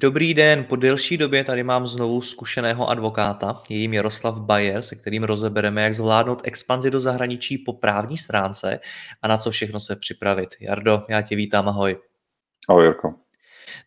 Dobrý 0.00 0.34
den, 0.34 0.64
po 0.64 0.76
delší 0.76 1.16
době 1.16 1.44
tady 1.44 1.62
mám 1.62 1.86
znovu 1.86 2.20
zkušeného 2.20 2.88
advokáta, 2.88 3.62
je 3.68 3.76
jim 3.76 3.94
Jaroslav 3.94 4.34
Bayer, 4.34 4.82
se 4.82 4.96
kterým 4.96 5.24
rozebereme, 5.24 5.82
jak 5.82 5.94
zvládnout 5.94 6.40
expanzi 6.44 6.90
do 6.90 7.00
zahraničí 7.00 7.58
po 7.58 7.72
právní 7.72 8.16
stránce 8.16 8.80
a 9.22 9.28
na 9.28 9.36
co 9.36 9.50
všechno 9.50 9.80
se 9.80 9.96
připravit. 9.96 10.48
Jardo, 10.60 11.02
já 11.08 11.22
tě 11.22 11.36
vítám, 11.36 11.68
ahoj. 11.68 11.96
Ahoj, 12.68 12.84
Jirko. 12.84 13.14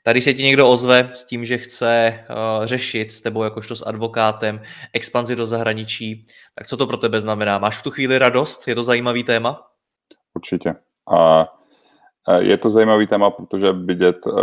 Tady 0.03 0.21
se 0.21 0.33
ti 0.33 0.43
někdo 0.43 0.69
ozve 0.69 1.09
s 1.13 1.23
tím, 1.23 1.45
že 1.45 1.57
chce 1.57 2.19
uh, 2.29 2.65
řešit 2.65 3.11
s 3.11 3.21
tebou 3.21 3.43
jakožto 3.43 3.75
s 3.75 3.85
advokátem 3.87 4.61
expanzi 4.93 5.35
do 5.35 5.45
zahraničí, 5.45 6.25
tak 6.55 6.67
co 6.67 6.77
to 6.77 6.87
pro 6.87 6.97
tebe 6.97 7.19
znamená? 7.19 7.57
Máš 7.57 7.77
v 7.77 7.83
tu 7.83 7.91
chvíli 7.91 8.17
radost? 8.17 8.67
Je 8.67 8.75
to 8.75 8.83
zajímavý 8.83 9.23
téma? 9.23 9.67
Určitě. 10.35 10.73
A 11.13 11.47
je 12.39 12.57
to 12.57 12.69
zajímavý 12.69 13.07
téma, 13.07 13.29
protože 13.29 13.71
vidět 13.71 14.17
uh, 14.27 14.33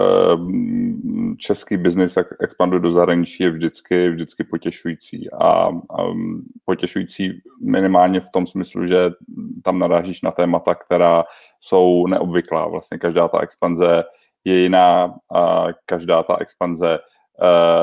český 1.38 1.76
biznis, 1.76 2.16
jak 2.16 2.26
expanduje 2.40 2.80
do 2.80 2.92
zahraničí, 2.92 3.42
je 3.42 3.50
vždycky, 3.50 4.10
vždycky 4.10 4.44
potěšující. 4.44 5.30
A 5.30 5.68
um, 5.68 6.42
potěšující 6.64 7.42
minimálně 7.62 8.20
v 8.20 8.30
tom 8.30 8.46
smyslu, 8.46 8.86
že 8.86 9.10
tam 9.64 9.78
narážíš 9.78 10.22
na 10.22 10.30
témata, 10.30 10.74
která 10.74 11.24
jsou 11.60 12.06
neobvyklá. 12.06 12.68
Vlastně 12.68 12.98
každá 12.98 13.28
ta 13.28 13.40
expanze 13.40 14.04
je 14.44 14.58
jiná 14.58 15.14
každá 15.86 16.22
ta 16.22 16.36
expanze 16.40 16.98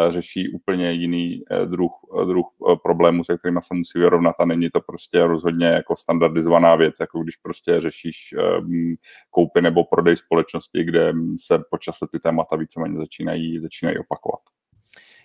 řeší 0.10 0.50
úplně 0.50 0.92
jiný 0.92 1.42
uh, 1.52 1.66
druh, 1.66 1.92
uh, 2.04 2.28
druh 2.28 2.46
problémů, 2.84 3.24
se 3.24 3.38
kterými 3.38 3.60
se 3.62 3.74
musí 3.74 4.00
vyrovnat 4.00 4.36
a 4.40 4.46
není 4.46 4.70
to 4.70 4.82
prostě 4.82 5.24
rozhodně 5.24 5.68
jako 5.68 5.96
standardizovaná 5.96 6.76
věc, 6.76 6.96
jako 7.00 7.24
když 7.24 7.36
prostě 7.36 7.82
řešíš 7.82 8.36
um, 8.60 8.96
koupy 9.30 9.62
nebo 9.62 9.84
prodej 9.84 10.16
společnosti, 10.16 10.84
kde 10.84 11.14
se 11.40 11.60
počase 11.70 12.06
ty 12.12 12.20
témata 12.20 12.56
víceméně 12.56 12.98
začínají, 12.98 13.60
začínají 13.60 13.98
opakovat. 14.00 14.42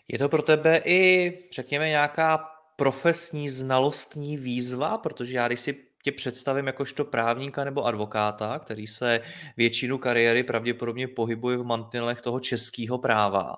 Je 0.08 0.19
to 0.19 0.28
pro 0.28 0.42
tebe 0.42 0.83
i, 0.84 1.33
řekněme, 1.53 1.89
nějaká 1.89 2.39
profesní 2.77 3.48
znalostní 3.48 4.36
výzva, 4.36 4.98
protože 4.98 5.36
já 5.36 5.47
když 5.47 5.61
si 5.61 5.77
tě 6.03 6.12
představím 6.12 6.67
jakožto 6.67 7.05
právníka 7.05 7.64
nebo 7.64 7.84
advokáta, 7.84 8.58
který 8.58 8.86
se 8.86 9.20
většinu 9.56 9.98
kariéry 9.98 10.42
pravděpodobně 10.42 11.08
pohybuje 11.08 11.56
v 11.56 11.64
mantinelech 11.64 12.23
toho 12.23 12.41
českého 12.41 12.98
práva 12.98 13.56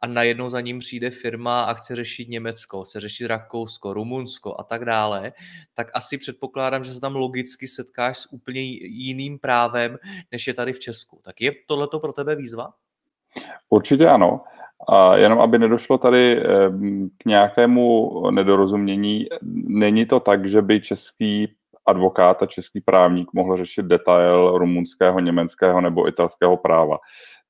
a 0.00 0.06
najednou 0.06 0.48
za 0.48 0.60
ním 0.60 0.78
přijde 0.78 1.10
firma 1.10 1.64
a 1.64 1.74
chce 1.74 1.96
řešit 1.96 2.28
Německo, 2.28 2.82
chce 2.82 3.00
řešit 3.00 3.26
Rakousko, 3.26 3.92
Rumunsko 3.92 4.60
a 4.60 4.62
tak 4.62 4.84
dále, 4.84 5.32
tak 5.74 5.90
asi 5.94 6.18
předpokládám, 6.18 6.84
že 6.84 6.94
se 6.94 7.00
tam 7.00 7.16
logicky 7.16 7.68
setkáš 7.68 8.18
s 8.18 8.32
úplně 8.32 8.60
jiným 8.82 9.38
právem, 9.38 9.96
než 10.32 10.46
je 10.46 10.54
tady 10.54 10.72
v 10.72 10.78
Česku. 10.78 11.20
Tak 11.24 11.40
je 11.40 11.52
tohleto 11.66 12.00
pro 12.00 12.12
tebe 12.12 12.36
výzva? 12.36 12.68
Určitě 13.68 14.08
ano. 14.08 14.40
A 14.88 15.16
jenom 15.16 15.40
aby 15.40 15.58
nedošlo 15.58 15.98
tady 15.98 16.42
k 17.18 17.24
nějakému 17.24 18.10
nedorozumění, 18.30 19.26
není 19.68 20.06
to 20.06 20.20
tak, 20.20 20.48
že 20.48 20.62
by 20.62 20.80
český 20.80 21.48
advokát 21.88 22.42
a 22.42 22.46
český 22.46 22.80
právník 22.80 23.28
mohl 23.34 23.56
řešit 23.56 23.86
detail 23.86 24.58
rumunského, 24.58 25.20
německého 25.20 25.80
nebo 25.80 26.08
italského 26.08 26.56
práva. 26.56 26.98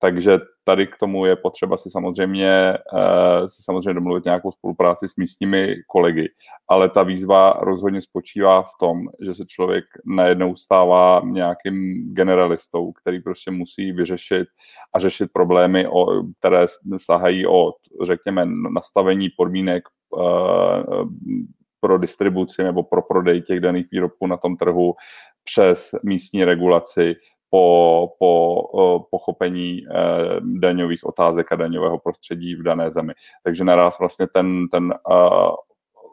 Takže 0.01 0.39
tady 0.65 0.87
k 0.87 0.97
tomu 0.97 1.27
je 1.27 1.37
potřeba 1.37 1.77
si 1.77 1.91
samozřejmě, 1.91 2.79
uh, 2.93 3.47
si 3.47 3.63
samozřejmě 3.63 3.95
domluvit 3.95 4.25
nějakou 4.25 4.53
spolupráci 4.53 5.09
s 5.09 5.17
místními 5.17 5.75
kolegy. 5.87 6.29
Ale 6.69 6.89
ta 6.89 7.03
výzva 7.03 7.53
rozhodně 7.61 8.01
spočívá 8.01 8.63
v 8.63 8.71
tom, 8.81 9.01
že 9.25 9.35
se 9.35 9.45
člověk 9.47 9.85
najednou 10.07 10.57
stává 10.57 11.23
nějakým 11.25 12.09
generalistou, 12.15 12.93
který 12.93 13.21
prostě 13.21 13.51
musí 13.51 13.93
vyřešit 13.93 14.49
a 14.95 14.99
řešit 14.99 15.31
problémy, 15.33 15.89
o, 15.89 16.07
které 16.39 16.67
sahají 16.97 17.47
od, 17.47 17.75
řekněme, 18.03 18.47
nastavení 18.75 19.29
podmínek 19.37 19.83
uh, 20.11 21.09
pro 21.81 21.99
distribuci 21.99 22.65
nebo 22.65 22.83
pro 22.83 23.03
prodej 23.03 23.43
těch 23.43 23.61
daných 23.61 23.87
výrobků 23.93 24.27
na 24.27 24.37
tom 24.37 24.57
trhu 24.57 24.95
přes 25.45 25.91
místní 26.03 26.45
regulaci, 26.45 27.17
po, 27.51 28.09
po 28.19 29.05
pochopení 29.11 29.81
eh, 29.91 30.41
daňových 30.41 31.05
otázek 31.05 31.53
a 31.53 31.57
daňového 31.57 31.99
prostředí 31.99 32.55
v 32.55 32.63
dané 32.63 32.91
zemi. 32.91 33.13
Takže 33.45 33.65
naraz 33.65 33.99
vlastně 33.99 34.27
ten, 34.27 34.69
ten 34.69 34.85
uh, 34.85 35.55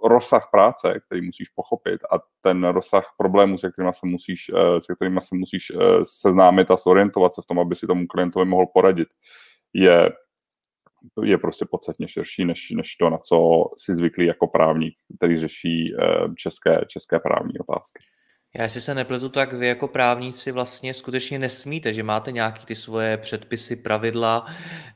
rozsah 0.04 0.48
práce, 0.52 1.00
který 1.06 1.22
musíš 1.22 1.50
pochopit 1.50 2.02
a 2.04 2.20
ten 2.42 2.64
rozsah 2.64 3.06
problémů, 3.18 3.58
se 3.58 3.72
kterými 3.72 3.94
se 3.94 4.08
musíš, 4.08 4.50
uh, 4.50 4.78
se 4.78 4.96
kterými 4.96 5.22
se 5.22 5.36
musíš 5.36 5.72
seznámit 6.04 6.72
a 6.72 6.76
zorientovat 6.76 7.34
se 7.34 7.42
v 7.42 7.46
tom, 7.46 7.60
aby 7.60 7.76
si 7.76 7.88
tomu 7.88 8.08
klientovi 8.08 8.46
mohl 8.46 8.66
poradit, 8.74 9.08
je 9.74 10.10
je 11.24 11.38
prostě 11.38 11.66
podstatně 11.72 12.08
širší 12.08 12.46
než, 12.46 12.72
než 12.72 12.96
to, 12.96 13.10
na 13.10 13.18
co 13.18 13.64
si 13.78 13.94
zvyklý 13.94 14.26
jako 14.26 14.48
právník, 14.48 14.94
který 15.18 15.38
řeší 15.38 15.94
české, 16.38 16.82
české 16.88 17.20
právní 17.20 17.60
otázky. 17.60 18.04
Já 18.58 18.64
jestli 18.64 18.82
se 18.82 18.96
nepletu, 18.96 19.30
tak 19.30 19.54
vy 19.54 19.68
jako 19.68 19.88
právníci 19.88 20.52
vlastně 20.52 20.94
skutečně 20.94 21.40
nesmíte, 21.40 21.94
že 21.94 22.04
máte 22.04 22.32
nějaký 22.32 22.66
ty 22.66 22.76
svoje 22.76 23.18
předpisy, 23.18 23.76
pravidla, 23.76 24.46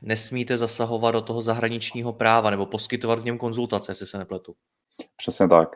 nesmíte 0.02 0.56
zasahovat 0.56 1.10
do 1.10 1.20
toho 1.20 1.42
zahraničního 1.42 2.12
práva 2.12 2.50
nebo 2.50 2.66
poskytovat 2.66 3.18
v 3.18 3.24
něm 3.24 3.38
konzultace, 3.38 3.90
jestli 3.92 4.06
se 4.06 4.18
nepletu. 4.18 4.54
Přesně 5.16 5.48
tak. 5.48 5.68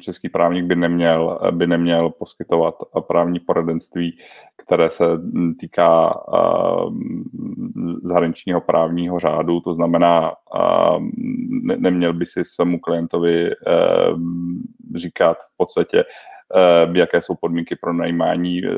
Český 0.00 0.28
právník 0.28 0.64
by 0.64 0.76
neměl, 0.76 1.40
by 1.50 1.66
neměl 1.66 2.10
poskytovat 2.10 2.74
právní 3.08 3.40
poradenství, 3.40 4.18
které 4.56 4.90
se 4.90 5.04
týká 5.60 6.20
zahraničního 8.02 8.60
právního 8.60 9.18
řádu, 9.18 9.60
to 9.60 9.74
znamená, 9.74 10.32
neměl 11.78 12.12
by 12.12 12.26
si 12.26 12.44
svému 12.44 12.78
klientovi 12.78 13.50
říkat 14.94 15.36
v 15.38 15.56
podstatě, 15.56 16.04
Eh, 16.54 16.98
jaké 16.98 17.22
jsou 17.22 17.34
podmínky 17.34 17.76
pro 17.76 17.92
najímání, 17.92 18.60
eh, 18.64 18.70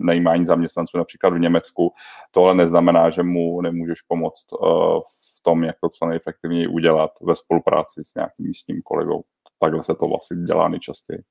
najímání 0.00 0.44
zaměstnanců 0.44 0.98
například 0.98 1.30
v 1.30 1.38
Německu. 1.38 1.92
Tohle 2.30 2.54
neznamená, 2.54 3.10
že 3.10 3.22
mu 3.22 3.60
nemůžeš 3.60 4.02
pomoct 4.02 4.46
v 5.00 5.25
tom, 5.46 5.64
jak 5.64 5.76
to 5.80 5.88
co 5.88 6.06
nejefektivněji 6.06 6.66
udělat 6.66 7.10
ve 7.22 7.36
spolupráci 7.36 8.00
s 8.04 8.14
nějakým 8.14 8.46
místním 8.46 8.82
kolegou. 8.82 9.22
Takhle 9.60 9.84
se 9.84 9.94
to 9.94 10.06
vlastně 10.06 10.36
dělá 10.36 10.68
nejčastěji. 10.68 11.22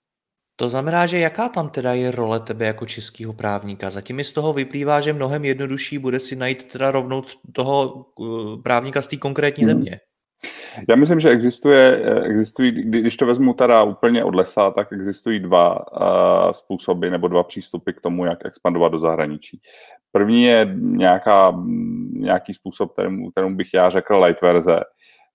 To 0.55 0.69
znamená, 0.69 1.05
že 1.05 1.19
jaká 1.19 1.49
tam 1.49 1.69
teda 1.69 1.93
je 1.93 2.11
role 2.11 2.39
tebe 2.39 2.65
jako 2.65 2.85
českého 2.85 3.33
právníka? 3.33 3.89
Zatím 3.89 4.15
mi 4.15 4.23
z 4.23 4.33
toho 4.33 4.53
vyplývá, 4.53 5.01
že 5.01 5.13
mnohem 5.13 5.45
jednodušší 5.45 5.97
bude 5.97 6.19
si 6.19 6.35
najít 6.35 6.71
teda 6.71 6.91
rovnou 6.91 7.23
toho 7.51 8.05
právníka 8.63 9.01
z 9.01 9.07
té 9.07 9.17
konkrétní 9.17 9.63
hmm. 9.63 9.73
země. 9.73 9.99
Já 10.90 10.95
myslím, 10.95 11.19
že 11.19 11.29
existuje, 11.29 12.01
existují, 12.23 12.72
když 12.72 13.17
to 13.17 13.25
vezmu 13.25 13.53
teda 13.53 13.84
úplně 13.84 14.23
od 14.23 14.35
lesa, 14.35 14.72
tak 14.72 14.93
existují 14.93 15.40
dva 15.40 15.91
uh, 15.91 16.51
způsoby 16.51 17.09
nebo 17.09 17.28
dva 17.28 17.43
přístupy 17.43 17.91
k 17.91 18.01
tomu, 18.01 18.25
jak 18.25 18.45
expandovat 18.45 18.91
do 18.91 18.97
zahraničí. 18.97 19.61
První 20.16 20.44
je 20.44 20.76
nějaká, 20.76 21.64
nějaký 22.12 22.53
způsob, 22.53 22.94
kterému, 22.94 23.32
kterému 23.32 23.56
bych 23.56 23.73
já 23.73 23.90
řekl 23.90 24.20
light 24.20 24.41
verze. 24.41 24.79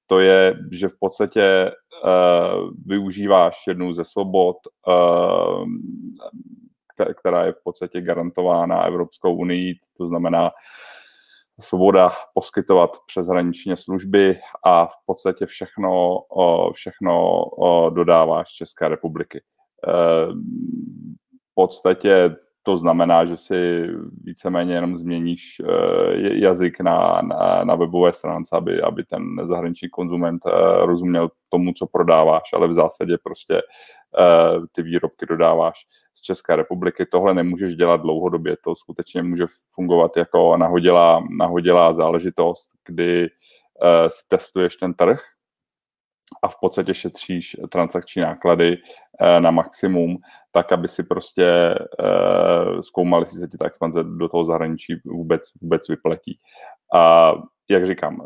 To 0.06 0.18
je, 0.18 0.54
že 0.72 0.88
v 0.88 0.98
podstatě 1.00 1.72
uh, 2.04 2.70
využíváš 2.86 3.56
jednu 3.68 3.92
ze 3.92 4.04
svobod, 4.04 4.56
uh, 4.86 5.64
která 7.20 7.44
je 7.44 7.52
v 7.52 7.62
podstatě 7.64 8.00
garantována 8.00 8.82
Evropskou 8.82 9.34
unii, 9.34 9.74
to 9.96 10.06
znamená 10.06 10.50
svoboda 11.60 12.10
poskytovat 12.34 12.90
přeshraničně 13.06 13.76
služby 13.76 14.38
a 14.64 14.86
v 14.86 14.94
podstatě 15.06 15.46
všechno, 15.46 16.18
všechno 16.72 17.44
dodáváš 17.90 18.48
z 18.48 18.52
České 18.52 18.88
republiky. 18.88 19.38
E, 19.38 19.42
v 20.32 21.54
podstatě 21.54 22.36
to 22.62 22.76
znamená, 22.76 23.24
že 23.24 23.36
si 23.36 23.88
víceméně 24.24 24.74
jenom 24.74 24.96
změníš 24.96 25.62
jazyk 26.32 26.80
na, 26.80 27.20
na, 27.22 27.64
na 27.64 27.74
webové 27.74 28.12
stránce, 28.12 28.56
aby, 28.56 28.82
aby 28.82 29.04
ten 29.04 29.22
zahraniční 29.42 29.88
konzument 29.88 30.42
rozuměl 30.82 31.28
tomu, 31.48 31.72
co 31.72 31.86
prodáváš, 31.86 32.52
ale 32.52 32.68
v 32.68 32.72
zásadě 32.72 33.18
prostě 33.22 33.62
ty 34.72 34.82
výrobky 34.82 35.26
dodáváš 35.26 35.86
z 36.14 36.22
České 36.22 36.56
republiky. 36.56 37.06
Tohle 37.06 37.34
nemůžeš 37.34 37.74
dělat 37.74 38.00
dlouhodobě, 38.00 38.56
to 38.64 38.76
skutečně 38.76 39.22
může 39.22 39.46
fungovat 39.74 40.16
jako 40.16 40.56
nahodilá, 40.56 41.24
nahodilá 41.38 41.92
záležitost, 41.92 42.68
kdy 42.86 43.28
si 44.08 44.28
testuješ 44.28 44.76
ten 44.76 44.94
trh, 44.94 45.20
a 46.42 46.48
v 46.48 46.56
podstatě 46.60 46.94
šetříš 46.94 47.56
transakční 47.68 48.22
náklady 48.22 48.76
eh, 49.20 49.40
na 49.40 49.50
maximum, 49.50 50.16
tak 50.52 50.72
aby 50.72 50.88
si 50.88 51.02
prostě 51.02 51.46
eh, 51.46 52.82
zkoumali, 52.82 53.22
jestli 53.22 53.38
se 53.38 53.48
ti 53.48 53.58
ta 53.58 53.66
expanze 53.66 54.04
do 54.04 54.28
toho 54.28 54.44
zahraničí 54.44 55.00
vůbec, 55.04 55.42
vůbec 55.60 55.88
vypletí. 55.88 56.38
A 56.94 57.32
jak 57.70 57.86
říkám, 57.86 58.22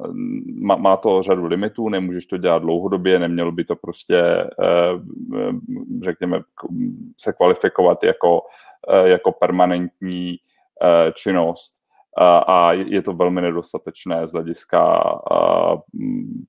má, 0.54 0.76
má 0.76 0.96
to 0.96 1.22
řadu 1.22 1.46
limitů, 1.46 1.88
nemůžeš 1.88 2.26
to 2.26 2.36
dělat 2.36 2.58
dlouhodobě, 2.58 3.18
nemělo 3.18 3.52
by 3.52 3.64
to 3.64 3.76
prostě, 3.76 4.20
eh, 4.62 4.92
řekněme, 6.02 6.40
se 7.20 7.32
kvalifikovat 7.32 8.04
jako, 8.04 8.42
jako 9.04 9.32
permanentní 9.32 10.36
činnost 11.14 11.74
a 12.22 12.72
je 12.72 13.02
to 13.02 13.12
velmi 13.12 13.40
nedostatečné 13.40 14.26
z 14.26 14.32
hlediska 14.32 15.02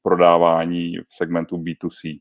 prodávání 0.04 0.98
v 0.98 1.16
segmentu 1.16 1.58
B2C. 1.58 2.20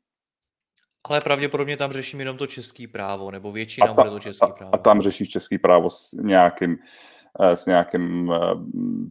Ale 1.09 1.21
pravděpodobně 1.21 1.77
tam 1.77 1.93
řeším 1.93 2.21
jenom 2.21 2.37
to 2.37 2.47
český 2.47 2.87
právo, 2.87 3.31
nebo 3.31 3.53
většina 3.53 3.87
ta, 3.87 4.03
bude 4.03 4.11
to 4.11 4.21
český 4.21 4.53
právo. 4.59 4.75
A 4.75 4.79
tam 4.79 5.01
řešíš 5.01 5.29
český 5.29 5.59
právo 5.59 5.91
s 5.91 6.13
nějakým, 6.13 6.77
e, 7.41 7.57
s 7.57 7.67
nějakým 7.67 8.33
e, 8.33 8.39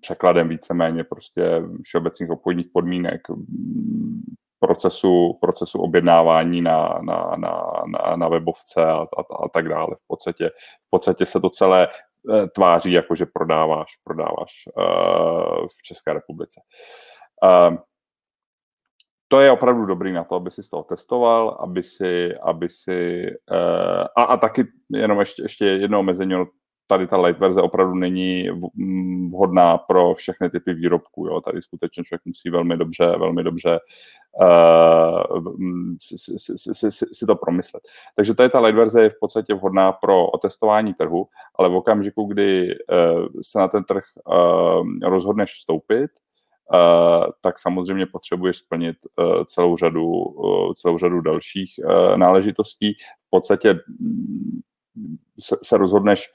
překladem 0.01 0.49
víceméně 0.49 1.03
prostě 1.03 1.61
všeobecných 1.83 2.29
obchodních 2.29 2.67
podmínek 2.73 3.21
procesu, 4.59 5.37
procesu 5.41 5.79
objednávání 5.79 6.61
na, 6.61 6.99
na, 7.01 7.35
na, 7.37 7.63
na, 7.87 8.15
na 8.15 8.27
webovce 8.27 8.85
a, 8.85 8.93
a, 8.93 9.45
a 9.45 9.49
tak 9.53 9.69
dále. 9.69 9.95
V 9.95 10.07
podstatě, 10.07 10.49
v 10.87 10.89
podstatě 10.89 11.25
se 11.25 11.39
to 11.39 11.49
celé 11.49 11.87
Eh, 11.87 12.12
tváří, 12.55 12.91
jako 12.91 13.15
že 13.15 13.25
prodáváš, 13.25 13.87
prodáváš 14.03 14.53
uh, 14.77 15.67
v 15.67 15.83
České 15.83 16.13
republice. 16.13 16.61
Uh, 17.43 17.77
to 19.27 19.39
je 19.39 19.51
opravdu 19.51 19.85
dobrý 19.85 20.13
na 20.13 20.23
to, 20.23 20.35
aby 20.35 20.51
si 20.51 20.61
to 20.69 20.83
testoval, 20.83 21.57
aby 21.59 21.83
si, 21.83 22.35
aby 22.35 22.69
si 22.69 23.27
uh, 23.51 24.05
a, 24.17 24.23
a 24.23 24.37
taky 24.37 24.63
jenom 24.89 25.19
ještě, 25.19 25.41
ještě 25.43 25.65
jedno 25.65 25.99
omezení, 25.99 26.35
tady 26.87 27.07
ta 27.07 27.17
light 27.17 27.39
verze 27.39 27.61
opravdu 27.61 27.95
není 27.95 28.49
vhodná 29.31 29.77
pro 29.77 30.13
všechny 30.13 30.49
typy 30.49 30.73
výrobků. 30.73 31.27
Jo. 31.27 31.41
Tady 31.41 31.61
skutečně 31.61 32.03
člověk 32.03 32.21
musí 32.25 32.49
velmi 32.49 32.77
dobře, 32.77 33.05
velmi 33.05 33.43
dobře 33.43 33.79
uh, 34.41 35.43
si, 36.01 36.17
si, 36.37 36.91
si, 36.91 37.05
si, 37.13 37.25
to 37.25 37.35
promyslet. 37.35 37.83
Takže 38.15 38.33
tady 38.33 38.49
ta 38.49 38.59
light 38.59 38.77
verze 38.77 39.03
je 39.03 39.09
v 39.09 39.19
podstatě 39.19 39.53
vhodná 39.53 39.91
pro 39.91 40.27
otestování 40.27 40.93
trhu, 40.93 41.27
ale 41.55 41.69
v 41.69 41.75
okamžiku, 41.75 42.25
kdy 42.25 42.67
uh, 42.67 43.27
se 43.41 43.59
na 43.59 43.67
ten 43.67 43.83
trh 43.83 44.03
uh, 44.25 45.09
rozhodneš 45.09 45.53
vstoupit, 45.53 46.11
Uh, 46.73 47.25
tak 47.41 47.59
samozřejmě 47.59 48.05
potřebuješ 48.05 48.57
splnit 48.57 48.97
uh, 49.19 49.43
celou 49.43 49.77
řadu, 49.77 50.05
uh, 50.05 50.73
celou 50.73 50.97
řadu 50.97 51.21
dalších 51.21 51.73
náležitostí. 52.15 52.93
V 53.27 53.29
podstatě 53.29 53.73
mm, 53.99 54.57
se, 55.39 55.55
se 55.63 55.77
rozhodneš 55.77 56.29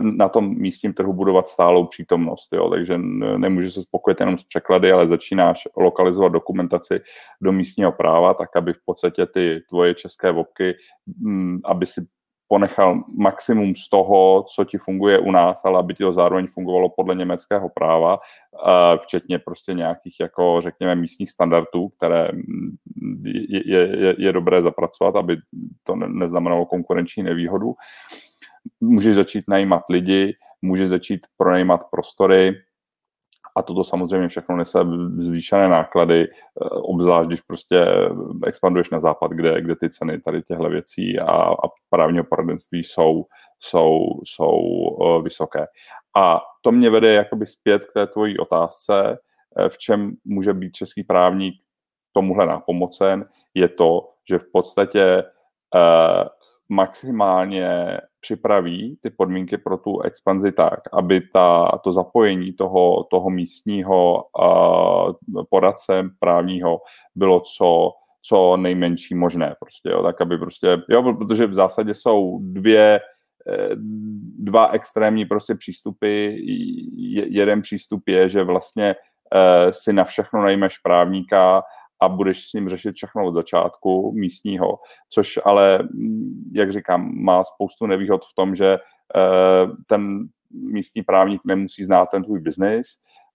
na 0.00 0.28
tom 0.28 0.54
místním 0.58 0.92
trhu 0.92 1.12
budovat 1.12 1.48
stálou 1.48 1.86
přítomnost. 1.86 2.48
Jo? 2.52 2.70
Takže 2.70 2.98
nemůže 3.36 3.70
se 3.70 3.82
spokojit 3.82 4.20
jenom 4.20 4.38
s 4.38 4.44
překlady, 4.44 4.92
ale 4.92 5.06
začínáš 5.06 5.68
lokalizovat 5.76 6.32
dokumentaci 6.32 7.00
do 7.40 7.52
místního 7.52 7.92
práva, 7.92 8.34
tak 8.34 8.56
aby 8.56 8.72
v 8.72 8.84
podstatě 8.84 9.26
ty 9.26 9.60
tvoje 9.68 9.94
české 9.94 10.32
vobky, 10.32 10.74
mm, 11.20 11.60
aby 11.64 11.86
si 11.86 12.06
ponechal 12.48 13.02
maximum 13.18 13.74
z 13.74 13.88
toho, 13.88 14.44
co 14.54 14.64
ti 14.64 14.78
funguje 14.78 15.18
u 15.18 15.30
nás, 15.30 15.64
ale 15.64 15.78
aby 15.78 15.94
ti 15.94 16.02
to 16.02 16.12
zároveň 16.12 16.46
fungovalo 16.46 16.88
podle 16.88 17.14
německého 17.14 17.68
práva, 17.68 18.18
eh, 18.18 18.98
včetně 18.98 19.38
prostě 19.38 19.74
nějakých, 19.74 20.16
jako 20.20 20.60
řekněme, 20.60 20.94
místních 20.94 21.30
standardů, 21.30 21.88
které 21.88 22.28
mm, 22.32 22.76
je, 23.66 23.98
je, 23.98 24.14
je 24.18 24.32
dobré 24.32 24.62
zapracovat, 24.62 25.16
aby 25.16 25.36
to 25.82 25.96
neznamenalo 25.96 26.66
konkurenční 26.66 27.22
nevýhodu 27.22 27.74
můžeš 28.80 29.14
začít 29.14 29.44
najímat 29.48 29.82
lidi, 29.88 30.34
můžeš 30.62 30.88
začít 30.88 31.20
pronajímat 31.36 31.80
prostory, 31.90 32.54
a 33.56 33.62
toto 33.62 33.84
samozřejmě 33.84 34.28
všechno 34.28 34.56
nese 34.56 34.78
zvýšené 35.16 35.68
náklady, 35.68 36.28
eh, 36.28 36.68
obzvlášť 36.68 37.28
když 37.28 37.40
prostě 37.40 37.86
expanduješ 38.46 38.90
na 38.90 39.00
západ, 39.00 39.30
kde, 39.30 39.60
kde 39.60 39.76
ty 39.76 39.90
ceny 39.90 40.20
tady 40.20 40.42
těchto 40.42 40.68
věcí 40.68 41.18
a, 41.18 41.32
a 41.42 41.68
právního 41.90 42.24
poradenství 42.24 42.84
jsou, 42.84 43.24
jsou, 43.58 43.98
jsou 44.24 44.50
uh, 44.50 45.22
vysoké. 45.22 45.66
A 46.16 46.40
to 46.62 46.72
mě 46.72 46.90
vede 46.90 47.12
jakoby 47.12 47.46
zpět 47.46 47.84
k 47.84 47.92
té 47.92 48.06
tvojí 48.06 48.38
otázce, 48.38 49.18
eh, 49.56 49.68
v 49.68 49.78
čem 49.78 50.16
může 50.24 50.54
být 50.54 50.72
český 50.72 51.04
právník 51.04 51.54
tomuhle 52.12 52.46
nápomocen, 52.46 53.28
je 53.54 53.68
to, 53.68 54.08
že 54.28 54.38
v 54.38 54.44
podstatě 54.52 55.22
uh, 55.74 56.28
maximálně 56.70 57.98
připraví 58.20 58.98
ty 59.02 59.10
podmínky 59.10 59.58
pro 59.58 59.76
tu 59.76 60.00
expanzi 60.00 60.52
tak, 60.52 60.80
aby 60.92 61.20
ta, 61.20 61.78
to 61.84 61.92
zapojení 61.92 62.52
toho, 62.52 63.04
toho 63.10 63.30
místního 63.30 64.24
uh, 64.38 65.42
poradce 65.50 66.10
právního 66.18 66.78
bylo 67.14 67.40
co, 67.40 67.90
co 68.22 68.56
nejmenší 68.56 69.14
možné. 69.14 69.54
Prostě, 69.60 69.88
jo, 69.88 70.02
tak 70.02 70.20
aby 70.20 70.38
prostě, 70.38 70.78
jo, 70.88 71.14
protože 71.14 71.46
v 71.46 71.54
zásadě 71.54 71.94
jsou 71.94 72.38
dvě, 72.42 73.00
eh, 73.48 73.68
dva 74.38 74.66
extrémní 74.66 75.24
prostě 75.26 75.54
přístupy. 75.54 76.36
Jeden 77.28 77.62
přístup 77.62 78.08
je, 78.08 78.28
že 78.28 78.42
vlastně 78.42 78.94
uh, 78.94 79.70
si 79.70 79.92
na 79.92 80.04
všechno 80.04 80.42
najmeš 80.42 80.78
právníka 80.78 81.62
a 82.00 82.08
budeš 82.08 82.48
s 82.48 82.52
ním 82.52 82.68
řešit 82.68 82.94
všechno 82.94 83.26
od 83.26 83.34
začátku 83.34 84.12
místního, 84.12 84.78
což 85.08 85.38
ale, 85.44 85.78
mm, 85.82 86.50
jak 86.54 86.72
říkám, 86.72 87.10
má 87.14 87.44
spoustu 87.44 87.86
nevýhod 87.86 88.24
v 88.24 88.34
tom, 88.34 88.54
že 88.54 88.78
eh, 89.16 89.66
ten 89.86 90.28
místní 90.50 91.02
právník 91.02 91.40
nemusí 91.44 91.84
znát 91.84 92.06
ten 92.06 92.24
tvůj 92.24 92.40
biznis, 92.40 92.86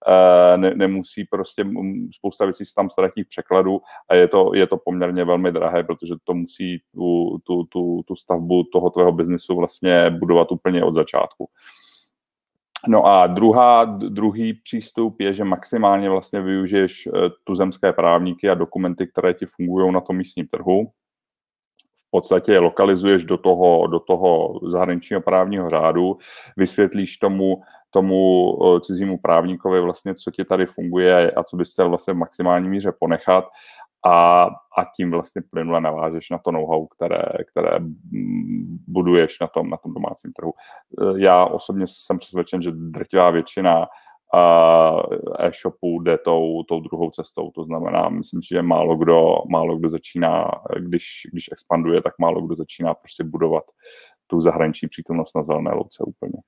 eh, 0.08 0.58
ne, 0.58 0.74
nemusí 0.74 1.24
prostě, 1.24 1.64
spousta 2.12 2.44
věcí 2.44 2.64
se 2.64 2.74
tam 2.76 2.90
ztratí 2.90 3.22
v 3.22 3.28
překladu 3.28 3.80
a 4.08 4.14
je 4.14 4.28
to, 4.28 4.50
je 4.54 4.66
to 4.66 4.76
poměrně 4.76 5.24
velmi 5.24 5.52
drahé, 5.52 5.84
protože 5.84 6.14
to 6.24 6.34
musí 6.34 6.78
tu, 6.94 7.38
tu, 7.44 7.64
tu, 7.64 8.02
tu 8.06 8.16
stavbu 8.16 8.64
toho 8.72 8.90
tvého 8.90 9.12
biznisu 9.12 9.56
vlastně 9.56 10.10
budovat 10.10 10.52
úplně 10.52 10.84
od 10.84 10.92
začátku. 10.92 11.48
No 12.88 13.06
a 13.06 13.26
druhá, 13.26 13.84
druhý 13.84 14.54
přístup 14.54 15.20
je, 15.20 15.34
že 15.34 15.44
maximálně 15.44 16.10
vlastně 16.10 16.40
využiješ 16.40 17.06
eh, 17.06 17.10
tuzemské 17.44 17.92
právníky 17.92 18.50
a 18.50 18.54
dokumenty, 18.54 19.06
které 19.06 19.34
ti 19.34 19.46
fungují 19.46 19.92
na 19.92 20.00
tom 20.00 20.16
místním 20.16 20.46
trhu. 20.46 20.90
V 22.06 22.10
podstatě 22.10 22.52
je 22.52 22.58
lokalizuješ 22.58 23.24
do 23.24 23.36
toho, 23.36 23.86
do 23.86 24.00
toho 24.00 24.60
zahraničního 24.68 25.20
právního 25.20 25.70
řádu, 25.70 26.18
vysvětlíš 26.56 27.16
tomu, 27.16 27.62
tomu 27.90 28.52
eh, 28.64 28.80
cizímu 28.80 29.18
právníkovi 29.18 29.80
vlastně, 29.80 30.14
co 30.14 30.30
ti 30.30 30.44
tady 30.44 30.66
funguje 30.66 31.30
a 31.30 31.44
co 31.44 31.56
byste 31.56 31.84
vlastně 31.84 32.14
v 32.14 32.16
maximální 32.16 32.68
míře 32.68 32.92
ponechat 33.00 33.44
a, 34.06 34.44
a 34.78 34.84
tím 34.96 35.10
vlastně 35.10 35.42
plynule 35.50 35.80
navážeš 35.80 36.30
na 36.30 36.38
to 36.38 36.50
know-how, 36.50 36.86
které, 36.86 37.22
které 37.50 37.78
buduješ 38.88 39.40
na 39.40 39.46
tom, 39.46 39.70
na 39.70 39.76
tom 39.76 39.94
domácím 39.94 40.32
trhu. 40.32 40.52
Já 41.16 41.44
osobně 41.44 41.86
jsem 41.86 42.18
přesvědčen, 42.18 42.62
že 42.62 42.70
drtivá 42.72 43.30
většina 43.30 43.86
e-shopů 45.38 46.00
jde 46.00 46.18
tou, 46.18 46.62
tou 46.62 46.80
druhou 46.80 47.10
cestou. 47.10 47.50
To 47.50 47.64
znamená, 47.64 48.08
myslím 48.08 48.42
si, 48.42 48.48
že 48.50 48.62
málo 48.62 48.96
kdo, 48.96 49.36
málo 49.50 49.76
kdo 49.76 49.88
začíná, 49.88 50.50
když, 50.80 51.06
když 51.32 51.48
expanduje, 51.52 52.02
tak 52.02 52.12
málo 52.20 52.40
kdo 52.46 52.54
začíná 52.54 52.94
prostě 52.94 53.24
budovat 53.24 53.64
tu 54.26 54.40
zahraniční 54.40 54.88
přítomnost 54.88 55.36
na 55.36 55.42
zelené 55.42 55.70
louce 55.70 56.04
úplně. 56.06 56.42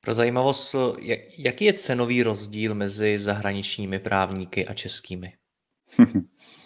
Pro 0.00 0.14
zajímavost, 0.14 0.76
jaký 1.38 1.64
je 1.64 1.72
cenový 1.72 2.22
rozdíl 2.22 2.74
mezi 2.74 3.18
zahraničními 3.18 3.98
právníky 3.98 4.66
a 4.66 4.74
českými? 4.74 5.32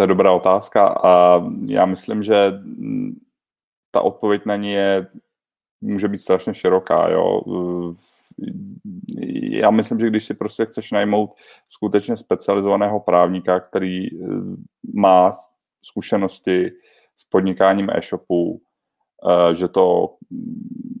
to 0.00 0.04
je 0.04 0.06
dobrá 0.06 0.32
otázka 0.32 0.88
a 0.88 1.42
já 1.68 1.86
myslím, 1.86 2.22
že 2.22 2.52
ta 3.90 4.00
odpověď 4.00 4.42
na 4.46 4.56
ní 4.56 4.72
je, 4.72 5.06
může 5.80 6.08
být 6.08 6.22
strašně 6.22 6.54
široká. 6.54 7.08
Jo. 7.08 7.40
Já 9.50 9.70
myslím, 9.70 10.00
že 10.00 10.06
když 10.06 10.24
si 10.24 10.34
prostě 10.34 10.66
chceš 10.66 10.92
najmout 10.92 11.30
skutečně 11.68 12.16
specializovaného 12.16 13.00
právníka, 13.00 13.60
který 13.60 14.06
eh, 14.06 14.26
má 14.94 15.32
zkušenosti 15.84 16.72
s 17.16 17.24
podnikáním 17.24 17.90
e-shopů, 17.90 18.60
že 19.52 19.68
to 19.68 20.14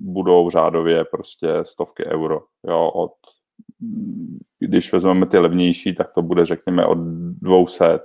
budou 0.00 0.50
řádově 0.50 1.04
prostě 1.04 1.48
stovky 1.62 2.06
euro. 2.06 2.40
Jo, 2.66 2.90
od, 2.94 3.12
když 4.58 4.92
vezmeme 4.92 5.26
ty 5.26 5.38
levnější, 5.38 5.94
tak 5.94 6.12
to 6.12 6.22
bude 6.22 6.46
řekněme 6.46 6.86
od 6.86 6.98
200, 6.98 7.98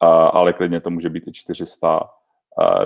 ale 0.00 0.52
klidně 0.52 0.80
to 0.80 0.90
může 0.90 1.08
být 1.08 1.28
i 1.28 1.32
400. 1.32 2.00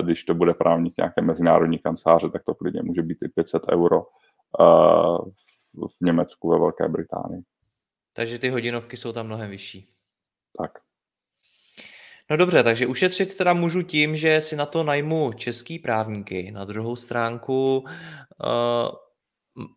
Když 0.01 0.23
to 0.23 0.33
bude 0.33 0.53
právník 0.53 0.97
nějaké 0.97 1.21
mezinárodní 1.21 1.79
kanceláře, 1.79 2.29
tak 2.29 2.43
to 2.43 2.55
klidně 2.55 2.81
může 2.83 3.01
být 3.01 3.17
i 3.23 3.27
500 3.27 3.63
euro 3.71 4.05
v 5.73 6.01
Německu, 6.01 6.49
ve 6.49 6.59
Velké 6.59 6.87
Británii. 6.87 7.41
Takže 8.13 8.39
ty 8.39 8.49
hodinovky 8.49 8.97
jsou 8.97 9.11
tam 9.11 9.25
mnohem 9.25 9.49
vyšší. 9.49 9.93
Tak. 10.57 10.71
No 12.29 12.37
dobře, 12.37 12.63
takže 12.63 12.87
ušetřit 12.87 13.37
teda 13.37 13.53
můžu 13.53 13.81
tím, 13.81 14.15
že 14.15 14.41
si 14.41 14.55
na 14.55 14.65
to 14.65 14.83
najmu 14.83 15.31
český 15.33 15.79
právníky. 15.79 16.51
Na 16.51 16.65
druhou 16.65 16.95
stránku, 16.95 17.77
uh, 17.79 17.89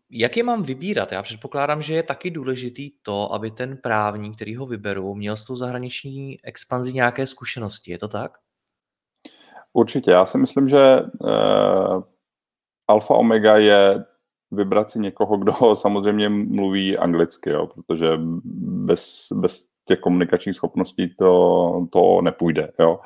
jak 0.09 0.37
je 0.37 0.43
mám 0.43 0.63
vybírat? 0.63 1.11
Já 1.11 1.23
předpokládám, 1.23 1.81
že 1.81 1.93
je 1.93 2.03
taky 2.03 2.31
důležitý 2.31 2.91
to, 3.01 3.33
aby 3.33 3.51
ten 3.51 3.77
právník, 3.77 4.35
který 4.35 4.55
ho 4.55 4.65
vyberu, 4.65 5.15
měl 5.15 5.35
s 5.35 5.43
tou 5.43 5.55
zahraniční 5.55 6.37
expanzí 6.43 6.93
nějaké 6.93 7.27
zkušenosti. 7.27 7.91
Je 7.91 7.97
to 7.97 8.07
tak? 8.07 8.31
Určitě. 9.73 10.11
Já 10.11 10.25
si 10.25 10.37
myslím, 10.37 10.69
že 10.69 11.01
uh, 11.01 12.03
alfa 12.87 13.13
omega 13.15 13.57
je 13.57 14.05
vybrat 14.51 14.89
si 14.89 14.99
někoho, 14.99 15.37
kdo 15.37 15.53
samozřejmě 15.75 16.29
mluví 16.29 16.97
anglicky, 16.97 17.49
jo, 17.49 17.67
protože 17.67 18.07
bez, 18.85 19.27
bez 19.31 19.65
těch 19.87 19.99
komunikačních 19.99 20.55
schopností 20.55 21.15
to, 21.15 21.87
to 21.91 22.21
nepůjde. 22.21 22.71
Jo. 22.79 22.99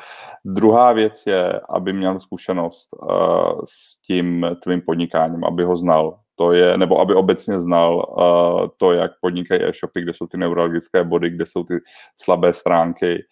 Druhá 0.45 0.93
věc 0.93 1.24
je, 1.27 1.59
aby 1.69 1.93
měl 1.93 2.19
zkušenost 2.19 2.89
uh, 3.01 3.62
s 3.65 4.01
tím 4.01 4.45
tvým 4.63 4.81
podnikáním, 4.81 5.43
aby 5.43 5.63
ho 5.63 5.75
znal. 5.75 6.19
To 6.39 6.51
je, 6.51 6.77
nebo 6.77 7.00
aby 7.00 7.15
obecně 7.15 7.60
znal 7.60 7.96
uh, 7.96 8.67
to, 8.77 8.91
jak 8.91 9.12
podnikají 9.22 9.63
e-shopy, 9.63 10.01
kde 10.01 10.13
jsou 10.13 10.27
ty 10.27 10.38
neurologické 10.38 11.03
body, 11.03 11.29
kde 11.29 11.46
jsou 11.46 11.63
ty 11.63 11.74
slabé 12.15 12.53
stránky, 12.53 13.24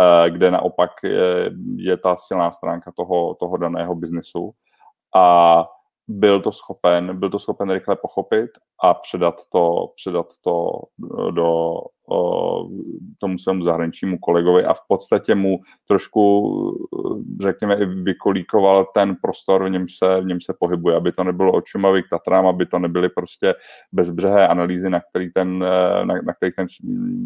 uh, 0.00 0.28
kde 0.28 0.50
naopak 0.50 0.90
je, 1.04 1.50
je 1.76 1.96
ta 1.96 2.16
silná 2.16 2.50
stránka 2.50 2.92
toho, 2.96 3.34
toho 3.34 3.56
daného 3.56 3.94
biznesu. 3.94 4.50
A 5.16 5.64
byl 6.08 6.40
to 6.40 6.52
schopen, 6.52 7.18
byl 7.18 7.30
to 7.30 7.38
schopen 7.38 7.70
rychle 7.70 7.96
pochopit 7.96 8.50
a 8.82 8.94
předat 8.94 9.34
to, 9.52 9.92
předat 9.96 10.26
to 10.44 10.70
do 11.30 11.72
tomu 13.18 13.38
svému 13.38 13.62
zahraničnímu 13.62 14.18
kolegovi 14.18 14.64
a 14.64 14.74
v 14.74 14.80
podstatě 14.88 15.34
mu 15.34 15.58
trošku, 15.88 16.20
řekněme, 17.42 17.74
i 17.74 17.84
vykolíkoval 17.84 18.86
ten 18.94 19.16
prostor, 19.22 19.64
v 19.64 19.70
něm 19.70 19.86
se, 19.88 20.20
v 20.20 20.24
něm 20.24 20.40
se 20.40 20.54
pohybuje, 20.58 20.96
aby 20.96 21.12
to 21.12 21.24
nebylo 21.24 21.52
očumavý 21.52 22.02
k 22.02 22.08
Tatrám, 22.08 22.46
aby 22.46 22.66
to 22.66 22.78
nebyly 22.78 23.08
prostě 23.08 23.54
bezbřehé 23.92 24.48
analýzy, 24.48 24.90
na 24.90 25.00
který 25.00 25.32
ten, 25.32 25.58
na, 26.04 26.14
na 26.24 26.34
který 26.34 26.52
ten 26.52 26.66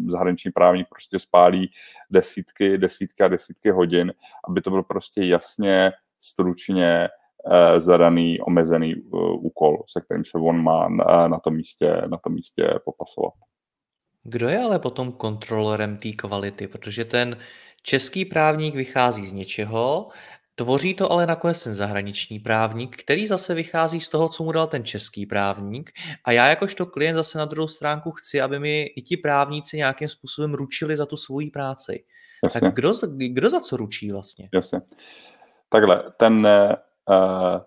zahraniční 0.07 0.51
právník 0.51 0.87
prostě 0.89 1.19
spálí 1.19 1.69
desítky, 2.09 2.77
desítky 2.77 3.23
a 3.23 3.27
desítky 3.27 3.71
hodin, 3.71 4.13
aby 4.49 4.61
to 4.61 4.69
bylo 4.69 4.83
prostě 4.83 5.21
jasně, 5.21 5.91
stručně, 6.19 7.09
Eh, 7.51 7.79
zadaný, 7.79 8.41
omezený 8.41 8.93
eh, 8.93 9.17
úkol, 9.37 9.83
se 9.87 10.01
kterým 10.01 10.25
se 10.25 10.37
on 10.37 10.63
má 10.63 10.89
na, 11.27 11.39
tom, 11.39 11.55
místě, 11.55 12.01
na 12.07 12.17
tom 12.17 12.33
místě 12.33 12.79
popasovat. 12.85 13.33
Kdo 14.25 14.49
je 14.49 14.59
ale 14.59 14.79
potom 14.79 15.11
kontrolorem 15.11 15.97
té 15.97 16.11
kvality? 16.11 16.67
Protože 16.67 17.05
ten 17.05 17.37
český 17.81 18.25
právník 18.25 18.75
vychází 18.75 19.25
z 19.25 19.31
něčeho, 19.31 20.09
tvoří 20.55 20.93
to 20.93 21.11
ale 21.11 21.25
nakonec 21.27 21.63
ten 21.63 21.73
zahraniční 21.73 22.39
právník, 22.39 22.97
který 22.97 23.27
zase 23.27 23.53
vychází 23.53 23.99
z 23.99 24.09
toho, 24.09 24.29
co 24.29 24.43
mu 24.43 24.51
dal 24.51 24.67
ten 24.67 24.83
český 24.83 25.25
právník. 25.25 25.91
A 26.25 26.31
já 26.31 26.47
jakožto 26.47 26.85
klient 26.85 27.15
zase 27.15 27.37
na 27.37 27.45
druhou 27.45 27.67
stránku 27.67 28.11
chci, 28.11 28.41
aby 28.41 28.59
mi 28.59 28.81
i 28.81 29.01
ti 29.01 29.17
právníci 29.17 29.77
nějakým 29.77 30.09
způsobem 30.09 30.53
ručili 30.53 30.97
za 30.97 31.05
tu 31.05 31.17
svoji 31.17 31.51
práci. 31.51 32.03
Jasně. 32.43 32.61
Tak 32.61 32.73
kdo, 32.73 32.93
kdo 33.27 33.49
za 33.49 33.59
co 33.59 33.77
ručí 33.77 34.11
vlastně? 34.11 34.49
Jasně. 34.53 34.81
Takhle, 35.69 36.03
ten 36.17 36.47
Eh, 37.11 37.61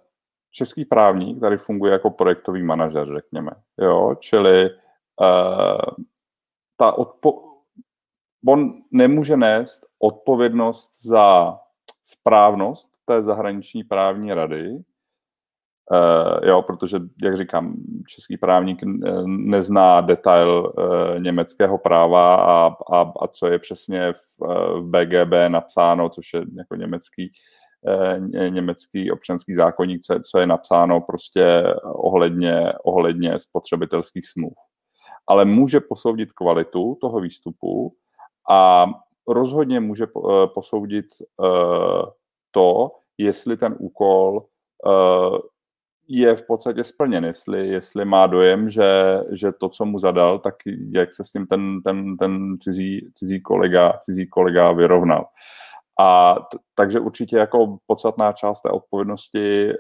český 0.51 0.85
právník 0.85 1.41
tady 1.41 1.57
funguje 1.57 1.93
jako 1.93 2.11
projektový 2.11 2.63
manažer, 2.63 3.15
řekněme. 3.15 3.51
Jo? 3.79 4.15
Čili 4.21 4.71
uh, 5.21 6.05
ta 6.79 6.93
odpo- 6.97 7.43
on 8.49 8.73
nemůže 8.91 9.37
nést 9.37 9.87
odpovědnost 9.99 10.91
za 11.03 11.59
správnost 12.03 12.91
té 13.05 13.23
zahraniční 13.23 13.85
právní 13.85 14.35
rady, 14.35 14.71
uh, 14.71 16.49
jo, 16.49 16.63
protože, 16.63 16.99
jak 17.23 17.37
říkám, 17.37 17.77
český 18.07 18.37
právník 18.37 18.79
nezná 19.27 20.01
detail 20.01 20.73
uh, 20.79 21.21
německého 21.21 21.79
práva 21.79 22.35
a, 22.35 22.77
a, 22.95 23.13
a 23.21 23.27
co 23.29 23.47
je 23.47 23.59
přesně 23.59 24.13
v, 24.13 24.39
v 24.75 24.83
BGB 24.83 25.33
napsáno, 25.49 26.09
což 26.09 26.35
je 26.35 26.41
jako 26.57 26.75
německý 26.75 27.33
Eh, 27.87 28.51
německý 28.51 29.11
občanský 29.11 29.55
zákonník, 29.55 30.03
co 30.03 30.13
je, 30.13 30.21
co 30.21 30.39
je 30.39 30.47
napsáno 30.47 31.01
prostě 31.01 31.63
ohledně, 31.85 32.73
ohledně 32.85 33.39
spotřebitelských 33.39 34.27
smluv. 34.27 34.55
Ale 35.29 35.45
může 35.45 35.81
posoudit 35.81 36.33
kvalitu 36.33 36.99
toho 37.01 37.21
výstupu 37.21 37.95
a 38.51 38.87
rozhodně 39.29 39.81
může 39.81 40.05
eh, 40.05 40.47
posoudit 40.55 41.07
eh, 41.21 42.03
to, 42.51 42.93
jestli 43.19 43.57
ten 43.57 43.77
úkol 43.79 44.47
je 46.09 46.37
v 46.37 46.43
podstatě 46.43 46.85
splněn, 46.85 47.25
jestli, 47.25 47.69
jestli 47.69 48.05
má 48.05 48.27
dojem, 48.27 48.71
že, 48.71 49.21
že 49.31 49.53
to, 49.53 49.69
co 49.69 49.85
mu 49.85 49.99
zadal, 49.99 50.39
tak 50.39 50.55
jak 50.91 51.15
se 51.15 51.25
s 51.25 51.33
tím 51.33 51.47
ten, 51.47 51.83
ten, 51.83 52.17
ten 52.17 52.57
cizí, 52.61 53.11
cizí, 53.15 53.41
kolega, 53.41 53.93
cizí 54.01 54.27
kolega 54.27 54.73
vyrovnal. 54.73 55.27
A 56.01 56.35
t- 56.35 56.59
takže 56.75 57.01
určitě 57.01 57.37
jako 57.37 57.79
podstatná 57.87 58.33
část 58.33 58.61
té 58.61 58.71
odpovědnosti 58.71 59.71
e, 59.71 59.75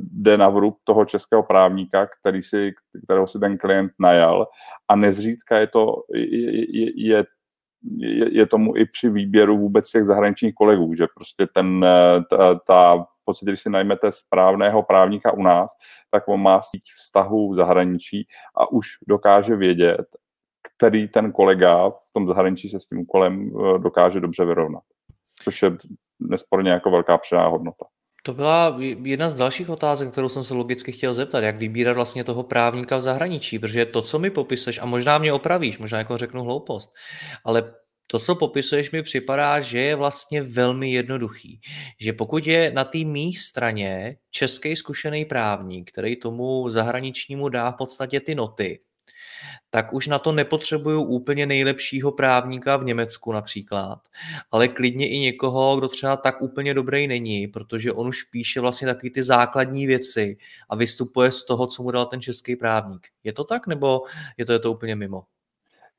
jde 0.00 0.38
na 0.38 0.48
vrub 0.48 0.76
toho 0.84 1.04
českého 1.04 1.42
právníka, 1.42 2.08
který 2.20 2.42
si, 2.42 2.72
kterého 3.04 3.26
si 3.26 3.38
ten 3.38 3.58
klient 3.58 3.92
najal. 4.00 4.46
A 4.88 4.96
nezřídka 4.96 5.58
je 5.58 5.66
to, 5.66 6.02
je, 6.14 7.08
je, 7.08 7.24
je, 7.96 8.38
je 8.38 8.46
tomu 8.46 8.76
i 8.76 8.86
při 8.86 9.10
výběru 9.10 9.58
vůbec 9.58 9.90
těch 9.90 10.04
zahraničních 10.04 10.54
kolegů, 10.54 10.94
že 10.94 11.06
prostě 11.14 11.46
ten, 11.54 11.84
eh, 11.84 12.20
ta, 12.30 12.54
ta 12.54 13.06
podstatě, 13.28 13.50
když 13.50 13.60
si 13.60 13.70
najmete 13.70 14.12
správného 14.12 14.82
právníka 14.82 15.32
u 15.32 15.42
nás, 15.42 15.70
tak 16.10 16.28
on 16.28 16.40
má 16.42 16.62
síť 16.62 16.82
vztahů 16.96 17.52
v 17.52 17.56
zahraničí 17.56 18.26
a 18.56 18.72
už 18.72 18.88
dokáže 19.08 19.56
vědět, 19.56 20.06
který 20.76 21.08
ten 21.08 21.32
kolega 21.32 21.90
v 21.90 22.12
tom 22.12 22.26
zahraničí 22.26 22.68
se 22.68 22.80
s 22.80 22.86
tím 22.86 22.98
úkolem 22.98 23.52
eh, 23.52 23.78
dokáže 23.78 24.20
dobře 24.20 24.44
vyrovnat 24.44 24.82
což 25.48 25.62
je 25.62 25.70
nesporně 26.20 26.70
jako 26.70 26.90
velká 26.90 27.18
přidaná 27.18 27.48
hodnota. 27.48 27.84
To 28.22 28.34
byla 28.34 28.76
jedna 29.02 29.30
z 29.30 29.34
dalších 29.34 29.70
otázek, 29.70 30.12
kterou 30.12 30.28
jsem 30.28 30.44
se 30.44 30.54
logicky 30.54 30.92
chtěl 30.92 31.14
zeptat, 31.14 31.40
jak 31.40 31.56
vybírat 31.56 31.92
vlastně 31.92 32.24
toho 32.24 32.42
právníka 32.42 32.96
v 32.96 33.00
zahraničí, 33.00 33.58
protože 33.58 33.86
to, 33.86 34.02
co 34.02 34.18
mi 34.18 34.30
popisuješ, 34.30 34.78
a 34.78 34.86
možná 34.86 35.18
mě 35.18 35.32
opravíš, 35.32 35.78
možná 35.78 35.98
jako 35.98 36.16
řeknu 36.16 36.42
hloupost, 36.42 36.90
ale 37.44 37.74
to, 38.06 38.18
co 38.18 38.34
popisuješ, 38.34 38.90
mi 38.90 39.02
připadá, 39.02 39.60
že 39.60 39.80
je 39.80 39.94
vlastně 39.96 40.42
velmi 40.42 40.92
jednoduchý. 40.92 41.60
Že 42.00 42.12
pokud 42.12 42.46
je 42.46 42.70
na 42.70 42.84
té 42.84 42.98
mý 42.98 43.34
straně 43.34 44.16
český 44.30 44.76
zkušený 44.76 45.24
právník, 45.24 45.90
který 45.92 46.16
tomu 46.16 46.70
zahraničnímu 46.70 47.48
dá 47.48 47.70
v 47.70 47.76
podstatě 47.76 48.20
ty 48.20 48.34
noty, 48.34 48.80
tak 49.70 49.92
už 49.92 50.06
na 50.06 50.18
to 50.18 50.32
nepotřebuju 50.32 51.02
úplně 51.02 51.46
nejlepšího 51.46 52.12
právníka 52.12 52.76
v 52.76 52.84
Německu 52.84 53.32
například, 53.32 53.98
ale 54.50 54.68
klidně 54.68 55.08
i 55.08 55.18
někoho, 55.18 55.76
kdo 55.76 55.88
třeba 55.88 56.16
tak 56.16 56.42
úplně 56.42 56.74
dobrý 56.74 57.06
není, 57.06 57.48
protože 57.48 57.92
on 57.92 58.08
už 58.08 58.22
píše 58.22 58.60
vlastně 58.60 58.86
taky 58.88 59.10
ty 59.10 59.22
základní 59.22 59.86
věci 59.86 60.36
a 60.68 60.76
vystupuje 60.76 61.30
z 61.30 61.44
toho, 61.44 61.66
co 61.66 61.82
mu 61.82 61.90
dal 61.90 62.06
ten 62.06 62.20
český 62.20 62.56
právník. 62.56 63.06
Je 63.24 63.32
to 63.32 63.44
tak, 63.44 63.66
nebo 63.66 64.02
je 64.36 64.44
to, 64.44 64.52
je 64.52 64.58
to 64.58 64.72
úplně 64.72 64.96
mimo? 64.96 65.22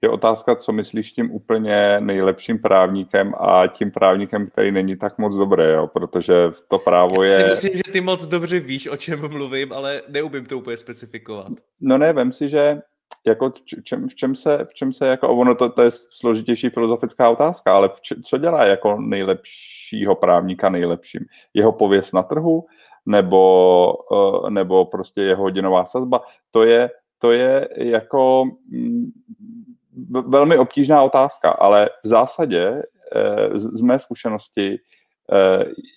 Je 0.01 0.09
otázka, 0.09 0.55
co 0.55 0.71
myslíš 0.71 1.11
tím 1.11 1.31
úplně 1.31 1.95
nejlepším 1.99 2.59
právníkem 2.59 3.33
a 3.39 3.67
tím 3.67 3.91
právníkem, 3.91 4.47
který 4.47 4.71
není 4.71 4.95
tak 4.95 5.17
moc 5.17 5.35
dobrý, 5.35 5.63
jo? 5.63 5.87
protože 5.87 6.33
to 6.67 6.79
právo 6.79 7.23
Já 7.23 7.31
je... 7.31 7.43
si 7.45 7.49
myslím, 7.49 7.73
že 7.77 7.91
ty 7.91 8.01
moc 8.01 8.25
dobře 8.25 8.59
víš, 8.59 8.87
o 8.87 8.97
čem 8.97 9.31
mluvím, 9.31 9.73
ale 9.73 10.01
neumím 10.07 10.45
to 10.45 10.57
úplně 10.57 10.77
specifikovat. 10.77 11.47
No 11.81 11.97
ne, 11.97 12.13
vem 12.13 12.31
si, 12.31 12.49
že 12.49 12.81
jako 13.27 13.53
čem, 13.83 14.09
v 14.09 14.15
čem 14.15 14.35
se, 14.35 14.65
v 14.69 14.73
čem 14.73 14.93
se 14.93 15.07
jako, 15.07 15.29
ono 15.29 15.55
to, 15.55 15.69
to 15.69 15.81
je 15.81 15.91
složitější 15.91 16.69
filozofická 16.69 17.29
otázka, 17.29 17.73
ale 17.73 17.89
če, 18.01 18.15
co 18.21 18.37
dělá 18.37 18.65
jako 18.65 19.01
nejlepšího 19.01 20.15
právníka 20.15 20.69
nejlepším? 20.69 21.25
Jeho 21.53 21.71
pověst 21.71 22.13
na 22.13 22.23
trhu 22.23 22.65
nebo, 23.05 23.93
uh, 24.11 24.49
nebo 24.49 24.85
prostě 24.85 25.21
jeho 25.21 25.43
hodinová 25.43 25.85
sazba? 25.85 26.21
To 26.51 26.63
je, 26.63 26.89
to 27.17 27.31
je 27.31 27.69
jako 27.77 28.45
mm, 28.69 29.11
velmi 30.27 30.57
obtížná 30.57 31.03
otázka, 31.03 31.49
ale 31.49 31.89
v 32.03 32.07
zásadě 32.07 32.83
z, 33.53 33.77
z 33.77 33.81
mé 33.81 33.99
zkušenosti 33.99 34.77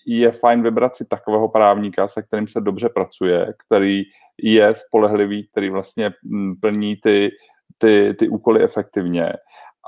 je 0.07 0.33
fajn 0.33 0.63
vybrat 0.63 0.95
si 0.95 1.05
takového 1.05 1.49
právníka, 1.49 2.09
se 2.09 2.23
kterým 2.23 2.49
se 2.49 2.61
dobře 2.61 2.89
pracuje, 2.89 3.55
který 3.67 4.03
je 4.43 4.75
spolehlivý, 4.75 5.49
který 5.49 5.71
vlastně 5.71 6.11
mm, 6.25 6.57
plní 6.61 6.97
ty, 6.97 7.31
ty, 7.79 8.15
ty 8.19 8.29
úkoly 8.29 8.63
efektivně. 8.63 9.33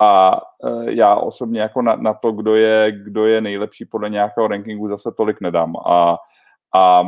A 0.01 0.41
já 0.89 1.17
osobně 1.17 1.61
jako 1.61 1.83
na, 1.83 1.97
na 1.97 2.15
to, 2.15 2.33
kdo 2.33 2.55
je, 2.55 2.93
kdo 2.93 3.27
je 3.27 3.41
nejlepší 3.41 3.85
podle 3.85 4.11
nějakého 4.11 4.49
rankingu, 4.49 4.89
zase 4.89 5.11
tolik 5.17 5.41
nedám. 5.41 5.77
A 5.87 6.17
a 6.77 7.03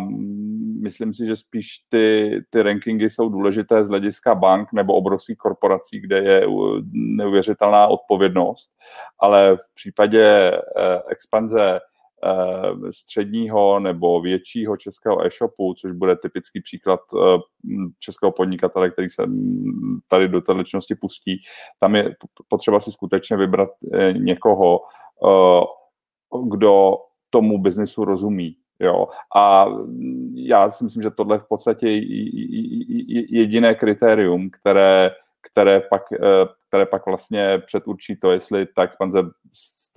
myslím 0.83 1.14
si, 1.14 1.26
že 1.26 1.37
spíš 1.37 1.78
ty, 1.88 2.40
ty 2.50 2.62
rankingy 2.62 3.11
jsou 3.11 3.28
důležité 3.28 3.85
z 3.85 3.88
hlediska 3.88 4.35
bank 4.35 4.73
nebo 4.73 4.95
obrovských 4.95 5.37
korporací, 5.37 6.00
kde 6.00 6.19
je 6.19 6.47
neuvěřitelná 6.93 7.87
odpovědnost, 7.87 8.71
ale 9.19 9.57
v 9.57 9.75
případě 9.75 10.23
eh, 10.23 11.02
expanze 11.09 11.76
eh, 11.76 11.81
středního 12.90 13.80
nebo 13.80 14.21
většího 14.21 14.76
českého 14.76 15.26
e-shopu, 15.26 15.75
což 15.75 15.92
bude 15.92 16.16
typický 16.16 16.61
příklad 16.61 17.00
eh, 17.14 17.38
českého 17.99 18.33
podnikatele, 18.33 18.90
který 18.90 19.09
se 19.09 19.23
tady 20.09 20.28
do 20.28 20.40
této 20.40 20.64
činnosti 20.64 20.95
pustí, 20.95 21.40
tam 21.80 21.95
je 21.95 22.14
potřeba 22.49 22.80
si 22.80 22.92
skutečně 22.92 23.37
vybrat 23.37 23.71
někoho, 24.12 24.80
kdo 26.49 26.95
tomu 27.30 27.59
biznesu 27.59 28.04
rozumí, 28.04 28.56
Jo. 28.80 29.09
A 29.37 29.66
já 30.35 30.71
si 30.71 30.85
myslím, 30.85 31.02
že 31.02 31.11
tohle 31.11 31.37
je 31.37 31.40
v 31.40 31.49
podstatě 31.49 31.88
jediné 33.28 33.75
kritérium, 33.75 34.50
které, 34.50 35.11
které, 35.52 35.80
pak, 35.80 36.02
eh, 36.12 36.47
které 36.68 36.87
pak 36.87 37.06
vlastně 37.06 37.59
předurčí 37.66 38.16
to, 38.16 38.30
jestli 38.30 38.66
ta 38.66 38.83
expanze 38.83 39.23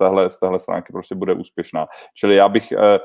téhle, 0.00 0.30
z 0.30 0.38
téhle 0.38 0.58
stránky 0.58 0.92
prostě 0.92 1.14
bude 1.14 1.34
úspěšná. 1.34 1.86
Čili 2.14 2.36
já 2.36 2.48
bych 2.48 2.72
eh, 2.72 2.78
eh, 2.78 3.00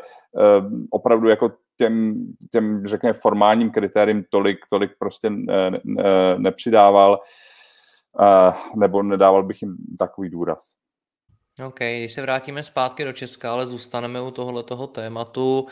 opravdu 0.89 1.29
jako 1.29 1.51
těm, 1.77 2.15
těm 2.51 2.87
řekněme, 2.87 3.13
formálním 3.13 3.71
kritériím 3.71 4.23
tolik, 4.29 4.57
tolik 4.69 4.91
prostě 4.99 5.29
nepřidával, 6.37 7.19
nebo 8.75 9.03
nedával 9.03 9.43
bych 9.43 9.61
jim 9.61 9.75
takový 9.99 10.29
důraz. 10.29 10.75
OK, 11.63 11.79
když 11.79 12.13
se 12.13 12.21
vrátíme 12.21 12.63
zpátky 12.63 13.03
do 13.03 13.13
Česka, 13.13 13.51
ale 13.51 13.67
zůstaneme 13.67 14.21
u 14.21 14.31
tohoto 14.31 14.87
tématu, 14.87 15.67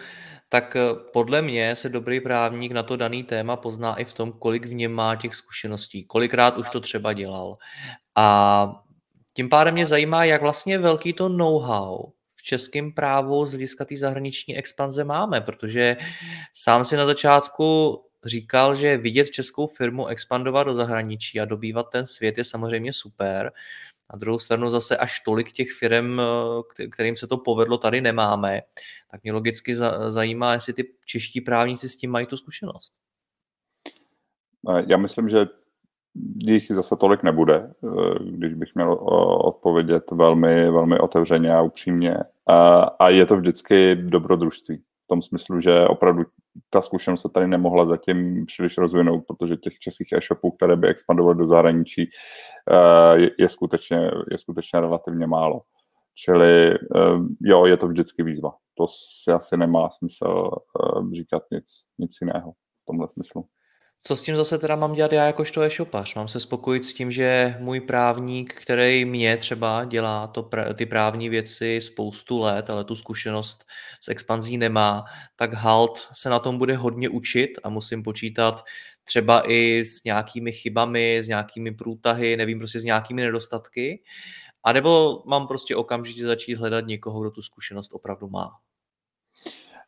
tak 0.50 0.76
eh, 0.76 0.82
podle 1.14 1.42
mě 1.42 1.76
se 1.76 1.90
dobrý 1.90 2.20
právník 2.20 2.72
na 2.72 2.84
to 2.84 2.96
daný 2.98 3.24
téma 3.24 3.56
pozná 3.56 3.96
i 3.96 4.06
v 4.06 4.14
tom, 4.14 4.32
kolik 4.32 4.66
v 4.66 4.74
něm 4.74 4.92
má 4.92 5.16
těch 5.16 5.36
zkušeností, 5.36 6.06
kolikrát 6.06 6.58
už 6.58 6.70
to 6.70 6.80
třeba 6.80 7.14
dělal. 7.14 7.58
A 8.16 8.83
tím 9.34 9.50
pádem 9.50 9.74
mě 9.74 9.86
zajímá, 9.86 10.24
jak 10.26 10.42
vlastně 10.42 10.78
velký 10.78 11.14
to 11.14 11.30
know-how 11.30 12.12
v 12.36 12.44
českém 12.44 12.92
právu 12.92 13.46
z 13.46 13.50
hlediska 13.50 13.86
té 13.86 13.98
zahraniční 13.98 14.58
expanze 14.58 15.04
máme, 15.04 15.42
protože 15.42 15.98
sám 16.54 16.86
si 16.86 16.98
na 16.98 17.06
začátku 17.06 18.00
říkal, 18.26 18.76
že 18.76 18.98
vidět 18.98 19.30
českou 19.30 19.68
firmu 19.68 20.08
expandovat 20.08 20.68
do 20.68 20.74
zahraničí 20.74 21.40
a 21.40 21.46
dobývat 21.46 21.90
ten 21.90 22.06
svět 22.06 22.38
je 22.38 22.44
samozřejmě 22.44 22.94
super, 22.94 23.52
na 24.14 24.20
druhou 24.20 24.40
stranu 24.40 24.70
zase 24.70 24.98
až 24.98 25.20
tolik 25.20 25.52
těch 25.52 25.72
firm, 25.72 26.22
kterým 26.92 27.16
se 27.16 27.28
to 27.28 27.38
povedlo, 27.38 27.78
tady 27.78 28.02
nemáme. 28.02 28.62
Tak 29.12 29.24
mě 29.24 29.32
logicky 29.32 29.76
zajímá, 30.08 30.54
jestli 30.54 30.74
ty 30.74 30.94
čeští 31.06 31.42
právníci 31.42 31.90
s 31.90 31.98
tím 31.98 32.12
mají 32.12 32.26
tu 32.26 32.38
zkušenost. 32.38 32.94
Já 34.88 34.98
myslím, 34.98 35.30
že 35.30 35.46
jich 36.38 36.72
zase 36.72 36.96
tolik 36.96 37.24
nebude, 37.24 37.56
eh, 37.84 38.24
když 38.24 38.54
bych 38.54 38.76
měl 38.76 38.94
odpovědět 39.44 40.12
velmi, 40.12 40.72
velmi 40.72 41.00
otevřeně 41.00 41.54
a 41.54 41.62
upřímně. 41.62 42.18
A 43.00 43.10
je 43.10 43.26
to 43.26 43.38
vždycky 43.38 43.96
dobrodružství. 43.96 44.78
V 44.78 45.08
tom 45.08 45.22
smyslu, 45.22 45.60
že 45.60 45.88
opravdu 45.88 46.24
ta 46.70 46.82
zkušenost 46.82 47.22
se 47.22 47.30
tady 47.30 47.48
nemohla 47.48 47.86
zatím 47.86 48.46
příliš 48.46 48.78
rozvinout, 48.78 49.24
protože 49.28 49.58
těch 49.58 49.80
českých 49.80 50.12
e-shopů, 50.12 50.52
které 50.52 50.76
by 50.76 50.88
expandovaly 50.88 51.38
do 51.38 51.46
zahraničí, 51.46 52.10
eh, 52.72 53.32
je, 53.40 53.50
skutečně, 53.50 54.12
je 54.32 54.38
skutečně 54.38 54.80
relativně 54.80 55.28
málo. 55.28 55.62
Čili 56.16 56.72
eh, 56.72 56.78
jo, 57.42 57.66
je 57.66 57.78
to 57.78 57.88
vždycky 57.88 58.24
výzva. 58.24 58.54
To 58.78 58.86
si 59.24 59.32
asi 59.32 59.58
nemá 59.58 59.90
smysl 59.90 60.50
eh, 60.54 61.16
říkat 61.16 61.44
nic, 61.52 61.66
nic 62.00 62.18
jiného 62.22 62.52
v 62.52 62.86
tomhle 62.86 63.08
smyslu. 63.08 63.46
Co 64.06 64.16
s 64.16 64.22
tím 64.22 64.36
zase 64.36 64.58
teda 64.58 64.76
mám 64.76 64.94
dělat 64.94 65.12
já 65.12 65.26
jakožto 65.26 65.62
e-shopař? 65.62 66.16
Mám 66.16 66.28
se 66.28 66.40
spokojit 66.40 66.86
s 66.86 66.94
tím, 66.94 67.12
že 67.12 67.56
můj 67.60 67.80
právník, 67.80 68.54
který 68.54 69.06
mě 69.06 69.38
třeba 69.38 69.86
dělá 69.86 70.28
to, 70.28 70.50
ty 70.76 70.86
právní 70.86 71.30
věci 71.30 71.82
spoustu 71.82 72.40
let, 72.40 72.70
ale 72.70 72.84
tu 72.84 72.96
zkušenost 72.96 73.66
s 74.02 74.08
expanzí 74.08 74.58
nemá, 74.58 75.06
tak 75.36 75.54
halt 75.54 76.08
se 76.14 76.30
na 76.30 76.40
tom 76.40 76.58
bude 76.58 76.76
hodně 76.76 77.10
učit 77.10 77.50
a 77.64 77.70
musím 77.70 78.04
počítat 78.04 78.64
třeba 79.04 79.52
i 79.52 79.86
s 79.86 80.04
nějakými 80.04 80.52
chybami, 80.52 81.24
s 81.24 81.28
nějakými 81.28 81.72
průtahy, 81.72 82.38
nevím, 82.38 82.60
prostě 82.60 82.80
s 82.80 82.84
nějakými 82.84 83.22
nedostatky. 83.22 84.04
A 84.64 84.74
nebo 84.74 85.24
mám 85.26 85.48
prostě 85.48 85.76
okamžitě 85.76 86.26
začít 86.26 86.56
hledat 86.56 86.88
někoho, 86.88 87.22
kdo 87.22 87.32
tu 87.32 87.42
zkušenost 87.42 87.94
opravdu 87.94 88.30
má 88.30 88.50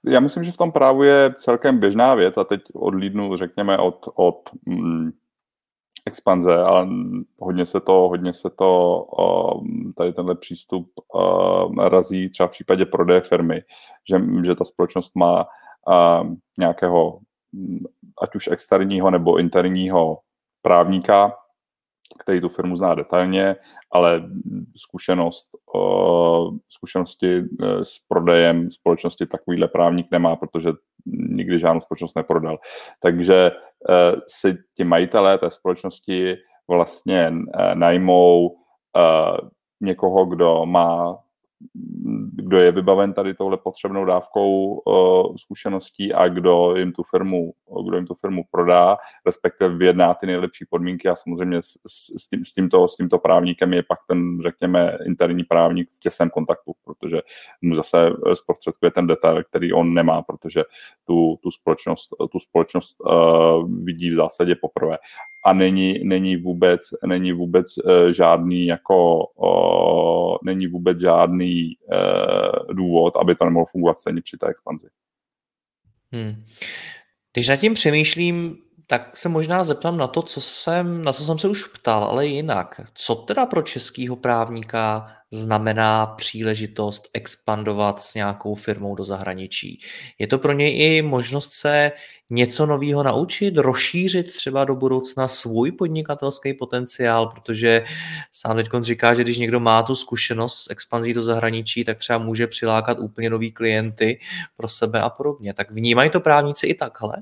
já 0.07 0.19
myslím, 0.19 0.43
že 0.43 0.51
v 0.51 0.57
tom 0.57 0.71
právu 0.71 1.03
je 1.03 1.33
celkem 1.37 1.79
běžná 1.79 2.15
věc 2.15 2.37
a 2.37 2.43
teď 2.43 2.61
odlídnu, 2.73 3.37
řekněme, 3.37 3.77
od, 3.77 4.09
od 4.15 4.49
mm, 4.65 5.11
expanze, 6.05 6.55
ale 6.55 6.87
hodně 7.39 7.65
se 7.65 7.79
to, 7.79 7.93
hodně 7.93 8.33
se 8.33 8.49
to 8.49 9.01
um, 9.03 9.93
tady 9.97 10.13
tenhle 10.13 10.35
přístup 10.35 10.91
uh, 11.13 11.87
razí 11.87 12.29
třeba 12.29 12.47
v 12.47 12.51
případě 12.51 12.85
prodeje 12.85 13.21
firmy, 13.21 13.61
že, 14.09 14.21
že 14.45 14.55
ta 14.55 14.65
společnost 14.65 15.15
má 15.15 15.45
uh, 15.87 16.33
nějakého 16.59 17.19
mm, 17.51 17.79
ať 18.21 18.35
už 18.35 18.47
externího 18.47 19.11
nebo 19.11 19.37
interního 19.37 20.19
právníka, 20.61 21.33
který 22.19 22.41
tu 22.41 22.49
firmu 22.49 22.75
zná 22.77 22.95
detailně, 22.95 23.55
ale 23.91 24.23
zkušenost, 24.77 25.49
zkušenosti 26.69 27.37
e, 27.37 27.43
s 27.85 27.99
prodejem 28.07 28.71
společnosti 28.71 29.25
takovýhle 29.25 29.67
právník 29.67 30.07
nemá, 30.11 30.35
protože 30.35 30.69
nikdy 31.05 31.59
žádnou 31.59 31.81
společnost 31.81 32.15
neprodal. 32.15 32.57
Takže 32.99 33.35
e, 33.35 33.51
si 34.27 34.57
ti 34.75 34.83
majitelé 34.83 35.37
té 35.37 35.51
společnosti 35.51 36.35
vlastně 36.67 37.33
e, 37.53 37.75
najmou 37.75 38.55
někoho, 39.81 40.25
kdo 40.25 40.65
má 40.65 41.17
kdo 42.31 42.59
je 42.59 42.71
vybaven 42.71 43.13
tady 43.13 43.33
touhle 43.33 43.57
potřebnou 43.57 44.05
dávkou 44.05 44.73
uh, 44.73 45.35
zkušeností 45.35 46.13
a 46.13 46.27
kdo 46.27 46.75
jim 46.75 46.91
tu 46.91 47.03
firmu, 47.03 47.53
kdo 47.85 47.97
jim 47.97 48.05
tu 48.05 48.13
firmu 48.13 48.43
prodá, 48.51 48.97
respektive 49.25 49.77
vyjedná 49.77 50.13
ty 50.13 50.25
nejlepší 50.25 50.65
podmínky 50.69 51.09
a 51.09 51.15
samozřejmě 51.15 51.61
s, 51.61 51.77
s, 52.17 52.29
tím, 52.29 52.45
s, 52.45 52.53
tímto, 52.53 52.87
s 52.87 52.95
tímto 52.95 53.19
právníkem 53.19 53.73
je 53.73 53.83
pak 53.83 53.99
ten, 54.07 54.41
řekněme, 54.41 54.97
interní 55.05 55.43
právník 55.43 55.89
v 55.91 55.99
těsném 55.99 56.29
kontaktu, 56.29 56.73
protože 56.85 57.21
mu 57.61 57.75
zase 57.75 58.09
zprostředkuje 58.33 58.91
ten 58.91 59.07
detail, 59.07 59.43
který 59.43 59.73
on 59.73 59.93
nemá, 59.93 60.21
protože 60.21 60.63
tu, 61.03 61.39
tu 61.43 61.51
společnost, 61.51 62.09
tu 62.31 62.39
společnost 62.39 62.97
uh, 62.99 63.83
vidí 63.83 64.11
v 64.11 64.15
zásadě 64.15 64.55
poprvé. 64.61 64.97
A 65.45 65.53
není, 65.53 65.99
není 66.03 66.37
vůbec, 66.37 66.81
není 67.05 67.31
vůbec 67.31 67.77
uh, 67.77 68.09
žádný 68.09 68.65
jako 68.65 69.25
uh, 69.25 70.04
není 70.43 70.67
vůbec 70.67 70.99
žádný 70.99 71.77
uh, 71.77 72.75
důvod, 72.75 73.17
aby 73.17 73.35
to 73.35 73.45
nemohlo 73.45 73.65
fungovat 73.65 73.99
stejně 73.99 74.21
při 74.21 74.37
té 74.37 74.47
expanzi. 74.47 74.87
Hmm. 76.11 76.45
Když 77.33 77.47
nad 77.47 77.55
tím 77.55 77.73
přemýšlím, 77.73 78.57
tak 78.87 79.17
se 79.17 79.29
možná 79.29 79.63
zeptám 79.63 79.97
na 79.97 80.07
to, 80.07 80.21
co 80.21 80.41
jsem, 80.41 81.03
na 81.03 81.13
co 81.13 81.23
jsem 81.23 81.39
se 81.39 81.47
už 81.47 81.63
ptal, 81.63 82.03
ale 82.03 82.27
jinak. 82.27 82.81
Co 82.93 83.15
teda 83.15 83.45
pro 83.45 83.61
českého 83.61 84.15
právníka 84.15 85.07
znamená 85.31 86.05
příležitost 86.05 87.09
expandovat 87.13 88.03
s 88.03 88.15
nějakou 88.15 88.55
firmou 88.55 88.95
do 88.95 89.03
zahraničí? 89.03 89.81
Je 90.19 90.27
to 90.27 90.37
pro 90.37 90.51
něj 90.51 90.97
i 90.97 91.01
možnost 91.01 91.53
se 91.53 91.91
něco 92.29 92.65
nového 92.65 93.03
naučit, 93.03 93.57
rozšířit 93.57 94.33
třeba 94.33 94.65
do 94.65 94.75
budoucna 94.75 95.27
svůj 95.27 95.71
podnikatelský 95.71 96.53
potenciál, 96.53 97.27
protože 97.27 97.85
sám 98.31 98.55
teď 98.55 98.67
říká, 98.81 99.13
že 99.13 99.23
když 99.23 99.37
někdo 99.37 99.59
má 99.59 99.83
tu 99.83 99.95
zkušenost 99.95 100.63
s 100.63 100.69
expanzí 100.69 101.13
do 101.13 101.23
zahraničí, 101.23 101.83
tak 101.85 101.97
třeba 101.97 102.19
může 102.19 102.47
přilákat 102.47 102.99
úplně 102.99 103.29
nový 103.29 103.51
klienty 103.51 104.19
pro 104.57 104.67
sebe 104.67 105.01
a 105.01 105.09
podobně. 105.09 105.53
Tak 105.53 105.71
vnímají 105.71 106.09
to 106.09 106.19
právníci 106.19 106.67
i 106.67 106.73
takhle? 106.73 107.13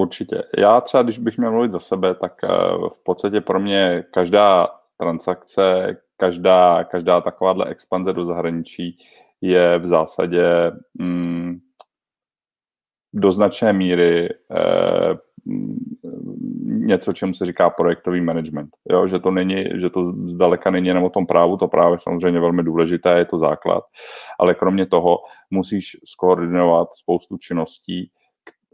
Určitě. 0.00 0.42
Já 0.58 0.80
třeba, 0.80 1.02
když 1.02 1.18
bych 1.18 1.38
měl 1.38 1.52
mluvit 1.52 1.72
za 1.72 1.80
sebe, 1.80 2.14
tak 2.14 2.44
eh, 2.44 2.48
v 2.94 3.02
podstatě 3.02 3.40
pro 3.40 3.60
mě 3.60 4.04
každá 4.10 4.68
transakce, 4.96 5.96
každá, 6.16 6.84
každá 6.84 7.20
takováhle 7.20 7.66
expanze 7.66 8.12
do 8.12 8.24
zahraničí 8.24 8.96
je 9.40 9.78
v 9.78 9.86
zásadě 9.86 10.44
mm, 10.98 11.58
do 13.12 13.32
značné 13.32 13.72
míry 13.72 14.28
eh, 14.50 15.14
něco, 16.64 17.12
čemu 17.12 17.34
se 17.34 17.46
říká 17.46 17.70
projektový 17.70 18.20
management. 18.20 18.70
Jo? 18.90 19.06
Že 19.06 19.18
to 19.18 19.30
není, 19.30 19.64
že 19.74 19.90
to 19.90 20.12
zdaleka 20.24 20.70
není 20.70 20.88
jenom 20.88 21.04
o 21.04 21.10
tom 21.10 21.26
právu, 21.26 21.56
to 21.56 21.68
právě 21.68 21.98
samozřejmě 21.98 22.40
velmi 22.40 22.62
důležité, 22.62 23.18
je 23.18 23.24
to 23.24 23.38
základ, 23.38 23.84
ale 24.38 24.54
kromě 24.54 24.86
toho 24.86 25.18
musíš 25.50 25.96
skoordinovat 26.04 26.88
spoustu 26.94 27.36
činností 27.38 28.10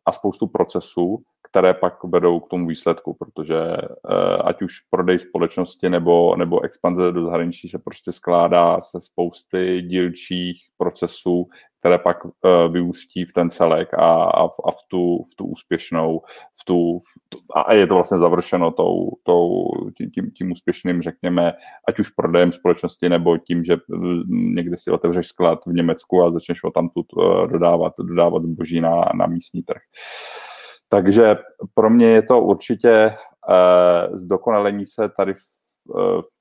a 0.06 0.12
spoustu 0.12 0.46
procesů, 0.46 1.18
které 1.50 1.74
pak 1.74 2.04
vedou 2.04 2.40
k 2.40 2.48
tomu 2.48 2.66
výsledku, 2.66 3.14
protože 3.14 3.56
eh, 3.76 4.36
ať 4.44 4.62
už 4.62 4.72
prodej 4.90 5.18
společnosti 5.18 5.90
nebo, 5.90 6.36
nebo 6.36 6.64
expanze 6.64 7.12
do 7.12 7.22
zahraničí 7.22 7.68
se 7.68 7.78
prostě 7.78 8.12
skládá 8.12 8.80
se 8.80 9.00
spousty 9.00 9.82
dílčích 9.82 10.62
procesů, 10.78 11.48
které 11.86 11.98
pak 11.98 12.24
uh, 12.24 12.32
vyústí 12.72 13.24
v 13.24 13.32
ten 13.32 13.50
celek 13.50 13.94
a, 13.94 14.24
a, 14.24 14.48
v, 14.48 14.54
a 14.64 14.70
v, 14.70 14.76
tu, 14.88 15.22
v 15.32 15.34
tu 15.36 15.44
úspěšnou, 15.44 16.20
v 16.60 16.64
tu, 16.64 16.98
v 16.98 17.28
tu, 17.28 17.38
a 17.54 17.74
je 17.74 17.86
to 17.86 17.94
vlastně 17.94 18.18
završeno 18.18 18.70
tou, 18.70 19.10
tou, 19.22 19.68
tím, 20.14 20.30
tím 20.30 20.52
úspěšným, 20.52 21.02
řekněme, 21.02 21.52
ať 21.88 21.98
už 21.98 22.10
prodejem 22.10 22.52
společnosti, 22.52 23.08
nebo 23.08 23.38
tím, 23.38 23.64
že 23.64 23.76
někde 24.28 24.76
si 24.78 24.90
otevřeš 24.90 25.26
sklad 25.26 25.58
v 25.66 25.72
Německu 25.72 26.22
a 26.22 26.32
začneš 26.32 26.64
ho 26.64 26.70
tam 26.70 26.88
uh, 26.94 27.46
dodávat, 27.46 27.92
dodávat 27.98 28.42
zboží 28.42 28.80
na, 28.80 29.04
na 29.14 29.26
místní 29.26 29.62
trh. 29.62 29.82
Takže 30.88 31.36
pro 31.74 31.90
mě 31.90 32.06
je 32.06 32.22
to 32.22 32.40
určitě 32.40 33.16
uh, 33.48 34.16
zdokonalení 34.16 34.86
se 34.86 35.08
tady 35.16 35.34
v, 35.34 35.38
v 36.20 36.35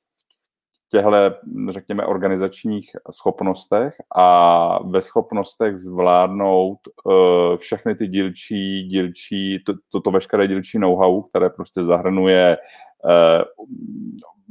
těchto, 1.01 1.36
řekněme, 1.69 2.05
organizačních 2.05 2.91
schopnostech 3.12 3.93
a 4.15 4.79
ve 4.84 5.01
schopnostech 5.01 5.77
zvládnout 5.77 6.77
uh, 7.03 7.13
všechny 7.58 7.95
ty 7.95 8.08
dílčí, 8.08 8.84
dílčí, 8.84 9.63
to, 9.65 9.73
toto 9.91 10.12
veškeré 10.12 10.47
dílčí 10.47 10.79
know-how, 10.79 11.21
které 11.21 11.49
prostě 11.49 11.84
zahrnuje 11.84 12.58
uh, 13.05 13.43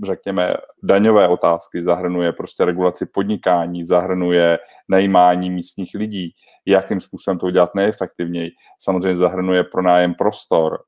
řekněme, 0.05 0.55
daňové 0.83 1.29
otázky, 1.29 1.83
zahrnuje 1.83 2.33
prostě 2.33 2.65
regulaci 2.65 3.07
podnikání, 3.07 3.85
zahrnuje 3.85 4.59
najímání 4.89 5.51
místních 5.51 5.91
lidí, 5.95 6.35
jakým 6.67 7.01
způsobem 7.01 7.39
to 7.39 7.47
udělat 7.47 7.75
nejefektivněji. 7.75 8.51
Samozřejmě 8.79 9.17
zahrnuje 9.17 9.65
pronájem 9.65 10.15
prostor, 10.15 10.79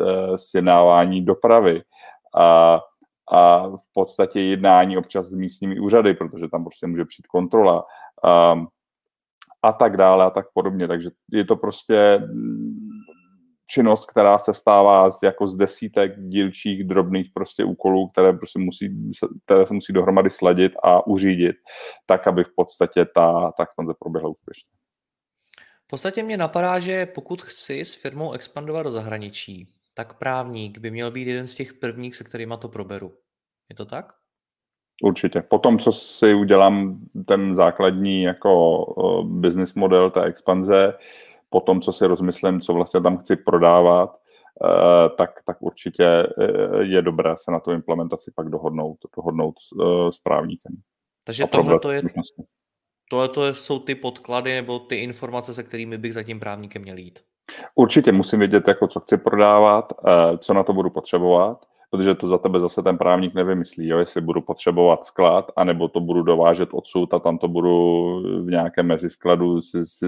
eh, 0.00 0.38
sjednávání 0.38 1.24
dopravy 1.24 1.82
a 2.36 2.80
a 3.32 3.68
v 3.68 3.92
podstatě 3.92 4.40
jednání 4.40 4.98
občas 4.98 5.26
s 5.26 5.34
místními 5.34 5.80
úřady, 5.80 6.14
protože 6.14 6.48
tam 6.48 6.64
prostě 6.64 6.86
může 6.86 7.04
přijít 7.04 7.26
kontrola 7.26 7.84
um, 8.54 8.68
a 9.62 9.72
tak 9.72 9.96
dále 9.96 10.24
a 10.24 10.30
tak 10.30 10.46
podobně. 10.54 10.88
Takže 10.88 11.10
je 11.32 11.44
to 11.44 11.56
prostě 11.56 12.18
mm, 12.18 12.78
činnost, 13.66 14.10
která 14.10 14.38
se 14.38 14.54
stává 14.54 15.10
z, 15.10 15.22
jako 15.22 15.46
z 15.46 15.56
desítek 15.56 16.20
dílčích 16.20 16.84
drobných 16.84 17.30
prostě 17.34 17.64
úkolů, 17.64 18.08
které, 18.08 18.32
prostě 18.32 18.58
musí, 18.58 19.10
které 19.44 19.66
se 19.66 19.74
musí 19.74 19.92
dohromady 19.92 20.30
sladit 20.30 20.72
a 20.82 21.06
uřídit, 21.06 21.56
tak, 22.06 22.26
aby 22.26 22.44
v 22.44 22.54
podstatě 22.56 23.04
ta, 23.04 23.52
ta 23.56 23.62
expanze 23.62 23.92
proběhla 23.98 24.30
úspěšně. 24.30 24.70
V 25.84 25.86
podstatě 25.86 26.22
mě 26.22 26.36
napadá, 26.36 26.78
že 26.78 27.06
pokud 27.06 27.42
chci 27.42 27.80
s 27.80 27.94
firmou 27.94 28.32
expandovat 28.32 28.86
do 28.86 28.90
zahraničí, 28.90 29.68
tak 29.94 30.18
právník 30.18 30.78
by 30.78 30.90
měl 30.90 31.10
být 31.10 31.28
jeden 31.28 31.46
z 31.46 31.54
těch 31.54 31.74
prvních, 31.74 32.16
se 32.16 32.24
kterými 32.24 32.54
to 32.60 32.68
proberu. 32.68 33.12
Je 33.68 33.76
to 33.76 33.84
tak? 33.84 34.12
Určitě. 35.02 35.42
Potom, 35.42 35.78
co 35.78 35.92
si 35.92 36.34
udělám 36.34 37.00
ten 37.26 37.54
základní 37.54 38.22
jako 38.22 38.84
business 39.22 39.74
model 39.74 40.10
té 40.10 40.24
expanze, 40.24 40.94
potom, 41.48 41.80
co 41.80 41.92
si 41.92 42.06
rozmyslím, 42.06 42.60
co 42.60 42.72
vlastně 42.72 43.00
tam 43.00 43.18
chci 43.18 43.36
prodávat, 43.36 44.16
e, 44.16 45.10
tak, 45.10 45.30
tak 45.46 45.62
určitě 45.62 46.04
e, 46.04 46.26
je 46.82 47.02
dobré 47.02 47.34
se 47.36 47.50
na 47.50 47.60
tu 47.60 47.70
implementaci 47.70 48.32
pak 48.34 48.48
dohodnout, 48.48 48.98
dohodnout 49.16 49.54
s, 49.58 49.72
e, 49.82 50.12
s 50.12 50.18
právníkem. 50.18 50.72
Takže 51.24 51.46
tohle 51.46 51.78
to 51.78 51.90
je, 51.90 52.02
tohle 53.10 53.54
jsou 53.54 53.78
ty 53.78 53.94
podklady 53.94 54.54
nebo 54.54 54.78
ty 54.78 54.96
informace, 54.96 55.54
se 55.54 55.62
kterými 55.62 55.98
bych 55.98 56.14
za 56.14 56.22
tím 56.22 56.40
právníkem 56.40 56.82
měl 56.82 56.98
jít. 56.98 57.18
Určitě 57.74 58.12
musím 58.12 58.38
vědět, 58.38 58.68
jako 58.68 58.86
co 58.86 59.00
chci 59.00 59.16
prodávat, 59.16 59.92
eh, 60.06 60.38
co 60.38 60.54
na 60.54 60.62
to 60.62 60.72
budu 60.72 60.90
potřebovat, 60.90 61.58
protože 61.94 62.14
to 62.14 62.26
za 62.26 62.38
tebe 62.38 62.60
zase 62.60 62.82
ten 62.82 62.98
právník 62.98 63.34
nevymyslí, 63.34 63.88
jo? 63.88 63.98
jestli 63.98 64.20
budu 64.20 64.40
potřebovat 64.40 65.04
sklad, 65.04 65.52
anebo 65.56 65.88
to 65.88 66.00
budu 66.00 66.22
dovážet 66.22 66.68
odsud 66.72 67.14
a 67.14 67.18
tam 67.18 67.38
to 67.38 67.48
budu 67.48 67.72
v 68.44 68.50
nějakém 68.50 68.86
meziskladu 68.86 69.60
si, 69.60 69.86
si 69.86 70.06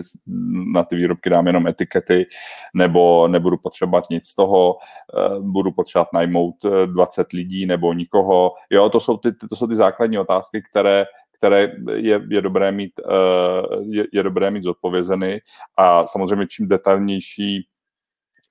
na 0.75 0.85
ty 0.85 0.97
výrobky 0.97 1.31
dám 1.31 1.47
jenom 1.47 1.67
etikety, 1.67 2.27
nebo 2.75 3.29
nebudu 3.29 3.57
potřebovat 3.57 4.05
nic 4.11 4.27
z 4.27 4.35
toho, 4.35 4.77
eh, 4.79 5.41
budu 5.41 5.73
potřebovat 5.73 6.09
najmout 6.15 6.55
20 6.87 7.27
eh, 7.35 7.37
lidí 7.37 7.67
nebo 7.67 7.93
nikoho. 7.93 8.53
Jo, 8.71 8.91
to 8.91 9.01
jsou 9.01 9.17
ty, 9.17 9.33
to 9.33 9.57
jsou 9.57 9.67
ty 9.67 9.77
základní 9.77 10.19
otázky, 10.19 10.63
které 10.71 11.05
které 11.39 11.73
je, 11.95 12.21
je, 12.31 12.43
dobré 12.43 12.73
mít, 12.73 12.93
eh, 13.01 13.77
je, 13.83 14.07
je 14.13 14.23
dobré 14.23 14.51
mít 14.51 14.63
zodpovězeny 14.63 15.41
a 15.77 16.07
samozřejmě 16.07 16.47
čím 16.47 16.69
detailnější 16.69 17.69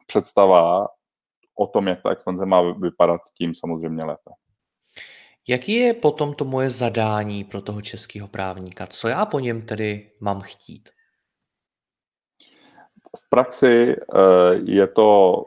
představa 0.07 0.87
o 1.55 1.67
tom, 1.67 1.87
jak 1.87 2.01
ta 2.01 2.09
expanze 2.09 2.45
má 2.45 2.61
vypadat, 2.71 3.21
tím 3.37 3.55
samozřejmě 3.55 4.03
lépe. 4.03 4.31
Jaký 5.47 5.73
je 5.73 5.93
potom 5.93 6.33
to 6.33 6.45
moje 6.45 6.69
zadání 6.69 7.43
pro 7.43 7.61
toho 7.61 7.81
českého 7.81 8.27
právníka? 8.27 8.87
Co 8.87 9.07
já 9.07 9.25
po 9.25 9.39
něm 9.39 9.61
tedy 9.61 10.11
mám 10.19 10.41
chtít? 10.41 10.89
V 13.15 13.29
praxi 13.29 13.95
eh, 13.95 14.55
je 14.63 14.87
to, 14.87 15.43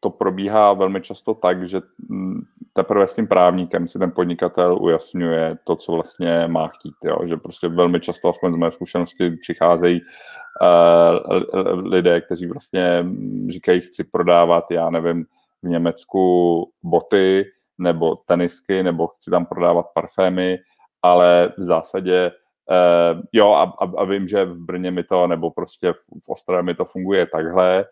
to 0.00 0.10
probíhá 0.10 0.72
velmi 0.72 1.00
často 1.00 1.34
tak, 1.34 1.68
že 1.68 1.80
mm, 2.08 2.40
teprve 2.72 3.06
s 3.06 3.14
tím 3.14 3.26
právníkem 3.26 3.88
si 3.88 3.98
ten 3.98 4.10
podnikatel 4.10 4.78
ujasňuje 4.80 5.58
to, 5.64 5.76
co 5.76 5.92
vlastně 5.92 6.44
má 6.46 6.68
chtít. 6.68 6.94
Jo? 7.04 7.18
Že 7.26 7.36
prostě 7.36 7.68
velmi 7.68 8.00
často, 8.00 8.28
aspoň 8.28 8.52
z 8.52 8.56
mé 8.56 8.70
zkušenosti, 8.70 9.30
přicházejí 9.30 10.00
uh, 10.00 11.80
lidé, 11.82 12.20
kteří 12.20 12.46
vlastně 12.46 13.06
říkají, 13.48 13.80
chci 13.80 14.04
prodávat, 14.04 14.70
já 14.70 14.90
nevím, 14.90 15.24
v 15.62 15.68
Německu 15.68 16.70
boty 16.82 17.44
nebo 17.78 18.16
tenisky, 18.16 18.82
nebo 18.82 19.06
chci 19.06 19.30
tam 19.30 19.46
prodávat 19.46 19.86
parfémy, 19.94 20.58
ale 21.02 21.52
v 21.58 21.64
zásadě 21.64 22.30
Uh, 22.70 23.20
jo, 23.32 23.52
a, 23.52 23.62
a, 23.62 23.90
a 23.96 24.04
vím, 24.04 24.28
že 24.28 24.44
v 24.44 24.58
Brně 24.58 24.90
mi 24.90 25.04
to, 25.04 25.26
nebo 25.26 25.50
prostě 25.50 25.92
v, 25.92 26.00
v 26.24 26.28
Ostravě 26.28 26.62
mi 26.62 26.74
to 26.74 26.84
funguje 26.84 27.26
takhle, 27.26 27.84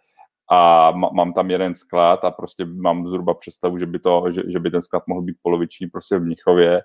a 0.51 0.91
mám 0.91 1.33
tam 1.33 1.51
jeden 1.51 1.75
sklad 1.75 2.25
a 2.25 2.31
prostě 2.31 2.65
mám 2.65 3.07
zhruba 3.07 3.35
představu, 3.35 3.79
že 3.79 3.87
by, 3.87 3.99
to, 3.99 4.25
že, 4.31 4.43
že 4.49 4.61
by 4.61 4.71
ten 4.71 4.83
sklad 4.83 5.03
mohl 5.07 5.23
být 5.23 5.37
poloviční 5.43 5.87
prostě 5.87 6.19
v 6.19 6.23
Mnichově, 6.23 6.83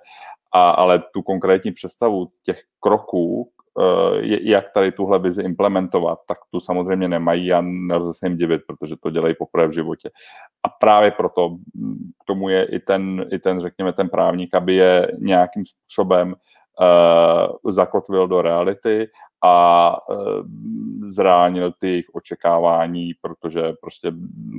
a, 0.54 0.70
ale 0.70 1.04
tu 1.14 1.22
konkrétní 1.22 1.72
představu 1.72 2.28
těch 2.44 2.62
kroků, 2.80 3.50
eh, 3.82 4.40
jak 4.42 4.70
tady 4.70 4.92
tuhle 4.92 5.20
vizi 5.20 5.44
implementovat, 5.44 6.20
tak 6.28 6.38
tu 6.52 6.60
samozřejmě 6.60 7.08
nemají 7.08 7.54
a 7.54 7.62
nelze 7.62 8.14
se 8.14 8.26
jim 8.26 8.38
divit, 8.38 8.62
protože 8.68 8.96
to 9.04 9.10
dělají 9.10 9.36
poprvé 9.40 9.68
v 9.68 9.74
životě. 9.74 10.10
A 10.64 10.70
právě 10.70 11.12
proto 11.12 11.58
k 12.22 12.26
tomu 12.26 12.50
je 12.50 12.66
i 12.66 12.80
ten, 12.80 13.26
i 13.32 13.40
ten 13.40 13.60
řekněme, 13.60 13.94
ten 13.94 14.10
právník, 14.10 14.56
aby 14.56 14.76
je 14.76 15.12
nějakým 15.20 15.64
způsobem 15.66 16.36
zakotvil 17.70 18.28
do 18.28 18.42
reality 18.42 19.08
a 19.44 19.98
uh, 20.10 20.42
zránil 21.06 21.72
ty 21.80 21.88
jejich 21.88 22.06
očekávání, 22.14 23.14
protože 23.22 23.74
prostě 23.82 24.12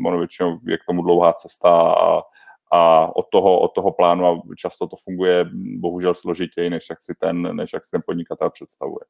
ono 0.06 0.18
většinou 0.18 0.58
je 0.66 0.78
k 0.78 0.84
tomu 0.88 1.02
dlouhá 1.02 1.32
cesta 1.32 1.92
a, 1.92 2.22
a 2.72 3.10
od 3.16 3.26
toho, 3.32 3.60
od 3.60 3.68
toho 3.68 3.92
plánu 3.92 4.26
a 4.26 4.42
často 4.56 4.86
to 4.86 4.96
funguje 5.04 5.44
bohužel 5.78 6.14
složitěji, 6.14 6.70
než 6.70 6.86
jak 6.90 7.02
si 7.02 7.14
ten, 7.20 7.56
než 7.56 7.72
jak 7.72 7.84
si 7.84 7.90
ten 7.90 8.02
podnikatel 8.06 8.50
představuje. 8.50 9.04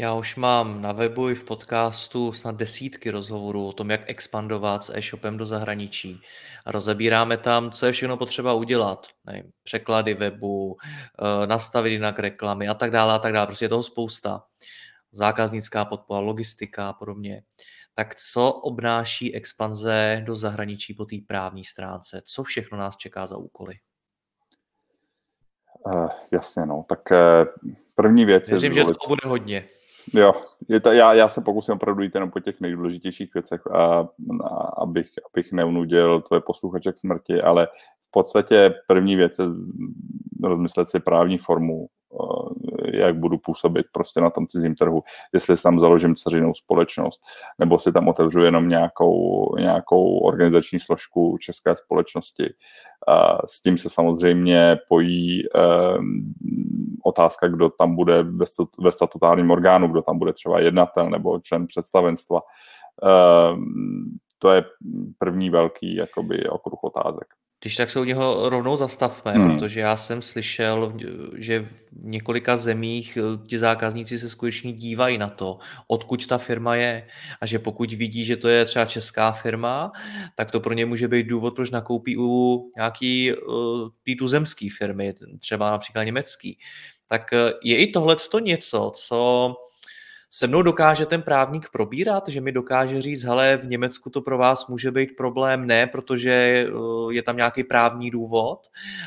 Já 0.00 0.14
už 0.14 0.36
mám 0.36 0.82
na 0.82 0.92
webu 0.92 1.28
i 1.28 1.34
v 1.34 1.44
podcastu 1.44 2.32
snad 2.32 2.56
desítky 2.56 3.10
rozhovorů 3.10 3.68
o 3.68 3.72
tom, 3.72 3.90
jak 3.90 4.10
expandovat 4.10 4.82
s 4.82 4.96
e-shopem 4.96 5.36
do 5.36 5.46
zahraničí. 5.46 6.22
A 6.66 6.72
rozebíráme 6.72 7.36
tam, 7.36 7.70
co 7.70 7.86
je 7.86 7.92
všechno 7.92 8.16
potřeba 8.16 8.52
udělat. 8.52 9.06
Nevím, 9.24 9.52
překlady 9.62 10.14
webu, 10.14 10.76
eh, 10.82 11.46
nastavit 11.46 11.92
jinak 11.92 12.18
reklamy 12.18 12.68
a 12.68 12.74
tak 12.74 12.90
dále 12.90 13.14
a 13.14 13.18
tak 13.18 13.32
dále. 13.32 13.46
Prostě 13.46 13.64
je 13.64 13.68
toho 13.68 13.82
spousta. 13.82 14.44
Zákaznická 15.12 15.84
podpora, 15.84 16.20
logistika 16.20 16.88
a 16.88 16.92
podobně. 16.92 17.42
Tak 17.94 18.14
co 18.14 18.52
obnáší 18.52 19.34
expanze 19.34 20.22
do 20.26 20.36
zahraničí 20.36 20.94
po 20.94 21.04
té 21.04 21.16
právní 21.26 21.64
stránce? 21.64 22.22
Co 22.24 22.42
všechno 22.42 22.78
nás 22.78 22.96
čeká 22.96 23.26
za 23.26 23.36
úkoly? 23.36 23.74
Uh, 25.86 26.08
jasně, 26.32 26.66
no. 26.66 26.84
Tak 26.88 27.00
uh, 27.10 27.18
první 27.94 28.24
věc 28.24 28.48
Věřím, 28.48 28.72
je... 28.72 28.78
že 28.78 28.84
to 28.84 29.08
bude 29.08 29.28
hodně. 29.28 29.68
Jo, 30.14 30.32
je 30.68 30.80
to, 30.80 30.92
já, 30.92 31.14
já 31.14 31.28
se 31.28 31.40
pokusím 31.40 31.74
opravdu 31.74 32.02
jít 32.02 32.14
jenom 32.14 32.30
po 32.30 32.40
těch 32.40 32.60
nejdůležitějších 32.60 33.34
věcech, 33.34 33.66
a, 33.66 34.08
a, 34.44 34.48
abych, 34.82 35.10
abych 35.32 35.52
neunudil 35.52 36.20
tvoje 36.20 36.40
posluchače 36.40 36.92
k 36.92 36.98
smrti, 36.98 37.42
ale 37.42 37.68
v 38.08 38.10
podstatě 38.10 38.74
první 38.86 39.16
věc 39.16 39.38
je 39.38 39.44
rozmyslet 40.42 40.88
si 40.88 41.00
právní 41.00 41.38
formu 41.38 41.88
jak 42.92 43.16
budu 43.16 43.38
působit 43.38 43.86
prostě 43.92 44.20
na 44.20 44.30
tom 44.30 44.46
cizím 44.46 44.74
trhu, 44.74 45.02
jestli 45.32 45.56
tam 45.56 45.78
založím 45.78 46.14
ceřinou 46.14 46.54
společnost, 46.54 47.22
nebo 47.58 47.78
si 47.78 47.92
tam 47.92 48.08
otevřu 48.08 48.40
jenom 48.40 48.68
nějakou, 48.68 49.56
nějakou 49.58 50.18
organizační 50.18 50.80
složku 50.80 51.38
české 51.40 51.76
společnosti. 51.76 52.54
S 53.46 53.62
tím 53.62 53.78
se 53.78 53.90
samozřejmě 53.90 54.78
pojí 54.88 55.42
ehm, 55.54 56.34
otázka, 57.04 57.48
kdo 57.48 57.70
tam 57.70 57.96
bude 57.96 58.24
ve 58.78 58.92
statutárním 58.92 59.50
orgánu, 59.50 59.88
kdo 59.88 60.02
tam 60.02 60.18
bude 60.18 60.32
třeba 60.32 60.60
jednatel 60.60 61.10
nebo 61.10 61.40
člen 61.40 61.66
představenstva. 61.66 62.40
Ehm, 63.02 64.18
to 64.38 64.50
je 64.52 64.64
první 65.18 65.50
velký 65.50 65.94
jakoby, 65.94 66.48
okruh 66.48 66.84
otázek. 66.84 67.39
Když 67.62 67.76
tak 67.76 67.90
se 67.90 68.00
u 68.00 68.04
něho 68.04 68.48
rovnou 68.48 68.76
zastavme, 68.76 69.32
hmm. 69.32 69.50
protože 69.50 69.80
já 69.80 69.96
jsem 69.96 70.22
slyšel, 70.22 70.96
že 71.36 71.60
v 71.60 71.68
několika 71.92 72.56
zemích 72.56 73.18
eh, 73.20 73.46
ti 73.46 73.58
zákazníci 73.58 74.18
se 74.18 74.28
skutečně 74.28 74.72
dívají 74.72 75.18
na 75.18 75.28
to, 75.28 75.58
odkud 75.86 76.26
ta 76.26 76.38
firma 76.38 76.74
je 76.74 77.06
a 77.40 77.46
že 77.46 77.58
pokud 77.58 77.92
vidí, 77.92 78.24
že 78.24 78.36
to 78.36 78.48
je 78.48 78.64
třeba 78.64 78.84
česká 78.84 79.32
firma, 79.32 79.92
tak 80.34 80.50
to 80.50 80.60
pro 80.60 80.74
ně 80.74 80.86
může 80.86 81.08
být 81.08 81.26
důvod, 81.26 81.54
proč 81.54 81.70
nakoupí 81.70 82.16
u 82.18 82.62
nějaký 82.76 83.32
uh, 83.32 83.88
té 84.04 84.12
tuzemské 84.18 84.68
firmy, 84.78 85.14
třeba 85.40 85.70
například 85.70 86.04
německý. 86.04 86.58
Tak 87.06 87.32
eh, 87.32 87.52
je 87.64 87.76
i 87.76 87.86
tohle 87.86 88.16
něco, 88.40 88.92
co 88.94 89.54
se 90.32 90.46
mnou 90.46 90.62
dokáže 90.62 91.06
ten 91.06 91.22
právník 91.22 91.68
probírat, 91.72 92.28
že 92.28 92.40
mi 92.40 92.52
dokáže 92.52 93.00
říct, 93.00 93.22
hele, 93.22 93.56
v 93.56 93.66
Německu 93.66 94.10
to 94.10 94.20
pro 94.20 94.38
vás 94.38 94.66
může 94.66 94.90
být 94.90 95.16
problém 95.16 95.66
ne, 95.66 95.86
protože 95.86 96.30
eh, 96.32 96.70
je 97.10 97.22
tam 97.22 97.36
nějaký 97.36 97.64
právní 97.64 98.10
důvod, 98.10 98.66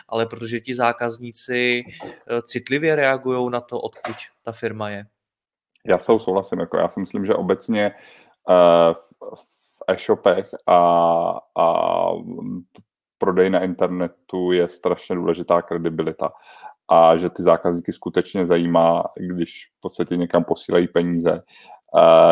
ale 0.09 0.25
protože 0.25 0.59
ti 0.59 0.75
zákazníci 0.75 1.83
eh, 2.03 2.41
citlivě 2.41 2.95
reagují 2.95 3.51
na 3.51 3.61
to, 3.61 3.79
odkud 3.79 4.15
ta 4.43 4.51
firma 4.51 4.89
je. 4.89 5.05
Já 5.85 5.97
s 5.97 6.05
souhlasím, 6.05 6.59
jako 6.59 6.77
já 6.77 6.89
si 6.89 6.99
myslím, 6.99 7.25
že 7.25 7.35
obecně 7.35 7.91
uh, 8.49 8.93
v 9.35 9.83
e-shopech 9.87 10.49
a, 10.67 10.77
a 11.57 12.07
prodej 13.17 13.49
na 13.49 13.63
internetu 13.63 14.51
je 14.51 14.67
strašně 14.67 15.15
důležitá 15.15 15.61
kredibilita 15.61 16.31
a 16.91 17.17
že 17.17 17.29
ty 17.29 17.43
zákazníky 17.43 17.91
skutečně 17.91 18.45
zajímá, 18.45 19.03
když 19.19 19.51
v 19.77 19.81
podstatě 19.81 20.17
někam 20.17 20.43
posílají 20.43 20.87
peníze, 20.87 21.41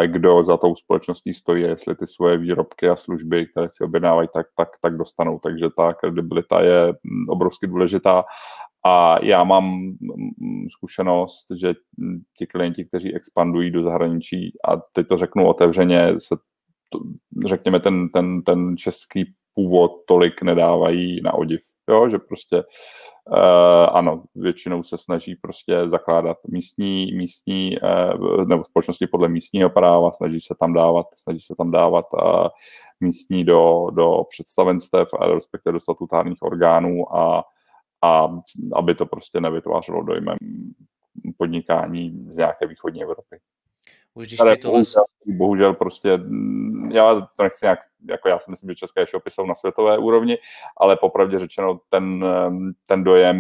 kdo 0.06 0.44
za 0.44 0.58
tou 0.58 0.76
společností 0.76 1.34
stojí, 1.34 1.64
jestli 1.64 1.96
ty 1.96 2.08
svoje 2.08 2.38
výrobky 2.38 2.90
a 2.90 2.96
služby, 2.96 3.48
které 3.48 3.70
si 3.70 3.84
objednávají, 3.84 4.28
tak, 4.34 4.46
tak, 4.56 4.70
tak 4.82 4.98
dostanou. 4.98 5.40
Takže 5.40 5.70
ta 5.78 5.94
kredibilita 5.94 6.62
je 6.62 6.94
obrovsky 7.30 7.68
důležitá 7.68 8.24
a 8.86 9.26
já 9.26 9.44
mám 9.44 9.64
mm, 9.64 10.70
zkušenost, 10.78 11.46
že 11.56 11.74
ti 12.38 12.48
klienti, 12.48 12.86
kteří 12.86 13.16
expandují 13.16 13.72
do 13.72 13.82
zahraničí, 13.82 14.58
a 14.70 14.78
teď 14.94 15.08
to 15.08 15.18
řeknu 15.18 15.48
otevřeně, 15.48 16.20
se 16.20 16.36
to, 16.90 17.00
řekněme, 17.48 17.80
ten, 17.80 18.10
ten, 18.10 18.42
ten 18.42 18.78
český 18.78 19.34
původ 19.54 19.92
tolik 20.08 20.42
nedávají 20.42 21.22
na 21.22 21.34
odiv. 21.34 21.62
Jo? 21.90 22.10
Že 22.10 22.18
prostě 22.18 22.58
uh, 22.58 23.98
ano, 23.98 24.24
většinou 24.36 24.84
se 24.84 24.98
snaží 24.98 25.36
prostě 25.36 25.90
zakládat 25.90 26.38
místní, 26.48 27.14
místní 27.14 27.78
uh, 27.80 28.46
nebo 28.46 28.64
společnosti 28.64 29.08
podle 29.08 29.30
místního 29.30 29.70
práva, 29.70 30.12
snaží 30.12 30.40
se 30.40 30.56
tam 30.60 30.74
dávat, 30.74 31.06
snaží 31.16 31.40
se 31.42 31.56
tam 31.58 31.72
dávat 31.72 32.06
uh, 32.14 32.48
místní 33.00 33.44
do, 33.44 33.88
do 33.92 34.24
představenstev 34.30 35.10
a 35.20 35.28
respektive 35.28 35.74
do 35.74 35.80
statutárních 35.80 36.42
orgánů 36.42 37.16
a, 37.16 37.44
a 38.04 38.30
aby 38.74 38.96
to 38.96 39.06
prostě 39.06 39.42
nevytvářelo 39.42 40.04
dojmem 40.04 40.38
podnikání 41.38 42.26
z 42.30 42.38
nějaké 42.38 42.68
východní 42.68 43.04
Evropy. 43.04 43.38
Už 44.14 44.28
když 44.28 44.40
Ale 44.40 44.58
tohle... 44.58 44.80
bohužel, 44.80 45.04
bohužel 45.26 45.74
prostě, 45.74 46.18
mm, 46.18 46.92
já 46.92 47.16
to 47.16 47.44
nechci 47.44 47.66
nějak, 47.66 47.80
jako 48.10 48.30
já 48.30 48.40
si 48.40 48.52
myslím, 48.52 48.70
že 48.70 48.76
české 48.76 49.06
shopy 49.06 49.32
jsou 49.32 49.46
na 49.46 49.56
světové 49.56 49.98
úrovni, 49.98 50.38
ale 50.78 50.96
popravdě 50.96 51.40
řečeno 51.40 51.80
ten, 51.90 52.26
ten 52.86 53.04
dojem, 53.04 53.38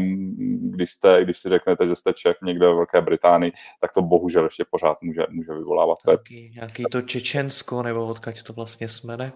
když, 0.71 0.91
jste, 0.91 1.23
když 1.23 1.37
si 1.37 1.49
řeknete, 1.49 1.87
že 1.87 1.95
jste 1.95 2.13
Čech 2.13 2.37
někde 2.43 2.67
ve 2.67 2.73
Velké 2.73 3.01
Británii, 3.01 3.51
tak 3.81 3.93
to 3.93 4.01
bohužel 4.01 4.43
ještě 4.43 4.65
pořád 4.71 5.01
může, 5.01 5.25
může 5.29 5.53
vyvolávat. 5.53 5.97
Taky, 6.05 6.51
nějaký 6.55 6.83
to 6.91 7.01
Čečensko, 7.01 7.83
nebo 7.83 8.05
odkud 8.05 8.43
to 8.43 8.53
vlastně 8.53 8.87
jsme, 8.87 9.17
ne? 9.17 9.31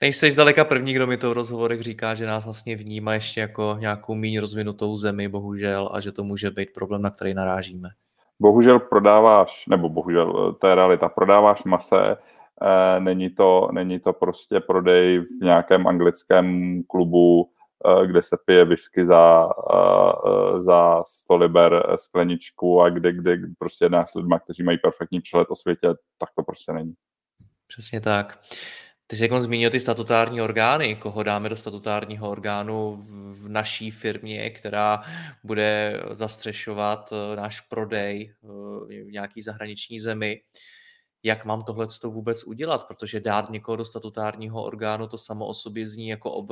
Nejseš 0.00 0.32
zdaleka 0.32 0.64
první, 0.64 0.94
kdo 0.94 1.06
mi 1.06 1.16
to 1.16 1.30
v 1.30 1.32
rozhovorech 1.32 1.80
říká, 1.80 2.14
že 2.14 2.26
nás 2.26 2.44
vlastně 2.44 2.76
vnímá 2.76 3.14
ještě 3.14 3.40
jako 3.40 3.76
nějakou 3.80 4.14
méně 4.14 4.40
rozvinutou 4.40 4.96
zemi, 4.96 5.28
bohužel, 5.28 5.90
a 5.92 6.00
že 6.00 6.12
to 6.12 6.24
může 6.24 6.50
být 6.50 6.72
problém, 6.72 7.02
na 7.02 7.10
který 7.10 7.34
narážíme 7.34 7.88
bohužel 8.40 8.80
prodáváš, 8.80 9.66
nebo 9.66 9.88
bohužel, 9.88 10.52
to 10.52 10.66
je 10.66 10.74
realita, 10.74 11.08
prodáváš 11.08 11.64
mase, 11.64 12.16
eh, 12.16 13.00
není 13.00 13.30
to, 13.30 13.68
není 13.72 14.00
to 14.00 14.12
prostě 14.12 14.60
prodej 14.60 15.18
v 15.18 15.44
nějakém 15.44 15.86
anglickém 15.86 16.80
klubu, 16.88 17.50
eh, 17.86 18.06
kde 18.06 18.22
se 18.22 18.36
pije 18.44 18.64
whisky 18.64 19.06
za, 19.06 19.48
eh, 19.74 20.60
za 20.60 21.02
100 21.06 21.36
liber 21.36 21.96
skleničku 21.96 22.82
a 22.82 22.90
kde, 22.90 23.12
kde 23.12 23.36
prostě 23.58 23.84
jedná 23.84 24.06
s 24.06 24.14
lidmi, 24.14 24.34
kteří 24.44 24.62
mají 24.62 24.78
perfektní 24.78 25.20
přehled 25.20 25.50
o 25.50 25.56
světě, 25.56 25.88
tak 26.18 26.28
to 26.36 26.42
prostě 26.42 26.72
není. 26.72 26.94
Přesně 27.66 28.00
tak. 28.00 28.38
Ty 29.10 29.16
jsi 29.16 29.22
jako 29.24 29.40
zmínil 29.40 29.70
ty 29.70 29.80
statutární 29.80 30.42
orgány, 30.42 30.96
koho 30.96 31.22
dáme 31.22 31.48
do 31.48 31.56
statutárního 31.56 32.30
orgánu 32.30 33.04
v 33.32 33.48
naší 33.48 33.90
firmě, 33.90 34.50
která 34.50 35.02
bude 35.44 36.00
zastřešovat 36.10 37.12
eh, 37.12 37.36
náš 37.36 37.60
prodej 37.60 38.34
eh, 38.44 39.04
v 39.04 39.10
nějaký 39.12 39.42
zahraniční 39.42 40.00
zemi. 40.00 40.40
Jak 41.22 41.44
mám 41.44 41.62
tohle 41.62 41.86
vůbec 42.04 42.44
udělat? 42.44 42.86
Protože 42.88 43.20
dát 43.20 43.50
někoho 43.50 43.76
do 43.76 43.84
statutárního 43.84 44.64
orgánu, 44.64 45.06
to 45.06 45.18
samo 45.18 45.46
o 45.46 45.54
sobě 45.54 45.86
zní 45.86 46.08
jako 46.08 46.46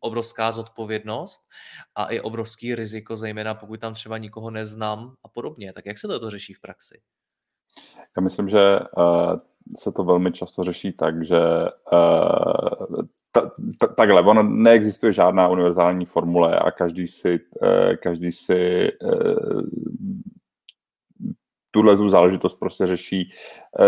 obrovská 0.00 0.52
zodpovědnost 0.52 1.40
a 1.94 2.04
i 2.04 2.20
obrovský 2.20 2.74
riziko, 2.74 3.16
zejména 3.16 3.54
pokud 3.54 3.80
tam 3.80 3.94
třeba 3.94 4.18
nikoho 4.18 4.50
neznám 4.50 5.14
a 5.24 5.28
podobně. 5.28 5.72
Tak 5.72 5.86
jak 5.86 5.98
se 5.98 6.08
to 6.08 6.30
řeší 6.30 6.54
v 6.54 6.60
praxi? 6.60 7.00
Já 8.16 8.22
myslím, 8.22 8.48
že 8.48 8.78
uh 8.96 9.38
se 9.76 9.92
to 9.92 10.04
velmi 10.04 10.32
často 10.32 10.64
řeší 10.64 10.92
tak, 10.92 11.24
že 11.24 11.40
uh, 11.92 13.02
ta, 13.32 13.50
ta, 13.78 13.86
takhle, 13.86 14.22
ono 14.22 14.42
neexistuje 14.42 15.12
žádná 15.12 15.48
univerzální 15.48 16.06
formule 16.06 16.58
a 16.58 16.70
každý 16.70 17.08
si, 17.08 17.40
uh, 17.62 17.94
každý 18.02 18.32
si 18.32 18.88
uh, 19.02 19.62
tuhle 21.70 21.96
tu 21.96 22.08
záležitost 22.08 22.54
prostě 22.54 22.86
řeší, 22.86 23.28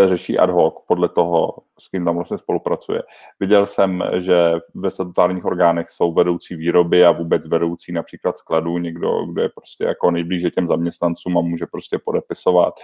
řeší 0.07 0.39
ad 0.39 0.51
hoc 0.51 0.75
podle 0.89 1.09
toho, 1.09 1.55
s 1.79 1.89
kým 1.89 2.05
tam 2.05 2.15
vlastně 2.15 2.39
spolupracuje. 2.39 3.03
Viděl 3.41 3.67
jsem, 3.67 4.03
že 4.17 4.53
ve 4.75 4.91
statutárních 4.91 5.45
orgánech 5.45 5.91
jsou 5.91 6.13
vedoucí 6.13 6.57
výroby 6.57 7.05
a 7.05 7.13
vůbec 7.13 7.47
vedoucí 7.47 7.93
například 7.93 8.37
skladů, 8.37 8.79
někdo, 8.79 9.27
kdo 9.27 9.43
je 9.43 9.49
prostě 9.49 9.85
jako 9.85 10.11
nejblíže 10.11 10.51
těm 10.51 10.67
zaměstnancům 10.67 11.39
a 11.39 11.41
může 11.41 11.67
prostě 11.67 11.99
podepisovat. 12.05 12.75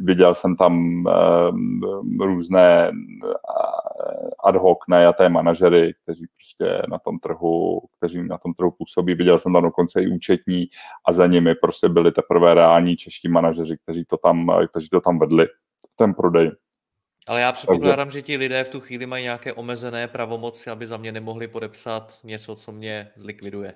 Viděl 0.00 0.34
jsem 0.34 0.56
tam 0.56 0.74
um, 0.74 2.18
různé 2.20 2.90
ad 4.44 4.56
hoc 4.56 4.78
najaté 4.88 5.28
manažery, 5.28 5.94
kteří 6.02 6.26
prostě 6.26 6.82
na 6.88 6.98
tom 6.98 7.18
trhu, 7.18 7.80
kteří 7.96 8.22
na 8.22 8.38
tom 8.38 8.54
trhu 8.54 8.70
působí. 8.70 9.14
Viděl 9.14 9.38
jsem 9.38 9.52
tam 9.52 9.62
dokonce 9.62 10.02
i 10.02 10.08
účetní 10.08 10.66
a 11.08 11.12
za 11.12 11.26
nimi 11.26 11.54
prostě 11.54 11.88
byli 11.88 12.12
teprve 12.12 12.54
reální 12.54 12.96
čeští 12.96 13.28
manažeři, 13.28 13.76
kteří 13.82 14.04
to 14.04 14.16
tam, 14.16 14.50
kteří 14.70 14.88
to 14.88 15.00
tam 15.00 15.18
vedli, 15.18 15.46
ten 15.96 16.14
prodej. 16.14 16.50
Ale 17.28 17.40
já 17.40 17.52
předpokládám, 17.52 18.08
Takže... 18.08 18.18
že 18.18 18.22
ti 18.22 18.36
lidé 18.36 18.64
v 18.64 18.68
tu 18.68 18.80
chvíli 18.80 19.06
mají 19.06 19.24
nějaké 19.24 19.52
omezené 19.52 20.08
pravomoci, 20.08 20.70
aby 20.70 20.86
za 20.86 20.96
mě 20.96 21.12
nemohli 21.12 21.48
podepsat 21.48 22.20
něco, 22.24 22.56
co 22.56 22.72
mě 22.72 23.10
zlikviduje. 23.16 23.74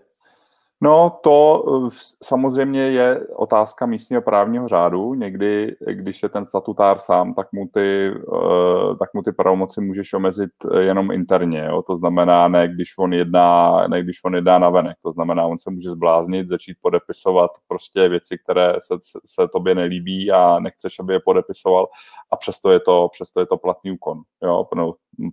No, 0.84 1.18
to 1.22 1.64
eh, 1.86 1.96
samozřejmě 2.24 2.80
je 2.80 3.26
otázka 3.36 3.86
místního 3.86 4.22
právního 4.22 4.68
řádu. 4.68 5.14
Někdy, 5.14 5.76
když 5.90 6.22
je 6.22 6.28
ten 6.28 6.46
statutár 6.46 6.98
sám, 6.98 7.34
tak 7.34 7.52
mu 7.52 7.68
ty, 7.74 8.10
eh, 8.10 8.96
tak 8.98 9.14
mu 9.14 9.22
ty 9.22 9.32
pravomoci 9.32 9.80
můžeš 9.80 10.12
omezit 10.12 10.50
eh, 10.74 10.82
jenom 10.82 11.10
interně. 11.10 11.64
Jo? 11.68 11.82
To 11.82 11.96
znamená, 11.96 12.48
ne 12.48 12.68
když 12.68 12.94
on 12.98 13.12
jedná, 13.12 13.82
ne 13.88 14.02
když 14.02 14.24
on 14.24 14.34
jedná 14.34 14.58
na 14.58 14.70
venek. 14.70 14.96
To 15.02 15.12
znamená, 15.12 15.46
on 15.46 15.58
se 15.58 15.70
může 15.70 15.90
zbláznit, 15.90 16.48
začít 16.48 16.76
podepisovat 16.80 17.50
prostě 17.68 18.08
věci, 18.08 18.38
které 18.44 18.72
se, 18.72 18.94
se 19.24 19.48
tobě 19.48 19.74
nelíbí 19.74 20.30
a 20.30 20.58
nechceš, 20.58 21.00
aby 21.00 21.12
je 21.12 21.20
podepisoval 21.24 21.86
a 22.32 22.36
přesto 22.36 22.70
je 22.70 22.80
to, 22.80 23.08
přesto 23.12 23.40
je 23.40 23.46
to 23.46 23.56
platný 23.56 23.90
úkon, 23.90 24.20
jo? 24.42 24.64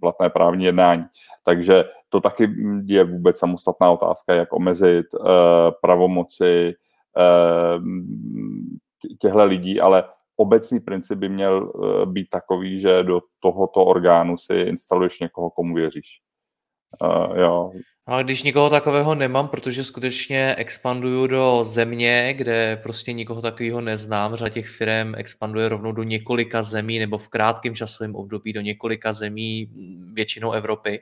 platné 0.01 0.29
právní 0.29 0.65
jednání. 0.65 1.05
Takže 1.43 1.83
to 2.09 2.21
taky 2.21 2.49
je 2.85 3.03
vůbec 3.03 3.37
samostatná 3.37 3.91
otázka, 3.91 4.35
jak 4.35 4.53
omezit 4.53 5.05
uh, 5.13 5.27
pravomoci 5.81 6.73
uh, 7.17 7.83
těchto 9.19 9.45
lidí, 9.45 9.79
ale 9.79 10.03
obecný 10.35 10.79
princip 10.79 11.17
by 11.17 11.29
měl 11.29 11.71
uh, 11.75 12.05
být 12.05 12.29
takový, 12.29 12.79
že 12.79 13.03
do 13.03 13.21
tohoto 13.39 13.85
orgánu 13.85 14.37
si 14.37 14.53
instaluješ 14.53 15.19
někoho, 15.19 15.49
komu 15.49 15.75
věříš. 15.75 16.21
Uh, 17.01 17.37
jo. 17.37 17.71
A 18.11 18.21
když 18.21 18.43
nikoho 18.43 18.69
takového 18.69 19.15
nemám, 19.15 19.47
protože 19.47 19.83
skutečně 19.83 20.55
expanduju 20.55 21.27
do 21.27 21.59
země, 21.63 22.33
kde 22.37 22.79
prostě 22.83 23.13
nikoho 23.13 23.41
takového 23.41 23.81
neznám, 23.81 24.35
řada 24.35 24.49
těch 24.49 24.67
firm 24.67 25.15
expanduje 25.17 25.69
rovnou 25.69 25.91
do 25.91 26.03
několika 26.03 26.63
zemí 26.63 26.99
nebo 26.99 27.17
v 27.17 27.27
krátkém 27.27 27.75
časovém 27.75 28.15
období 28.15 28.53
do 28.53 28.61
několika 28.61 29.13
zemí, 29.13 29.69
většinou 30.13 30.51
Evropy. 30.51 31.01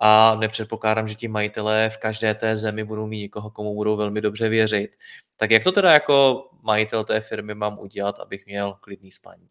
A 0.00 0.34
nepředpokládám, 0.34 1.08
že 1.08 1.14
ti 1.14 1.28
majitelé 1.28 1.90
v 1.90 1.98
každé 1.98 2.34
té 2.34 2.56
zemi 2.56 2.84
budou 2.84 3.06
mít 3.06 3.20
někoho, 3.20 3.50
komu 3.50 3.74
budou 3.74 3.96
velmi 3.96 4.20
dobře 4.20 4.48
věřit. 4.48 4.90
Tak 5.36 5.50
jak 5.50 5.64
to 5.64 5.72
teda 5.72 5.92
jako 5.92 6.48
majitel 6.62 7.04
té 7.04 7.20
firmy 7.20 7.54
mám 7.54 7.78
udělat, 7.78 8.20
abych 8.20 8.46
měl 8.46 8.76
klidný 8.80 9.10
spaní? 9.10 9.48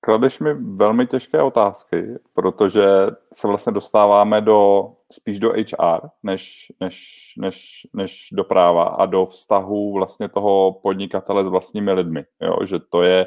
Kladeš 0.00 0.40
mi 0.40 0.54
velmi 0.54 1.06
těžké 1.06 1.42
otázky, 1.42 2.04
protože 2.32 2.84
se 3.32 3.48
vlastně 3.48 3.72
dostáváme 3.72 4.40
do, 4.40 4.90
spíš 5.12 5.38
do 5.38 5.50
HR, 5.50 6.08
než, 6.22 6.72
než, 6.80 7.32
než, 7.38 7.86
než 7.92 8.28
do 8.32 8.44
práva 8.44 8.84
a 8.84 9.06
do 9.06 9.26
vztahu 9.26 9.92
vlastně 9.92 10.28
toho 10.28 10.72
podnikatele 10.82 11.44
s 11.44 11.48
vlastními 11.48 11.92
lidmi. 11.92 12.24
Jo? 12.40 12.56
Že 12.64 12.78
to 12.78 13.02
je, 13.02 13.26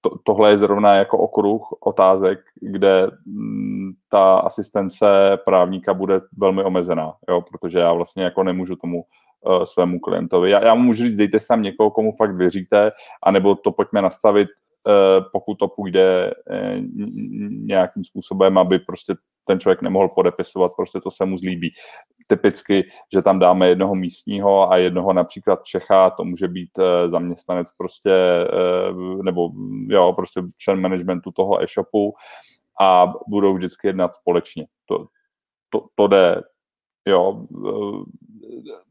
to, 0.00 0.10
tohle 0.24 0.50
je 0.50 0.58
zrovna 0.58 0.94
jako 0.94 1.18
okruh 1.18 1.68
otázek, 1.80 2.38
kde 2.60 3.10
m, 3.26 3.92
ta 4.08 4.34
asistence 4.34 5.38
právníka 5.44 5.94
bude 5.94 6.20
velmi 6.36 6.64
omezená, 6.64 7.12
jo? 7.28 7.40
protože 7.40 7.78
já 7.78 7.92
vlastně 7.92 8.24
jako 8.24 8.42
nemůžu 8.42 8.76
tomu 8.76 9.04
uh, 9.46 9.62
svému 9.62 10.00
klientovi. 10.00 10.50
Já, 10.50 10.64
já 10.64 10.74
mu 10.74 10.82
můžu 10.82 11.04
říct, 11.04 11.16
dejte 11.16 11.38
tam 11.48 11.62
někoho, 11.62 11.90
komu 11.90 12.12
fakt 12.12 12.36
věříte, 12.36 12.90
anebo 13.22 13.54
to 13.54 13.72
pojďme 13.72 14.02
nastavit 14.02 14.48
Eh, 14.88 15.20
pokud 15.32 15.54
to 15.54 15.68
půjde 15.68 16.34
eh, 16.50 16.76
nějakým 17.50 18.04
způsobem, 18.04 18.58
aby 18.58 18.78
prostě 18.78 19.14
ten 19.44 19.60
člověk 19.60 19.82
nemohl 19.82 20.08
podepisovat 20.08 20.72
prostě, 20.76 21.00
co 21.00 21.10
se 21.10 21.26
mu 21.26 21.38
zlíbí. 21.38 21.72
Typicky, 22.30 22.90
že 23.14 23.22
tam 23.22 23.38
dáme 23.38 23.68
jednoho 23.68 23.94
místního 23.94 24.72
a 24.72 24.76
jednoho 24.76 25.12
například 25.12 25.64
Čecha, 25.64 26.10
to 26.10 26.24
může 26.24 26.48
být 26.48 26.70
eh, 26.78 27.08
zaměstnanec 27.08 27.72
prostě, 27.78 28.10
nebo 29.22 29.50
jo, 29.88 30.12
prostě 30.12 30.42
člen 30.58 30.80
managementu 30.80 31.30
toho 31.32 31.62
e-shopu 31.62 32.14
a 32.80 33.12
budou 33.28 33.54
vždycky 33.54 33.86
jednat 33.86 34.14
společně. 34.14 34.66
To, 34.86 35.06
to, 35.70 35.86
to 35.94 36.06
jde, 36.06 36.42
jo, 37.06 37.46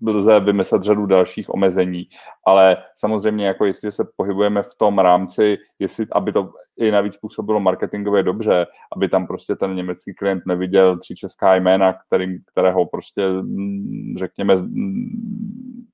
lze 0.08 0.40
vymyslet 0.40 0.84
řadu 0.84 1.06
dalších 1.06 1.54
omezení, 1.54 2.08
ale 2.46 2.78
samozřejmě 2.96 3.46
jako 3.46 3.66
jestli 3.66 3.92
se 3.92 4.08
pohybujeme 4.16 4.64
v 4.64 4.76
tom 4.76 5.00
rámci, 5.00 5.58
jestli, 5.80 6.06
aby 6.12 6.32
to 6.32 6.50
i 6.78 6.92
navíc 6.92 7.18
působilo 7.18 7.60
marketingově 7.60 8.24
dobře, 8.24 8.66
aby 8.96 9.10
tam 9.10 9.28
prostě 9.28 9.56
ten 9.56 9.76
německý 9.76 10.14
klient 10.14 10.44
neviděl 10.46 10.98
tři 10.98 11.16
česká 11.16 11.56
jména, 11.56 11.94
který, 11.94 12.44
kterého 12.52 12.86
prostě 12.86 13.28
mm, 13.28 14.16
řekněme 14.18 14.56
mm, 14.56 15.86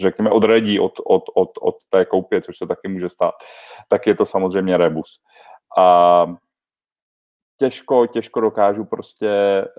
řekněme 0.00 0.30
odradí 0.30 0.80
od, 0.80 0.92
od, 1.06 1.22
od, 1.34 1.50
od 1.60 1.74
té 1.88 2.04
koupě, 2.04 2.40
což 2.40 2.58
se 2.58 2.66
taky 2.66 2.88
může 2.88 3.08
stát, 3.08 3.34
tak 3.88 4.06
je 4.06 4.14
to 4.14 4.26
samozřejmě 4.26 4.76
rebus. 4.76 5.20
A 5.78 6.26
těžko, 7.60 8.06
těžko 8.06 8.40
dokážu 8.40 8.84
prostě 8.84 9.28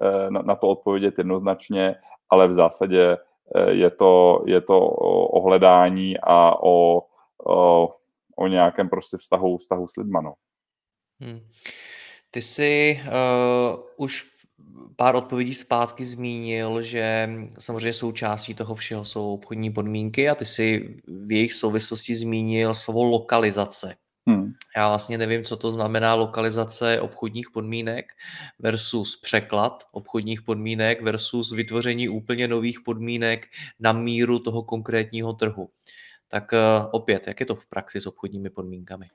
eh, 0.02 0.32
na, 0.32 0.42
na 0.42 0.56
to 0.56 0.68
odpovědět 0.68 1.18
jednoznačně, 1.18 1.96
ale 2.32 2.48
v 2.48 2.54
zásadě 2.54 3.18
eh, 3.56 3.72
je 3.72 3.90
to, 3.90 4.44
je 4.48 4.62
to 4.62 4.80
o 4.80 5.42
hledání 5.42 6.18
a 6.24 6.64
o, 6.64 7.02
o, 7.46 7.90
o 8.36 8.48
nějakém 8.48 8.90
prostě 8.90 9.18
vztahu, 9.18 9.58
vztahu 9.58 9.88
s 9.88 9.96
lidma. 9.96 10.22
No. 10.22 10.34
Hmm. 11.20 11.40
Ty 12.32 12.42
jsi 12.42 13.00
uh, 13.04 13.80
už 13.98 14.32
pár 14.96 15.16
odpovědí 15.16 15.54
zpátky 15.54 16.06
zmínil, 16.06 16.82
že 16.82 17.30
samozřejmě 17.60 17.94
součástí 17.94 18.54
toho 18.54 18.76
všeho 18.76 19.06
jsou 19.06 19.34
obchodní 19.34 19.70
podmínky 19.70 20.30
a 20.30 20.36
ty 20.36 20.46
si 20.46 20.96
v 21.08 21.32
jejich 21.32 21.54
souvislosti 21.54 22.16
zmínil 22.16 22.74
slovo 22.74 23.04
lokalizace. 23.04 23.96
Já 24.78 24.88
vlastně 24.90 25.18
nevím, 25.18 25.44
co 25.44 25.58
to 25.58 25.72
znamená 25.72 26.14
lokalizace 26.14 27.02
obchodních 27.02 27.50
podmínek 27.50 28.06
versus 28.60 29.20
překlad 29.22 29.84
obchodních 29.92 30.42
podmínek 30.42 31.02
versus 31.02 31.52
vytvoření 31.52 32.10
úplně 32.10 32.48
nových 32.48 32.80
podmínek 32.86 33.48
na 33.80 33.94
míru 33.94 34.40
toho 34.40 34.64
konkrétního 34.64 35.34
trhu. 35.34 35.70
Tak 36.28 36.52
uh, 36.54 36.60
opět, 36.92 37.28
jak 37.28 37.40
je 37.40 37.46
to 37.46 37.56
v 37.56 37.66
praxi 37.66 38.02
s 38.02 38.06
obchodními 38.06 38.50
podmínkami? 38.50 39.06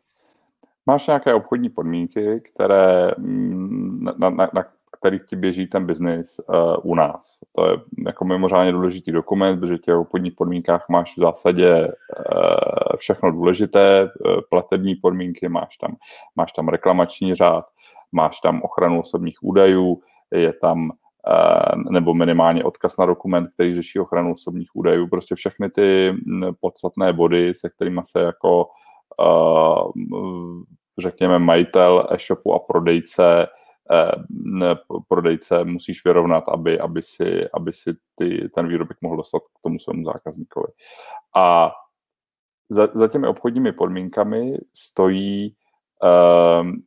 Máš 0.86 1.06
nějaké 1.06 1.34
obchodní 1.34 1.68
podmínky, 1.68 2.40
které, 2.40 3.10
mm, 3.18 4.04
na, 4.18 4.30
na, 4.30 4.50
na 4.54 4.64
kterých 5.06 5.24
ti 5.24 5.36
běží 5.36 5.66
ten 5.66 5.86
biznis 5.86 6.40
uh, 6.48 6.74
u 6.82 6.94
nás. 6.94 7.38
To 7.56 7.66
je 7.66 7.76
jako 8.06 8.24
mimořádně 8.24 8.72
důležitý 8.72 9.12
dokument, 9.12 9.60
protože 9.60 9.78
těch 9.78 9.94
obchodních 9.94 10.34
podmínkách 10.34 10.84
máš 10.88 11.16
v 11.16 11.20
zásadě 11.20 11.88
uh, 11.88 12.96
všechno 12.96 13.30
důležité, 13.30 14.02
uh, 14.04 14.40
platební 14.50 14.94
podmínky, 14.94 15.48
máš 15.48 15.76
tam, 15.76 15.96
máš 16.36 16.52
tam 16.52 16.68
reklamační 16.68 17.34
řád, 17.34 17.64
máš 18.12 18.40
tam 18.40 18.62
ochranu 18.62 19.00
osobních 19.00 19.38
údajů, 19.42 20.00
je 20.34 20.52
tam 20.52 20.90
nebo 21.90 22.14
minimálně 22.14 22.64
odkaz 22.64 22.98
na 22.98 23.06
dokument, 23.06 23.48
který 23.54 23.74
řeší 23.74 23.98
ochranu 23.98 24.32
osobních 24.32 24.70
údajů, 24.74 25.08
prostě 25.08 25.34
všechny 25.34 25.70
ty 25.70 26.14
podstatné 26.60 27.12
body, 27.12 27.54
se 27.54 27.70
kterými 27.70 28.00
se 28.04 28.20
jako 28.20 28.66
řekněme 30.98 31.38
majitel 31.38 32.08
e-shopu 32.10 32.54
a 32.54 32.58
prodejce 32.58 33.46
prodejce 35.08 35.64
musíš 35.64 36.04
vyrovnat, 36.04 36.48
aby, 36.48 36.80
aby 36.80 37.02
si, 37.02 37.48
aby 37.54 37.72
si 37.72 37.94
ty, 38.14 38.48
ten 38.54 38.68
výrobek 38.68 38.96
mohl 39.00 39.16
dostat 39.16 39.42
k 39.42 39.62
tomu 39.62 39.78
svému 39.78 40.04
zákazníkovi. 40.04 40.66
A 41.36 41.72
za, 42.68 42.88
za 42.94 43.08
těmi 43.08 43.28
obchodními 43.28 43.72
podmínkami 43.72 44.58
stojí 44.74 45.54
um, 46.60 46.82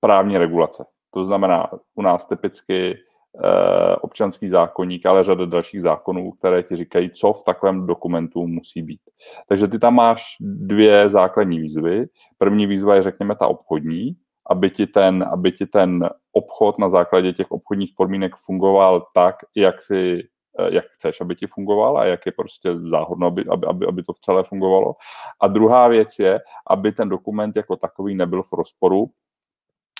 právní 0.00 0.38
regulace. 0.38 0.84
To 1.10 1.24
znamená 1.24 1.70
u 1.94 2.02
nás 2.02 2.26
typicky 2.26 2.94
uh, 2.94 3.96
občanský 4.00 4.48
zákonník, 4.48 5.06
ale 5.06 5.24
řada 5.24 5.44
dalších 5.44 5.82
zákonů, 5.82 6.32
které 6.32 6.62
ti 6.62 6.76
říkají, 6.76 7.10
co 7.10 7.32
v 7.32 7.44
takovém 7.44 7.86
dokumentu 7.86 8.46
musí 8.46 8.82
být. 8.82 9.00
Takže 9.48 9.68
ty 9.68 9.78
tam 9.78 9.94
máš 9.94 10.36
dvě 10.40 11.10
základní 11.10 11.60
výzvy. 11.60 12.06
První 12.38 12.66
výzva 12.66 12.94
je, 12.94 13.02
řekněme, 13.02 13.36
ta 13.36 13.46
obchodní, 13.46 14.16
aby 14.50 14.70
ti 14.70 14.86
ten, 14.86 15.24
aby 15.32 15.52
ti 15.52 15.66
ten 15.66 16.10
obchod 16.32 16.78
na 16.78 16.88
základě 16.88 17.32
těch 17.32 17.50
obchodních 17.50 17.92
podmínek 17.96 18.36
fungoval 18.36 19.06
tak, 19.14 19.36
jak 19.56 19.82
si 19.82 20.28
eh, 20.58 20.74
jak 20.74 20.84
chceš, 20.84 21.20
aby 21.20 21.36
ti 21.36 21.46
fungoval 21.46 21.98
a 21.98 22.04
jak 22.04 22.26
je 22.26 22.32
prostě 22.32 22.78
záhodno, 22.90 23.26
aby, 23.26 23.44
aby, 23.50 23.66
aby, 23.66 23.86
aby 23.86 24.02
to 24.02 24.12
celé 24.20 24.44
fungovalo. 24.44 24.94
A 25.40 25.48
druhá 25.48 25.88
věc 25.88 26.18
je, 26.18 26.40
aby 26.66 26.92
ten 26.92 27.08
dokument 27.08 27.56
jako 27.56 27.76
takový 27.76 28.14
nebyl 28.14 28.42
v 28.42 28.52
rozporu 28.52 29.10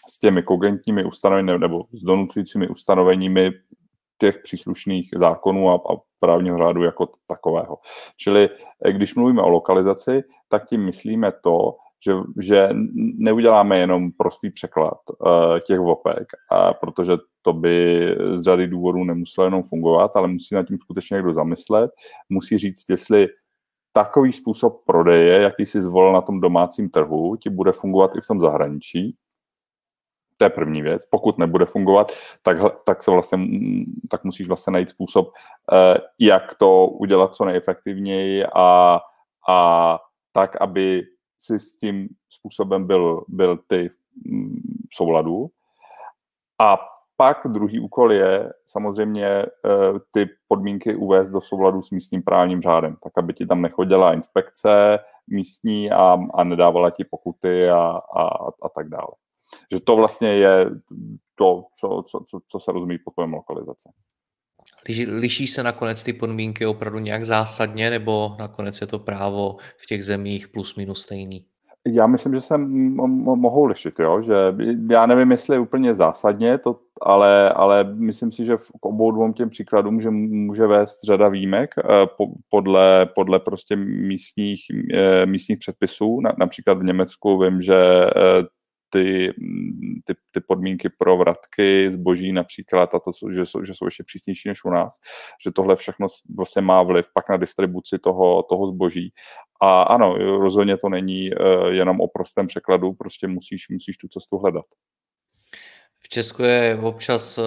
s 0.08 0.18
těmi 0.18 0.42
kogentními 0.42 1.04
ustanoveními 1.04 1.58
nebo 1.58 1.84
s 1.92 2.02
donucujícími 2.02 2.68
ustanoveními 2.68 3.52
těch 4.18 4.38
příslušných 4.42 5.10
zákonů 5.16 5.70
a, 5.70 5.74
a 5.74 5.96
právního 6.20 6.58
řádu 6.58 6.82
jako 6.82 7.08
takového. 7.26 7.78
Čili 8.16 8.48
eh, 8.84 8.92
když 8.92 9.14
mluvíme 9.14 9.42
o 9.42 9.48
lokalizaci, 9.48 10.22
tak 10.48 10.68
tím 10.68 10.84
myslíme 10.84 11.32
to, 11.42 11.76
že, 12.04 12.12
že 12.40 12.68
neuděláme 13.18 13.78
jenom 13.78 14.10
prostý 14.12 14.50
překlad 14.50 14.98
uh, 15.08 15.58
těch 15.66 15.78
VOPek, 15.78 16.26
a 16.50 16.74
protože 16.74 17.12
to 17.42 17.52
by 17.52 18.06
z 18.32 18.42
řady 18.42 18.68
důvodů 18.68 19.04
nemuselo 19.04 19.44
jenom 19.44 19.62
fungovat, 19.62 20.16
ale 20.16 20.28
musí 20.28 20.54
nad 20.54 20.66
tím 20.66 20.78
skutečně 20.78 21.14
někdo 21.14 21.32
zamyslet, 21.32 21.90
musí 22.28 22.58
říct, 22.58 22.84
jestli 22.88 23.28
takový 23.92 24.32
způsob 24.32 24.82
prodeje, 24.86 25.40
jaký 25.40 25.66
si 25.66 25.80
zvolil 25.80 26.12
na 26.12 26.20
tom 26.20 26.40
domácím 26.40 26.90
trhu, 26.90 27.36
ti 27.36 27.50
bude 27.50 27.72
fungovat 27.72 28.16
i 28.16 28.20
v 28.20 28.26
tom 28.26 28.40
zahraničí. 28.40 29.16
To 30.36 30.44
je 30.44 30.50
první 30.50 30.82
věc. 30.82 31.06
Pokud 31.06 31.38
nebude 31.38 31.64
fungovat, 31.64 32.12
tak, 32.42 32.56
tak, 32.84 33.02
se 33.02 33.10
vlastně, 33.10 33.38
tak 34.10 34.24
musíš 34.24 34.48
vlastně 34.48 34.70
najít 34.70 34.90
způsob, 34.90 35.26
uh, 35.26 35.32
jak 36.20 36.54
to 36.54 36.86
udělat 36.86 37.34
co 37.34 37.44
nejefektivněji 37.44 38.44
a, 38.56 39.00
a 39.48 39.98
tak, 40.32 40.60
aby 40.60 41.02
si 41.38 41.58
s 41.58 41.76
tím 41.76 42.08
způsobem 42.28 42.86
byl, 42.86 43.24
byl 43.28 43.58
ty 43.66 43.90
mm, 44.26 44.60
v 44.92 44.96
souladu. 44.96 45.50
A 46.60 46.78
pak 47.16 47.38
druhý 47.46 47.80
úkol 47.80 48.12
je 48.12 48.52
samozřejmě 48.66 49.26
e, 49.26 49.46
ty 50.10 50.26
podmínky 50.48 50.96
uvést 50.96 51.30
do 51.30 51.40
souladu 51.40 51.82
s 51.82 51.90
místním 51.90 52.22
právním 52.22 52.62
řádem, 52.62 52.96
tak 53.02 53.12
aby 53.18 53.32
ti 53.32 53.46
tam 53.46 53.62
nechodila 53.62 54.14
inspekce 54.14 54.98
místní 55.26 55.90
a, 55.90 56.18
a 56.34 56.44
nedávala 56.44 56.90
ti 56.90 57.04
pokuty 57.04 57.70
a, 57.70 58.00
a, 58.16 58.22
a 58.62 58.68
tak 58.74 58.88
dále. 58.88 59.12
Že 59.72 59.80
to 59.80 59.96
vlastně 59.96 60.28
je 60.28 60.70
to, 61.34 61.64
co, 61.80 62.02
co, 62.06 62.20
co, 62.28 62.40
co 62.48 62.60
se 62.60 62.72
rozumí 62.72 62.98
pod 62.98 63.14
pojem 63.14 63.34
lokalizace. 63.34 63.90
Liší 65.08 65.46
se 65.46 65.62
nakonec 65.62 66.02
ty 66.02 66.12
podmínky 66.12 66.66
opravdu 66.66 66.98
nějak 66.98 67.24
zásadně, 67.24 67.90
nebo 67.90 68.36
nakonec 68.38 68.80
je 68.80 68.86
to 68.86 68.98
právo 68.98 69.56
v 69.76 69.86
těch 69.86 70.04
zemích 70.04 70.48
plus 70.48 70.76
minus 70.76 71.02
stejný? 71.02 71.44
Já 71.88 72.06
myslím, 72.06 72.34
že 72.34 72.40
se 72.40 72.58
mohou 72.58 73.64
lišit, 73.64 73.94
jo? 73.98 74.22
že 74.22 74.34
já 74.90 75.06
nevím, 75.06 75.30
jestli 75.30 75.58
úplně 75.58 75.94
zásadně, 75.94 76.58
to, 76.58 76.78
ale, 77.02 77.50
ale 77.50 77.84
myslím 77.94 78.32
si, 78.32 78.44
že 78.44 78.56
k 78.56 78.86
obou 78.86 79.10
dvou 79.10 79.32
těm 79.32 79.50
příkladům 79.50 80.00
že 80.00 80.10
může 80.10 80.66
vést 80.66 81.04
řada 81.04 81.28
výjimek 81.28 81.70
podle, 82.50 83.08
podle 83.14 83.40
prostě 83.40 83.76
místních, 83.76 84.60
místních 85.24 85.58
předpisů. 85.58 86.20
Například 86.38 86.78
v 86.78 86.84
Německu 86.84 87.38
vím, 87.38 87.62
že 87.62 87.76
ty, 88.90 89.34
ty, 90.04 90.14
ty 90.30 90.40
podmínky 90.40 90.88
pro 90.98 91.16
vratky, 91.16 91.90
zboží 91.90 92.32
například, 92.32 92.94
a 92.94 92.98
to, 92.98 93.10
že, 93.32 93.46
jsou, 93.46 93.64
že 93.64 93.74
jsou 93.74 93.84
ještě 93.84 94.04
přísnější 94.04 94.48
než 94.48 94.64
u 94.64 94.70
nás, 94.70 94.94
že 95.44 95.50
tohle 95.50 95.76
všechno 95.76 96.06
vlastně 96.36 96.62
má 96.62 96.82
vliv 96.82 97.06
pak 97.14 97.28
na 97.28 97.36
distribuci 97.36 97.98
toho, 97.98 98.42
toho 98.42 98.66
zboží. 98.66 99.12
A 99.62 99.82
ano, 99.82 100.14
rozhodně 100.18 100.76
to 100.76 100.88
není 100.88 101.30
uh, 101.30 101.66
jenom 101.66 102.00
o 102.00 102.08
prostém 102.08 102.46
překladu, 102.46 102.92
prostě 102.92 103.28
musíš, 103.28 103.68
musíš 103.68 103.96
tu 103.96 104.08
cestu 104.08 104.38
hledat. 104.38 104.64
V 106.06 106.08
Česku 106.08 106.42
je 106.42 106.78
občas 106.82 107.38
eh, 107.38 107.42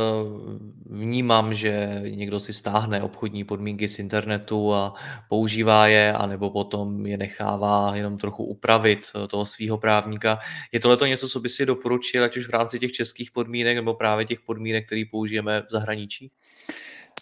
vnímám, 0.85 1.53
že 1.53 2.01
někdo 2.09 2.39
si 2.39 2.53
stáhne 2.53 3.01
obchodní 3.01 3.43
podmínky 3.43 3.89
z 3.89 3.99
internetu 3.99 4.73
a 4.73 4.93
používá 5.29 5.87
je, 5.87 6.13
anebo 6.13 6.49
potom 6.49 7.05
je 7.05 7.17
nechává 7.17 7.91
jenom 7.95 8.17
trochu 8.17 8.43
upravit 8.43 8.99
eh, 9.15 9.27
toho 9.27 9.45
svého 9.45 9.77
právníka. 9.77 10.39
Je 10.71 10.79
tohle 10.79 10.97
to 10.97 11.05
něco, 11.05 11.29
co 11.29 11.39
by 11.39 11.49
si 11.49 11.65
doporučil, 11.65 12.23
ať 12.23 12.37
už 12.37 12.47
v 12.47 12.53
rámci 12.53 12.79
těch 12.79 12.91
českých 12.91 13.31
podmínek, 13.31 13.75
nebo 13.75 13.93
právě 13.93 14.25
těch 14.25 14.39
podmínek, 14.39 14.85
které 14.85 15.03
použijeme 15.11 15.61
v 15.61 15.71
zahraničí? 15.71 16.31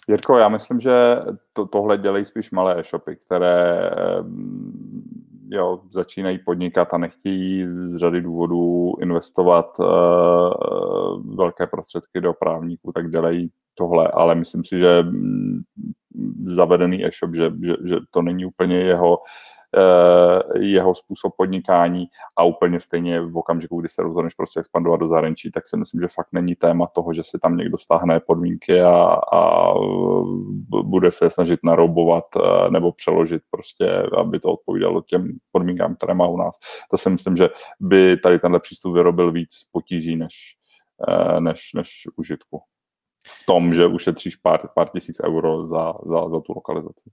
Jirko, 0.08 0.38
já 0.38 0.48
myslím, 0.48 0.80
že 0.80 0.92
to, 1.52 1.66
tohle 1.66 1.98
dělají 1.98 2.24
spíš 2.24 2.50
malé 2.50 2.80
e-shopy, 2.80 3.16
které 3.16 3.90
jo, 5.50 5.80
začínají 5.90 6.38
podnikat 6.38 6.94
a 6.94 6.98
nechtějí 6.98 7.66
z 7.84 7.96
řady 7.96 8.22
důvodů 8.22 8.92
investovat 9.00 9.78
uh, 9.80 9.86
velké 11.36 11.66
prostředky 11.66 12.20
do 12.20 12.32
právníků, 12.32 12.92
tak 12.92 13.10
dělají 13.10 13.50
tohle, 13.78 14.08
ale 14.08 14.34
myslím 14.34 14.64
si, 14.64 14.78
že 14.78 15.02
mm, 15.02 15.62
zavedený 16.44 17.06
e-shop, 17.06 17.34
že, 17.34 17.52
že, 17.62 17.74
že 17.84 17.96
to 18.10 18.22
není 18.22 18.44
úplně 18.46 18.76
jeho 18.76 19.18
Eh, 19.76 20.58
jeho 20.58 20.94
způsob 20.94 21.32
podnikání 21.36 22.06
a 22.36 22.44
úplně 22.44 22.80
stejně 22.80 23.20
v 23.20 23.36
okamžiku, 23.36 23.80
kdy 23.80 23.88
se 23.88 24.02
rozhodneš 24.02 24.34
prostě 24.34 24.60
expandovat 24.60 25.00
do 25.00 25.06
zahraničí, 25.06 25.50
tak 25.50 25.68
si 25.68 25.76
myslím, 25.76 26.00
že 26.00 26.08
fakt 26.08 26.28
není 26.32 26.54
téma 26.54 26.86
toho, 26.86 27.12
že 27.12 27.22
si 27.24 27.38
tam 27.38 27.56
někdo 27.56 27.78
stáhne 27.78 28.20
podmínky 28.20 28.82
a, 28.82 29.16
a 29.32 29.72
bude 30.82 31.10
se 31.10 31.30
snažit 31.30 31.60
naroubovat 31.64 32.24
eh, 32.36 32.70
nebo 32.70 32.92
přeložit 32.92 33.42
prostě, 33.50 34.02
aby 34.20 34.40
to 34.40 34.52
odpovídalo 34.52 35.02
těm 35.02 35.38
podmínkám, 35.52 35.94
které 35.94 36.14
má 36.14 36.26
u 36.26 36.36
nás. 36.36 36.58
To 36.90 36.98
si 36.98 37.10
myslím, 37.10 37.36
že 37.36 37.48
by 37.80 38.16
tady 38.16 38.38
tenhle 38.38 38.60
přístup 38.60 38.94
vyrobil 38.94 39.32
víc 39.32 39.54
potíží 39.72 40.16
než, 40.16 40.34
eh, 41.08 41.40
než, 41.40 41.60
než 41.74 41.90
užitku. 42.16 42.60
V 43.28 43.46
tom, 43.46 43.74
že 43.74 43.86
ušetříš 43.86 44.36
pár, 44.36 44.60
pár 44.74 44.88
tisíc 44.88 45.16
euro 45.24 45.66
za, 45.66 45.94
za, 46.06 46.28
za 46.28 46.40
tu 46.40 46.52
lokalizaci. 46.56 47.10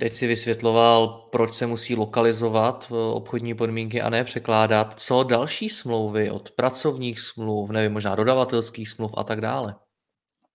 Teď 0.00 0.14
si 0.14 0.26
vysvětloval, 0.26 1.08
proč 1.30 1.54
se 1.54 1.66
musí 1.66 1.96
lokalizovat 1.96 2.88
eh, 2.90 2.94
obchodní 2.94 3.54
podmínky 3.54 4.02
a 4.02 4.10
ne 4.10 4.24
překládat. 4.24 4.94
Co 5.00 5.22
další 5.22 5.68
smlouvy 5.68 6.30
od 6.30 6.50
pracovních 6.50 7.20
smluv, 7.20 7.70
nevím, 7.70 7.92
možná 7.92 8.14
dodavatelských 8.14 8.88
smluv 8.88 9.14
a 9.16 9.24
tak 9.24 9.40
dále? 9.40 9.74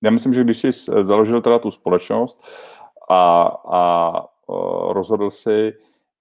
Já 0.03 0.11
myslím, 0.11 0.33
že 0.33 0.43
když 0.43 0.57
jsi 0.57 0.71
založil 1.01 1.41
teda 1.41 1.59
tu 1.59 1.71
společnost 1.71 2.41
a, 3.09 3.51
a 3.71 4.11
rozhodl 4.89 5.29
si, 5.29 5.73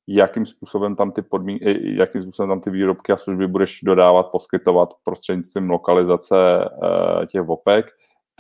jakým 0.07 0.47
způsobem 0.47 0.97
tam 0.97 1.13
ty 1.13 1.23
podmínky, 1.23 1.97
jakým 1.97 2.23
způsobem 2.23 2.49
tam 2.49 2.61
ty 2.61 2.71
výrobky 2.71 3.13
a 3.13 3.17
služby 3.17 3.47
budeš 3.47 3.81
dodávat, 3.83 4.31
poskytovat 4.31 4.89
prostřednictvím 5.05 5.71
lokalizace 5.71 6.37
eh, 6.65 7.27
těch 7.27 7.43
VOPek, 7.43 7.87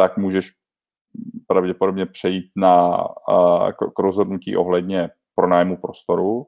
tak 0.02 0.16
můžeš 0.16 0.50
pravděpodobně 1.46 2.06
přejít 2.06 2.50
na, 2.56 3.04
k 3.94 3.98
rozhodnutí 3.98 4.56
ohledně 4.56 5.10
pronájmu 5.34 5.76
prostoru, 5.76 6.46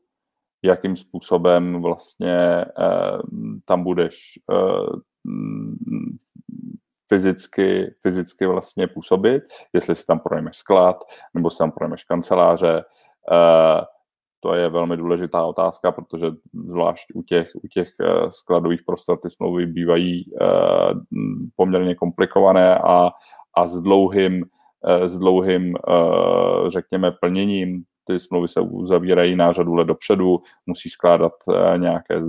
jakým 0.64 0.96
způsobem 0.96 1.82
vlastně 1.82 2.34
eh, 2.34 3.18
tam 3.64 3.84
budeš 3.84 4.38
eh, 4.50 4.98
fyzicky, 7.09 7.94
fyzicky 8.02 8.46
vlastně 8.46 8.86
působit, 8.86 9.42
jestli 9.72 9.94
si 9.94 10.07
tam 10.07 10.20
pronajmeš 10.20 10.57
sklad, 10.57 10.96
nebo 11.34 11.50
si 11.50 11.59
tam 11.59 11.70
pronajmeš 11.70 12.05
kanceláře. 12.05 12.84
Eh, 14.45 14.49
to 14.49 14.55
je 14.55 14.68
velmi 14.68 14.97
důležitá 14.97 15.45
otázka, 15.45 15.92
protože 15.92 16.26
zvlášť 16.66 17.07
u 17.14 17.22
těch, 17.22 17.51
u 17.62 17.68
těch 17.68 17.88
skladových 18.28 18.80
prostor 18.86 19.18
ty 19.22 19.30
smlouvy 19.30 19.66
bývají 19.66 20.24
poměrně 21.57 21.95
komplikované 21.95 22.78
a, 22.78 23.11
a 23.57 23.66
s 23.66 23.82
dlouhým 23.82 24.45
Eh, 24.86 25.09
s 25.09 25.18
dlouhým, 25.18 25.76
eh, 25.76 26.70
řekněme, 26.70 27.11
plněním. 27.11 27.84
Ty 28.07 28.20
smlouvy 28.20 28.49
se 28.49 28.61
uzavírají 28.61 29.36
na 29.36 29.53
řadu 29.53 29.74
let 29.74 29.84
dopředu, 29.84 30.42
musí 30.66 30.90
skládat 30.90 31.32
eh, 31.49 31.78
nějaké 31.78 32.20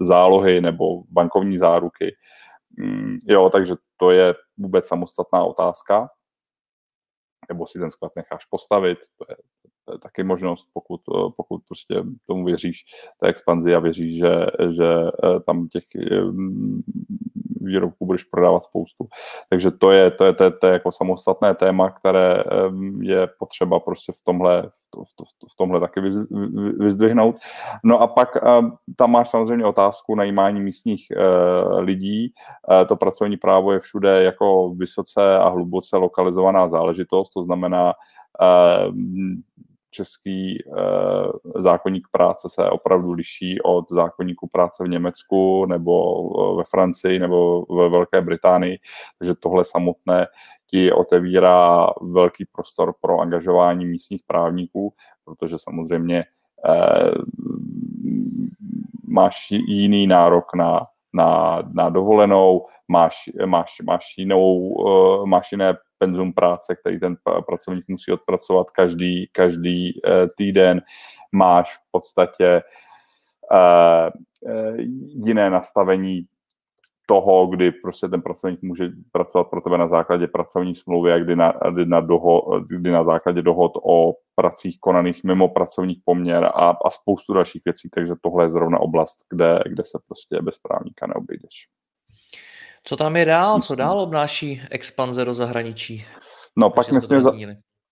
zálohy 0.00 0.60
nebo 0.60 1.02
bankovní 1.10 1.58
záruky. 1.58 2.16
Mm, 2.78 3.18
jo, 3.26 3.50
takže 3.50 3.74
to 3.96 4.10
je 4.10 4.34
vůbec 4.58 4.86
samostatná 4.86 5.44
otázka. 5.44 6.08
Nebo 7.48 7.66
si 7.66 7.78
ten 7.78 7.90
sklad 7.90 8.12
necháš 8.16 8.44
postavit, 8.44 8.98
to 9.18 9.24
je 9.28 9.36
taky 10.02 10.24
možnost, 10.24 10.68
pokud, 10.72 11.00
pokud 11.36 11.62
prostě 11.68 12.02
tomu 12.26 12.44
věříš 12.44 12.84
té 13.20 13.28
expanzi 13.28 13.74
a 13.74 13.78
věříš, 13.78 14.16
že, 14.18 14.46
že 14.70 14.94
tam 15.46 15.68
těch 15.68 15.84
výrobků 17.66 18.06
budeš 18.06 18.24
prodávat 18.24 18.62
spoustu. 18.62 19.06
Takže 19.50 19.70
to 19.70 19.90
je, 19.90 20.10
to 20.10 20.24
je, 20.24 20.32
to 20.32 20.44
je, 20.44 20.50
to 20.50 20.66
je 20.66 20.72
jako 20.72 20.92
samostatné 20.92 21.54
téma, 21.54 21.90
které 21.90 22.44
je 23.00 23.28
potřeba 23.38 23.80
prostě 23.80 24.12
v 24.12 24.24
tomhle, 24.24 24.70
v, 25.52 25.56
tomhle 25.58 25.80
taky 25.80 26.00
vyzdvihnout. 26.78 27.36
No 27.84 28.00
a 28.00 28.06
pak 28.06 28.28
tam 28.96 29.10
máš 29.10 29.28
samozřejmě 29.28 29.64
otázku 29.64 30.14
najímání 30.14 30.60
místních 30.60 31.06
eh, 31.10 31.80
lidí. 31.80 32.32
Eh, 32.70 32.84
to 32.84 32.96
pracovní 32.96 33.36
právo 33.36 33.72
je 33.72 33.80
všude 33.80 34.22
jako 34.22 34.74
vysoce 34.74 35.38
a 35.38 35.48
hluboce 35.48 35.96
lokalizovaná 35.96 36.68
záležitost, 36.68 37.30
to 37.30 37.44
znamená 37.44 37.92
český 39.96 40.64
uh, 40.66 40.76
zákonník 41.56 42.08
práce 42.12 42.48
se 42.50 42.70
opravdu 42.70 43.12
liší 43.12 43.62
od 43.62 43.84
zákonníku 43.90 44.48
práce 44.48 44.84
v 44.84 44.88
Německu 44.88 45.66
nebo 45.66 46.22
uh, 46.22 46.58
ve 46.58 46.64
Francii 46.64 47.18
nebo 47.18 47.64
ve 47.76 47.88
Velké 47.88 48.20
Británii, 48.20 48.78
takže 49.18 49.34
tohle 49.34 49.64
samotné 49.64 50.26
ti 50.66 50.92
otevírá 50.92 51.86
velký 52.00 52.44
prostor 52.52 52.94
pro 53.00 53.20
angažování 53.20 53.84
místních 53.84 54.22
právníků, 54.26 54.92
protože 55.24 55.56
samozřejmě 55.58 56.24
uh, 56.68 57.22
máš 59.08 59.50
jiný 59.50 60.06
nárok 60.06 60.54
na 60.54 60.86
na, 61.16 61.62
na 61.72 61.88
dovolenou, 61.88 62.66
máš, 62.88 63.30
máš, 63.46 63.80
máš, 63.84 64.18
jinou, 64.18 64.58
uh, 64.58 65.26
máš 65.26 65.52
jiné 65.52 65.74
penzum 65.98 66.32
práce, 66.32 66.76
který 66.76 67.00
ten 67.00 67.16
pracovník 67.46 67.84
musí 67.88 68.12
odpracovat 68.12 68.70
každý, 68.70 69.28
každý 69.32 69.92
uh, 69.92 70.10
týden, 70.36 70.82
máš 71.32 71.76
v 71.76 71.80
podstatě 71.90 72.62
uh, 73.52 74.10
jiné 75.26 75.50
nastavení 75.50 76.26
toho, 77.06 77.46
kdy 77.46 77.72
prostě 77.72 78.08
ten 78.08 78.22
pracovník 78.22 78.62
může 78.62 78.88
pracovat 79.12 79.44
pro 79.44 79.60
tebe 79.60 79.78
na 79.78 79.86
základě 79.86 80.26
pracovní 80.26 80.74
smlouvy 80.74 81.12
a 81.12 81.18
kdy 81.18 81.36
na, 81.36 81.54
kdy 81.70 81.86
na, 81.86 82.00
doho, 82.00 82.60
kdy 82.66 82.90
na 82.90 83.04
základě 83.04 83.42
dohod 83.42 83.72
o 83.84 84.14
pracích 84.34 84.76
konaných 84.80 85.24
mimo 85.24 85.48
pracovních 85.48 85.98
poměr 86.04 86.44
a, 86.44 86.70
a 86.84 86.90
spoustu 86.90 87.32
dalších 87.32 87.62
věcí, 87.64 87.88
takže 87.94 88.14
tohle 88.20 88.44
je 88.44 88.48
zrovna 88.48 88.80
oblast, 88.80 89.16
kde, 89.30 89.60
kde 89.66 89.84
se 89.84 89.98
prostě 90.06 90.42
bez 90.42 90.58
právníka 90.58 91.06
neobejdeš. 91.06 91.66
Co 92.84 92.96
tam 92.96 93.16
je 93.16 93.24
dál? 93.24 93.60
Co 93.60 93.74
dál 93.74 94.00
obnáší 94.00 94.62
expanze 94.70 95.24
do 95.24 95.34
zahraničí? 95.34 96.04
No, 96.56 96.70
pak 96.70 96.92
nesmíme, 96.92 97.22
za, 97.22 97.32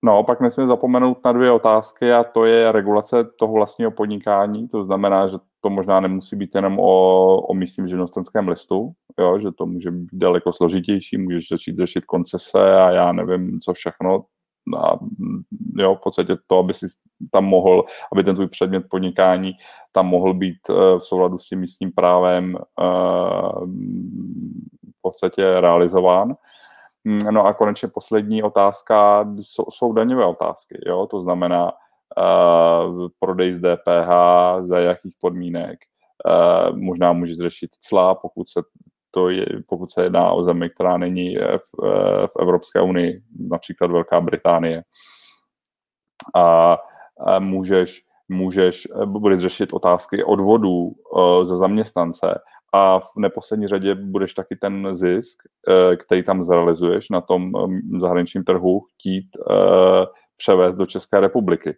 no, 0.04 0.24
pak 0.24 0.40
nesmíme 0.40 0.66
zapomenout 0.66 1.24
na 1.24 1.32
dvě 1.32 1.50
otázky 1.50 2.12
a 2.12 2.24
to 2.24 2.44
je 2.44 2.72
regulace 2.72 3.24
toho 3.38 3.52
vlastního 3.52 3.90
podnikání. 3.90 4.68
To 4.68 4.84
znamená, 4.84 5.28
že 5.28 5.36
to 5.64 5.70
možná 5.70 6.00
nemusí 6.00 6.36
být 6.36 6.54
jenom 6.54 6.78
o, 6.78 7.36
o 7.40 7.54
místním 7.54 7.88
živnostenském 7.88 8.48
listu, 8.48 8.92
jo, 9.18 9.38
že 9.38 9.52
to 9.52 9.66
může 9.66 9.90
být 9.90 10.08
daleko 10.12 10.52
složitější, 10.52 11.18
můžeš 11.18 11.48
začít 11.48 11.78
řešit 11.78 12.04
koncese 12.04 12.76
a 12.76 12.90
já 12.90 13.12
nevím, 13.12 13.60
co 13.60 13.72
všechno. 13.72 14.24
A, 14.78 14.98
jo, 15.76 15.94
v 15.94 16.00
podstatě 16.00 16.36
to, 16.46 16.58
aby 16.58 16.74
si 16.74 16.86
tam 17.30 17.44
mohl, 17.44 17.84
aby 18.12 18.24
ten 18.24 18.34
tvůj 18.34 18.48
předmět 18.48 18.84
podnikání 18.90 19.52
tam 19.92 20.06
mohl 20.06 20.34
být 20.34 20.68
uh, 20.68 20.98
v 20.98 21.04
souladu 21.04 21.38
s 21.38 21.48
tím 21.48 21.60
místním 21.60 21.92
právem 21.92 22.54
uh, 22.54 23.66
v 24.98 25.00
podstatě 25.02 25.60
realizován. 25.60 26.34
No 27.30 27.46
a 27.46 27.54
konečně 27.54 27.88
poslední 27.88 28.42
otázka 28.42 29.26
jsou, 29.40 29.64
jsou 29.70 29.92
daňové 29.92 30.26
otázky. 30.26 30.80
Jo? 30.86 31.06
To 31.06 31.20
znamená, 31.20 31.72
prodej 33.18 33.52
z 33.52 33.60
DPH, 33.60 34.10
za 34.60 34.78
jakých 34.78 35.14
podmínek. 35.20 35.78
Možná 36.72 37.12
může 37.12 37.34
řešit 37.34 37.70
cla, 37.78 38.14
pokud 38.14 38.48
se 38.48 38.60
to 39.10 39.28
je, 39.28 39.46
pokud 39.68 39.90
se 39.90 40.02
jedná 40.02 40.30
o 40.30 40.42
zemi, 40.42 40.70
která 40.70 40.96
není 40.96 41.36
v, 41.36 41.82
v 42.26 42.40
Evropské 42.40 42.80
unii, 42.80 43.22
například 43.50 43.90
Velká 43.90 44.20
Británie. 44.20 44.82
A, 46.36 46.78
a 47.26 47.38
můžeš, 47.38 48.02
můžeš, 48.28 48.88
budeš 49.04 49.40
řešit 49.40 49.72
otázky 49.72 50.24
odvodů 50.24 50.92
ze 51.42 51.56
zaměstnance 51.56 52.40
a 52.72 53.00
v 53.00 53.16
neposlední 53.16 53.66
řadě 53.66 53.94
budeš 53.94 54.34
taky 54.34 54.56
ten 54.56 54.94
zisk, 54.94 55.42
který 55.96 56.22
tam 56.22 56.44
zrealizuješ 56.44 57.10
na 57.10 57.20
tom 57.20 57.52
zahraničním 57.96 58.44
trhu, 58.44 58.80
chtít 58.80 59.26
převést 60.36 60.76
do 60.76 60.86
České 60.86 61.20
republiky. 61.20 61.76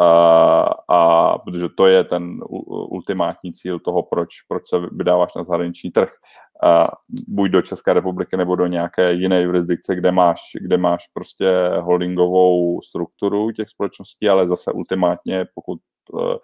A, 0.00 0.60
a 0.88 1.38
protože 1.38 1.68
to 1.76 1.86
je 1.86 2.04
ten 2.04 2.40
ultimátní 2.90 3.52
cíl 3.52 3.78
toho, 3.80 4.02
proč, 4.02 4.28
proč 4.48 4.68
se 4.68 4.76
vydáváš 4.92 5.34
na 5.36 5.44
zahraniční 5.44 5.90
trh. 5.90 6.10
A 6.62 6.88
buď 7.28 7.50
do 7.50 7.62
České 7.62 7.92
republiky 7.92 8.36
nebo 8.36 8.56
do 8.56 8.66
nějaké 8.66 9.12
jiné 9.12 9.42
jurisdikce, 9.42 9.94
kde 9.94 10.12
máš, 10.12 10.40
kde 10.60 10.76
máš 10.76 11.04
prostě 11.12 11.52
holdingovou 11.80 12.80
strukturu 12.82 13.50
těch 13.52 13.68
společností, 13.68 14.28
ale 14.28 14.46
zase 14.46 14.72
ultimátně, 14.72 15.44
pokud 15.54 15.78
eh, 16.20 16.36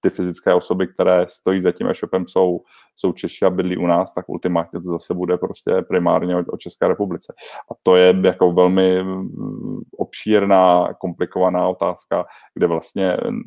ty 0.00 0.10
fyzické 0.10 0.54
osoby, 0.54 0.86
které 0.86 1.26
stojí 1.28 1.60
za 1.60 1.72
tím 1.72 1.86
e-shopem, 1.86 2.28
jsou, 2.28 2.60
jsou 2.96 3.12
Češi 3.12 3.44
a 3.44 3.50
bydlí 3.50 3.76
u 3.76 3.86
nás, 3.86 4.14
tak 4.14 4.28
ultimátně 4.28 4.80
to 4.80 4.90
zase 4.90 5.14
bude 5.14 5.38
prostě 5.38 5.82
primárně 5.88 6.36
o, 6.36 6.44
o 6.52 6.56
České 6.56 6.88
republice. 6.88 7.34
A 7.72 7.74
to 7.82 7.96
je 7.96 8.14
jako 8.24 8.52
velmi 8.52 9.02
mm, 9.02 9.80
obšírná, 9.98 10.94
komplikovaná 10.94 11.68
otázka, 11.68 12.26
kde 12.54 12.66
vlastně 12.66 13.16
mm, 13.30 13.40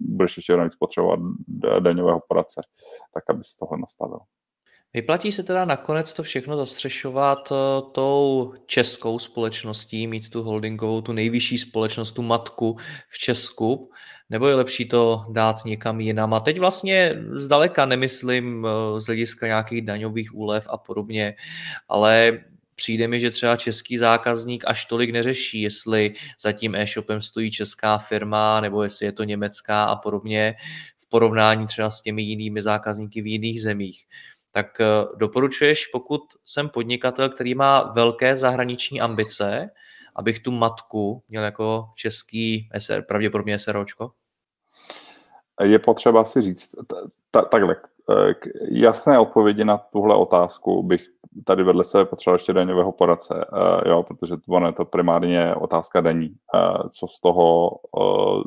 budeš 0.00 0.36
ještě 0.36 0.56
navíc 0.56 0.76
potřebovat 0.76 1.20
daňového 1.80 2.20
poradce, 2.28 2.60
tak 3.14 3.24
aby 3.30 3.44
se 3.44 3.58
toho 3.58 3.76
nastavil. 3.76 4.18
Vyplatí 4.94 5.32
se 5.32 5.42
teda 5.42 5.64
nakonec 5.64 6.12
to 6.12 6.22
všechno 6.22 6.56
zastřešovat 6.56 7.52
eh, 7.52 7.54
tou 7.92 8.52
českou 8.66 9.18
společností, 9.18 10.06
mít 10.06 10.30
tu 10.30 10.42
holdingovou, 10.42 11.00
tu 11.00 11.12
nejvyšší 11.12 11.58
společnost, 11.58 12.12
tu 12.12 12.22
matku 12.22 12.76
v 13.08 13.18
Česku, 13.18 13.90
nebo 14.30 14.48
je 14.48 14.54
lepší 14.54 14.88
to 14.88 15.24
dát 15.32 15.64
někam 15.64 16.00
jinam? 16.00 16.34
A 16.34 16.40
teď 16.40 16.58
vlastně 16.58 17.14
zdaleka 17.32 17.86
nemyslím 17.86 18.66
eh, 18.66 19.00
z 19.00 19.06
hlediska 19.06 19.46
nějakých 19.46 19.82
daňových 19.82 20.34
úlev 20.34 20.66
a 20.70 20.76
podobně, 20.76 21.34
ale 21.88 22.40
přijde 22.74 23.08
mi, 23.08 23.20
že 23.20 23.30
třeba 23.30 23.56
český 23.56 23.98
zákazník 23.98 24.64
až 24.66 24.84
tolik 24.84 25.10
neřeší, 25.10 25.60
jestli 25.60 26.12
za 26.40 26.52
tím 26.52 26.74
e-shopem 26.74 27.20
stojí 27.22 27.50
česká 27.50 27.98
firma, 27.98 28.60
nebo 28.60 28.82
jestli 28.82 29.06
je 29.06 29.12
to 29.12 29.24
německá 29.24 29.84
a 29.84 29.96
podobně, 29.96 30.54
v 30.98 31.08
porovnání 31.08 31.66
třeba 31.66 31.90
s 31.90 32.00
těmi 32.00 32.22
jinými 32.22 32.62
zákazníky 32.62 33.22
v 33.22 33.26
jiných 33.26 33.62
zemích 33.62 34.04
tak 34.52 34.80
eh, 34.80 34.86
doporučuješ, 35.16 35.86
pokud 35.86 36.20
jsem 36.44 36.68
podnikatel, 36.68 37.28
který 37.28 37.54
má 37.54 37.82
velké 37.82 38.36
zahraniční 38.36 39.00
ambice, 39.00 39.70
abych 40.16 40.38
tu 40.38 40.50
matku 40.50 41.22
měl 41.28 41.44
jako 41.44 41.88
český 41.94 42.68
SR, 42.78 43.02
pravděpodobně 43.02 43.58
SROčko? 43.58 44.12
Je 45.62 45.78
potřeba 45.78 46.24
si 46.24 46.42
říct, 46.42 46.70
takhle, 47.50 47.76
k 48.34 48.48
jasné 48.70 49.18
odpovědi 49.18 49.64
na 49.64 49.76
tuhle 49.76 50.16
otázku 50.16 50.82
bych 50.82 51.02
tady 51.44 51.62
vedle 51.62 51.84
sebe 51.84 52.04
potřeboval 52.04 52.34
ještě 52.34 52.52
daňového 52.52 52.92
poradce, 52.92 53.34
uh, 53.34 53.90
jo, 53.90 54.02
protože 54.02 54.34
ono 54.48 54.66
je 54.66 54.72
to 54.72 54.84
primárně 54.84 55.54
otázka 55.54 56.00
daní. 56.00 56.28
Uh, 56.54 56.88
co 56.98 57.06
z 57.06 57.20
toho 57.20 57.70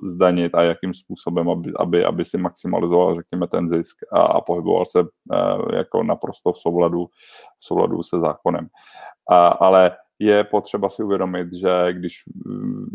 zdanit 0.03 0.55
a 0.55 0.63
jakým 0.63 0.93
způsobem, 0.93 1.49
aby, 1.49 1.71
aby, 1.79 2.05
aby 2.05 2.25
si 2.25 2.37
maximalizoval, 2.37 3.15
řekněme, 3.15 3.47
ten 3.47 3.67
zisk 3.67 3.97
a, 4.11 4.21
a 4.21 4.41
pohyboval 4.41 4.85
se 4.85 4.99
jako 5.73 6.03
naprosto 6.03 6.51
v 6.51 6.57
souladu, 6.57 7.05
v 7.59 7.65
souladu 7.65 8.03
se 8.03 8.19
zákonem. 8.19 8.63
Uh, 9.31 9.53
ale 9.59 9.91
je 10.19 10.43
potřeba 10.43 10.89
si 10.89 11.03
uvědomit, 11.03 11.47
že 11.53 11.93
když 11.93 12.13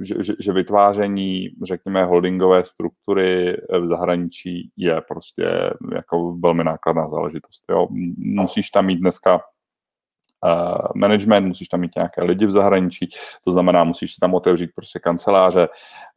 že, 0.03 0.35
že 0.41 0.53
vytváření, 0.53 1.49
řekněme, 1.63 2.05
holdingové 2.05 2.65
struktury 2.65 3.57
v 3.81 3.87
zahraničí 3.87 4.71
je 4.77 5.01
prostě 5.09 5.71
jako 5.95 6.37
velmi 6.43 6.65
nákladná 6.65 7.09
záležitost. 7.09 7.65
Jo. 7.71 7.89
Musíš 8.17 8.71
tam 8.71 8.87
mít 8.87 8.97
dneska 8.97 9.35
uh, 9.35 10.79
management, 10.95 11.47
musíš 11.47 11.69
tam 11.69 11.81
mít 11.81 11.97
nějaké 11.97 12.23
lidi 12.23 12.47
v 12.47 12.51
zahraničí, 12.51 13.09
to 13.45 13.51
znamená, 13.51 13.85
musíš 13.85 14.15
tam 14.15 14.35
otevřít 14.35 14.71
prostě 14.75 14.99
kanceláře. 14.99 15.69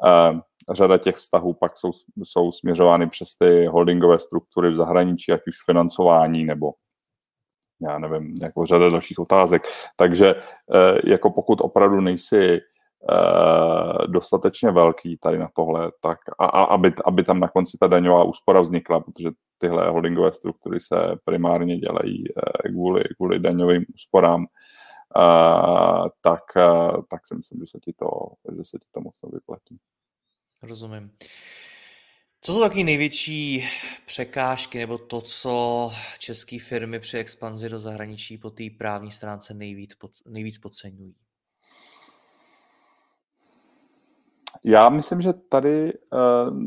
Uh, 0.06 0.39
řada 0.72 0.97
těch 0.97 1.16
vztahů 1.16 1.54
pak 1.54 1.78
jsou, 1.78 1.91
jsou 2.24 2.52
směřovány 2.52 3.10
přes 3.10 3.36
ty 3.36 3.66
holdingové 3.66 4.20
struktury 4.20 4.72
v 4.72 4.76
zahraničí, 4.76 5.32
ať 5.32 5.41
už 5.47 5.56
financování 5.66 6.45
nebo 6.45 6.72
já 7.82 8.00
nevím, 8.00 8.36
jako 8.42 8.66
řada 8.66 8.90
dalších 8.90 9.20
otázek. 9.20 9.64
Takže 9.96 10.36
uh, 10.36 10.42
jako 11.04 11.32
pokud 11.32 11.62
opravdu 11.62 12.02
nejsi 12.02 12.60
uh, 12.62 14.08
dostatečně 14.08 14.72
velký 14.72 15.18
tady 15.18 15.38
na 15.38 15.50
tohle, 15.56 15.92
tak 16.02 16.20
a, 16.40 16.46
a 16.46 16.64
aby, 16.64 16.94
aby 17.06 17.24
tam 17.24 17.40
na 17.40 17.48
konci 17.48 17.78
ta 17.80 17.88
daňová 17.88 18.24
úspora 18.24 18.62
vznikla, 18.62 19.00
protože 19.00 19.30
tyhle 19.58 19.90
holdingové 19.90 20.34
struktury 20.34 20.80
se 20.80 20.96
primárně 21.26 21.78
dělají 21.78 22.24
uh, 22.30 22.72
kvůli, 22.72 23.04
kvůli 23.18 23.40
daňovým 23.40 23.86
úsporám, 23.94 24.42
uh, 24.42 26.08
tak, 26.22 26.44
uh, 26.56 27.02
tak 27.10 27.28
si 27.28 27.36
myslím, 27.36 27.60
že 27.60 27.66
se 27.68 27.80
ti 27.80 27.94
to, 27.94 28.08
že 28.58 28.64
se 28.64 28.78
ti 28.78 28.88
to 28.92 29.02
moc 29.02 29.22
nevyplatí. 29.24 29.78
Rozumím. 30.64 31.12
Co 32.44 32.54
jsou 32.54 32.62
taky 32.62 32.84
největší 32.84 33.70
překážky 34.06 34.80
nebo 34.80 34.98
to, 34.98 35.22
co 35.22 35.92
české 36.20 36.60
firmy 36.60 37.00
při 37.00 37.18
expanzi 37.18 37.70
do 37.70 37.80
zahraničí 37.80 38.38
po 38.38 38.50
té 38.50 38.64
právní 38.78 39.12
stránce 39.12 39.54
nejvíc, 39.54 39.96
pod, 39.96 40.12
nejvíc 40.28 40.58
podceňují? 40.58 41.14
Já 44.64 44.89
myslím, 44.89 45.22
že 45.22 45.34
tady 45.34 45.94
uh, 45.94 46.58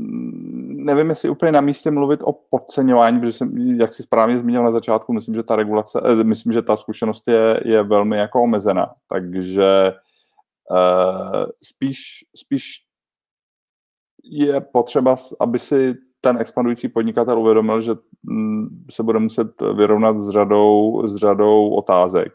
nevím, 0.85 1.11
jestli 1.11 1.29
úplně 1.29 1.53
na 1.53 1.61
místě 1.61 1.91
mluvit 1.91 2.20
o 2.22 2.33
podceňování, 2.33 3.20
protože 3.20 3.33
jsem, 3.33 3.59
jak 3.59 3.93
si 3.93 4.03
správně 4.03 4.39
zmínil 4.39 4.64
na 4.64 4.70
začátku, 4.70 5.12
myslím, 5.12 5.35
že 5.35 5.43
ta 5.43 5.57
regulace, 5.57 6.01
uh, 6.01 6.25
myslím, 6.25 6.53
že 6.53 6.62
ta 6.62 6.77
zkušenost 6.77 7.29
je, 7.29 7.61
je 7.64 7.83
velmi 7.83 8.16
jako 8.16 8.43
omezená, 8.43 8.95
takže 9.09 9.93
uh, 10.70 11.45
spíš, 11.62 12.25
spíš 12.37 12.85
je 14.31 14.61
potřeba, 14.61 15.16
aby 15.41 15.59
si 15.59 15.95
ten 16.20 16.39
expandující 16.41 16.89
podnikatel 16.89 17.39
uvědomil, 17.39 17.81
že 17.81 17.93
mm, 18.22 18.85
se 18.91 19.03
bude 19.03 19.18
muset 19.18 19.49
vyrovnat 19.77 20.18
s 20.18 20.31
řadou, 20.31 21.03
s 21.07 21.16
řadou 21.16 21.70
otázek 21.70 22.33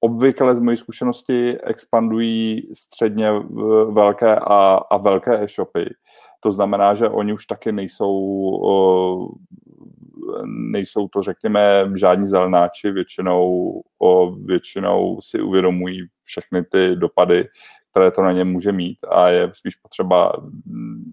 obvykle 0.00 0.54
z 0.54 0.60
mojí 0.60 0.76
zkušenosti 0.76 1.60
expandují 1.60 2.68
středně 2.74 3.30
velké 3.90 4.36
a, 4.36 4.80
a 4.90 4.96
velké 4.96 5.44
e-shopy. 5.44 5.94
To 6.40 6.50
znamená, 6.50 6.94
že 6.94 7.08
oni 7.08 7.32
už 7.32 7.46
taky 7.46 7.72
nejsou, 7.72 8.16
nejsou 10.44 11.08
to, 11.08 11.22
řekněme, 11.22 11.90
žádní 11.94 12.26
zelenáči, 12.26 12.90
většinou, 12.90 13.72
většinou 14.44 15.20
si 15.20 15.42
uvědomují 15.42 16.06
všechny 16.22 16.64
ty 16.64 16.96
dopady, 16.96 17.48
které 17.90 18.10
to 18.10 18.22
na 18.22 18.32
ně 18.32 18.44
může 18.44 18.72
mít 18.72 18.98
a 19.10 19.28
je 19.28 19.50
spíš 19.52 19.76
potřeba 19.76 20.32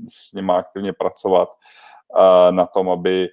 s 0.09 0.33
nimi 0.33 0.51
aktivně 0.51 0.93
pracovat 0.93 1.49
na 2.51 2.65
tom, 2.65 2.89
aby 2.89 3.29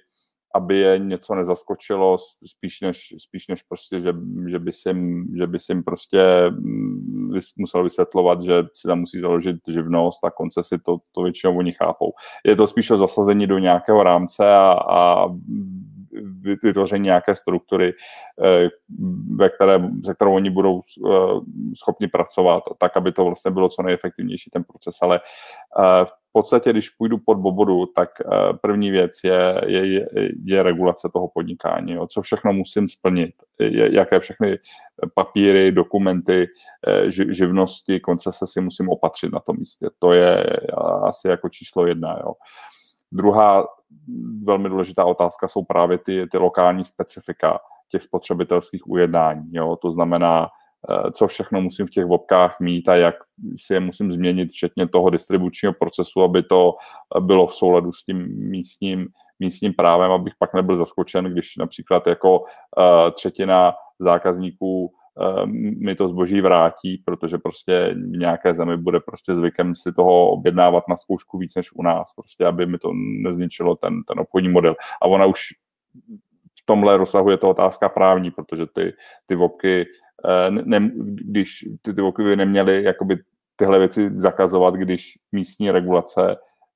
aby 0.55 0.77
je 0.77 0.99
něco 0.99 1.35
nezaskočilo, 1.35 2.17
spíš 2.45 2.81
než, 2.81 3.13
spíš 3.17 3.47
než 3.47 3.61
prostě, 3.61 3.99
že, 3.99 4.13
že, 4.47 4.59
by 4.59 4.71
si, 4.71 4.89
že 5.37 5.47
by 5.47 5.59
si 5.59 5.71
jim 5.71 5.83
prostě 5.83 6.49
mm, 6.49 7.39
musel 7.57 7.83
vysvětlovat, 7.83 8.41
že 8.41 8.63
si 8.73 8.87
tam 8.87 8.99
musí 8.99 9.19
založit 9.19 9.55
živnost 9.67 10.23
a 10.23 10.31
koncesi, 10.31 10.77
to, 10.85 10.97
to 11.11 11.21
většinou 11.21 11.57
oni 11.57 11.71
chápou. 11.71 12.11
Je 12.45 12.55
to 12.55 12.67
spíš 12.67 12.91
o 12.91 12.97
zasazení 12.97 13.47
do 13.47 13.57
nějakého 13.57 14.03
rámce 14.03 14.53
a, 14.53 14.71
a 14.89 15.27
vytvoření 16.63 17.03
nějaké 17.03 17.35
struktury, 17.35 17.93
eh, 18.43 18.69
ve 19.35 19.49
které, 19.49 19.79
ze 20.05 20.13
kterou 20.13 20.35
oni 20.35 20.49
budou 20.49 20.81
eh, 20.81 21.11
schopni 21.77 22.07
pracovat, 22.07 22.63
tak, 22.77 22.97
aby 22.97 23.11
to 23.11 23.25
vlastně 23.25 23.51
bylo 23.51 23.69
co 23.69 23.83
nejefektivnější 23.83 24.49
ten 24.49 24.63
proces. 24.63 24.95
Ale 25.01 25.19
eh, 25.79 26.05
podstatě, 26.35 26.69
když 26.71 26.89
půjdu 26.89 27.17
pod 27.25 27.37
bobodu, 27.37 27.85
tak 27.95 28.09
první 28.61 28.91
věc 28.91 29.11
je, 29.23 29.61
je, 29.67 30.07
je 30.45 30.63
regulace 30.63 31.09
toho 31.13 31.27
podnikání. 31.33 31.93
Jo. 31.93 32.07
Co 32.07 32.21
všechno 32.21 32.53
musím 32.53 32.87
splnit, 32.87 33.33
jaké 33.91 34.19
všechny 34.19 34.57
papíry, 35.13 35.71
dokumenty, 35.71 36.47
živnosti, 37.29 37.99
koncese 37.99 38.47
si 38.47 38.61
musím 38.61 38.89
opatřit 38.89 39.31
na 39.33 39.39
tom 39.39 39.55
místě. 39.59 39.89
To 39.99 40.13
je 40.13 40.43
asi 41.03 41.27
jako 41.27 41.49
číslo 41.49 41.87
jedna. 41.87 42.17
Jo. 42.23 42.33
Druhá 43.15 43.67
velmi 44.43 44.69
důležitá 44.69 45.05
otázka 45.05 45.47
jsou 45.47 45.63
právě 45.63 45.97
ty, 45.97 46.27
ty 46.31 46.37
lokální 46.37 46.85
specifika 46.85 47.59
těch 47.91 48.01
spotřebitelských 48.01 48.87
ujednání. 48.87 49.43
Jo. 49.51 49.75
To 49.81 49.91
znamená, 49.91 50.47
Eh, 50.89 51.11
co 51.11 51.27
všechno 51.27 51.61
musím 51.61 51.87
v 51.87 51.89
těch 51.89 52.05
vopkách 52.05 52.59
mít 52.59 52.89
a 52.89 52.95
jak 52.95 53.15
si 53.55 53.73
je 53.73 53.79
musím 53.79 54.11
změnit, 54.11 54.49
včetně 54.49 54.87
toho 54.87 55.09
distribučního 55.09 55.73
procesu, 55.73 56.21
aby 56.21 56.43
to 56.43 56.75
bylo 57.19 57.47
v 57.47 57.55
souladu 57.55 57.91
s 57.91 58.03
tím 58.03 58.49
místním, 58.49 59.07
místním 59.39 59.73
právem, 59.73 60.11
abych 60.11 60.33
pak 60.39 60.53
nebyl 60.53 60.75
zaskočen, 60.75 61.25
když 61.25 61.57
například 61.57 62.07
jako 62.07 62.39
uh, 62.39 62.45
třetina 63.13 63.73
zákazníků 63.99 64.93
mi 65.79 65.95
to 65.95 66.07
zboží 66.07 66.41
vrátí, 66.41 66.97
protože 67.05 67.37
prostě 67.37 67.95
v 67.95 68.17
nějaké 68.17 68.53
zemi 68.53 68.77
bude 68.77 68.99
prostě 68.99 69.35
zvykem 69.35 69.75
si 69.75 69.93
toho 69.93 70.29
objednávat 70.29 70.83
na 70.89 70.95
zkoušku 70.95 71.37
víc 71.37 71.55
než 71.55 71.71
u 71.71 71.83
nás, 71.83 72.13
prostě 72.13 72.45
aby 72.45 72.65
mi 72.65 72.77
to 72.77 72.91
nezničilo 73.23 73.75
ten, 73.75 74.03
ten 74.03 74.19
obchodní 74.19 74.49
model. 74.49 74.75
A 75.01 75.05
ona 75.05 75.25
už 75.25 75.41
v 76.61 76.65
tomhle 76.65 76.97
rozsahu 76.97 77.31
je 77.31 77.37
to 77.37 77.49
otázka 77.49 77.89
právní, 77.89 78.31
protože 78.31 78.65
ty, 78.65 78.93
ty 79.25 79.35
vopky, 79.35 79.85
eh, 80.25 80.51
ne, 80.51 80.91
když 80.95 81.65
ty, 81.81 81.93
ty 81.93 82.01
vopky 82.01 82.23
by 82.23 82.35
neměly 82.35 82.83
jakoby 82.83 83.17
tyhle 83.55 83.79
věci 83.79 84.11
zakazovat, 84.15 84.73
když 84.73 85.13
místní 85.31 85.71
regulace 85.71 86.35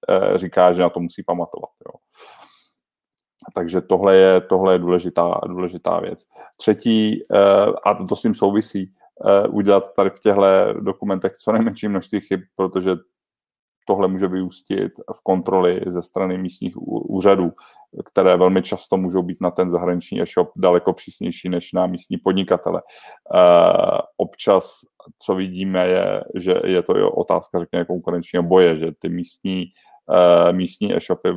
eh, 0.10 0.38
říká, 0.38 0.74
že 0.74 0.82
na 0.82 0.90
to 0.90 1.00
musí 1.00 1.24
pamatovat. 1.24 1.70
Jo. 1.86 2.00
Takže 3.54 3.82
tohle 3.82 4.18
je, 4.18 4.42
tohle 4.42 4.74
je 4.74 4.80
důležitá, 4.80 5.40
důležitá 5.48 6.00
věc. 6.00 6.26
Třetí, 6.58 7.24
eh, 7.34 7.66
a 7.84 7.94
to 7.94 8.16
s 8.16 8.22
tím 8.22 8.36
souvisí, 8.36 8.94
udělat 9.50 9.94
tady 9.94 10.10
v 10.10 10.20
těchto 10.20 10.42
dokumentech 10.80 11.32
co 11.34 11.52
nejmenší 11.52 11.88
množství 11.88 12.20
chyb, 12.20 12.40
protože 12.56 12.96
tohle 13.90 14.08
může 14.08 14.28
vyústit 14.28 14.92
v 15.16 15.24
kontroly 15.24 15.82
ze 15.88 16.02
strany 16.02 16.38
místních 16.38 16.74
úřadů, 17.10 17.52
které 18.06 18.38
velmi 18.38 18.62
často 18.62 18.98
můžou 18.98 19.24
být 19.24 19.42
na 19.42 19.52
ten 19.52 19.70
zahraniční 19.70 20.22
e-shop 20.22 20.52
daleko 20.56 20.94
přísnější 20.94 21.50
než 21.50 21.74
na 21.74 21.88
místní 21.88 22.18
podnikatele. 22.18 22.82
Eh, 23.36 23.98
občas, 24.18 24.80
co 25.20 25.36
vidíme, 25.36 25.88
je, 25.88 26.24
že 26.36 26.54
je 26.66 26.82
to 26.82 27.12
otázka, 27.12 27.60
řekněme, 27.60 27.86
konkurenčního 27.86 28.44
boje, 28.44 28.78
že 28.78 28.92
ty 29.00 29.10
místní 29.10 29.66
eh, 29.66 29.72
místní 30.52 30.96
e-shopy 30.96 31.30
eh, 31.30 31.34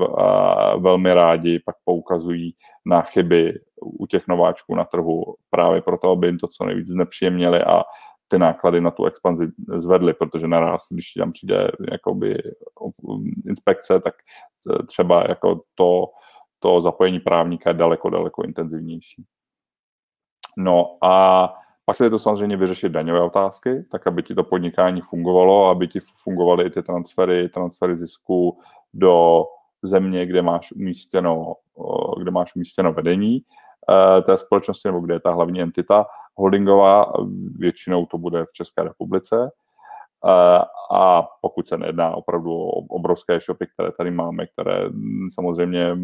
velmi 0.79 1.15
rádi 1.15 1.61
pak 1.67 1.77
poukazují 1.85 2.55
na 2.87 3.03
chyby 3.03 3.61
u 3.83 4.07
těch 4.07 4.29
nováčků 4.29 4.75
na 4.75 4.85
trhu 4.85 5.23
právě 5.51 5.83
proto, 5.83 6.11
aby 6.11 6.27
jim 6.27 6.39
to 6.39 6.49
co 6.49 6.65
nejvíc 6.65 6.89
znepříjemnili 6.89 7.63
a 7.63 7.83
ty 8.29 8.39
náklady 8.39 8.81
na 8.81 8.91
tu 8.91 9.05
expanzi 9.05 9.49
zvedly, 9.77 10.15
protože 10.15 10.49
naraz, 10.49 10.83
když 10.91 11.13
tam 11.19 11.33
přijde 11.33 11.71
jakoby 11.91 12.39
inspekce, 13.47 14.01
tak 14.01 14.15
třeba 14.87 15.25
jako 15.29 15.61
to, 15.75 16.05
to 16.59 16.81
zapojení 16.81 17.21
právníka 17.21 17.71
je 17.71 17.75
daleko, 17.75 18.11
daleko 18.11 18.43
intenzivnější. 18.43 19.25
No 20.57 20.99
a 21.03 21.49
pak 21.85 21.97
se 21.97 22.05
je 22.05 22.11
to 22.11 22.19
samozřejmě 22.19 22.57
vyřešit 22.57 22.93
daňové 22.93 23.23
otázky, 23.23 23.85
tak 23.91 24.07
aby 24.07 24.23
ti 24.23 24.35
to 24.35 24.45
podnikání 24.45 25.01
fungovalo, 25.01 25.67
aby 25.67 25.89
ti 25.89 26.01
fungovaly 26.23 26.65
i 26.65 26.71
ty 26.71 26.83
transfery, 26.83 27.49
transfery 27.49 27.97
zisku 27.97 28.59
do 28.95 29.45
země, 29.83 30.27
kde 30.27 30.43
máš 30.43 30.73
umístěno, 30.73 31.55
kde 32.19 32.31
máš 32.31 32.57
umístěno 32.57 32.93
vedení 32.93 33.43
eh, 33.91 34.23
té 34.23 34.37
společnosti, 34.37 34.89
nebo 34.89 35.01
kde 35.01 35.15
je 35.15 35.21
ta 35.21 35.33
hlavní 35.33 35.63
entita 35.63 36.07
holdingová, 36.35 37.13
většinou 37.59 38.07
to 38.07 38.19
bude 38.19 38.45
v 38.45 38.53
České 38.53 38.83
republice. 38.83 39.51
A 40.93 41.29
pokud 41.41 41.67
se 41.67 41.79
nejedná 41.79 42.11
opravdu 42.11 42.53
o 42.53 42.71
obrovské 42.71 43.41
shopy, 43.41 43.67
které 43.67 43.93
tady 43.93 44.11
máme, 44.11 44.47
které 44.47 44.85
samozřejmě, 45.35 45.97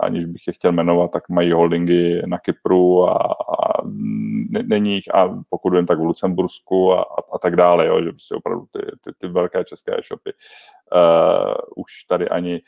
aniž 0.00 0.26
bych 0.26 0.46
je 0.46 0.52
chtěl 0.52 0.72
jmenovat, 0.72 1.10
tak 1.10 1.28
mají 1.28 1.52
holdingy 1.52 2.22
na 2.26 2.38
Kypru 2.38 3.08
a, 3.08 3.16
a 3.58 3.82
není 4.62 4.94
jich, 4.94 5.14
a 5.14 5.42
pokud 5.48 5.74
vím, 5.74 5.86
tak 5.86 5.98
v 5.98 6.02
Lucembursku 6.02 6.92
a, 6.92 7.02
a, 7.02 7.34
a 7.34 7.38
tak 7.38 7.56
dále, 7.56 7.86
jo, 7.86 8.02
že 8.02 8.10
prostě 8.10 8.34
opravdu 8.34 8.66
ty, 8.72 8.78
ty, 9.00 9.12
ty 9.18 9.28
velké 9.28 9.64
české 9.64 9.92
shopy 10.08 10.32
uh, 10.32 11.54
už 11.76 12.04
tady 12.08 12.28
ani 12.28 12.60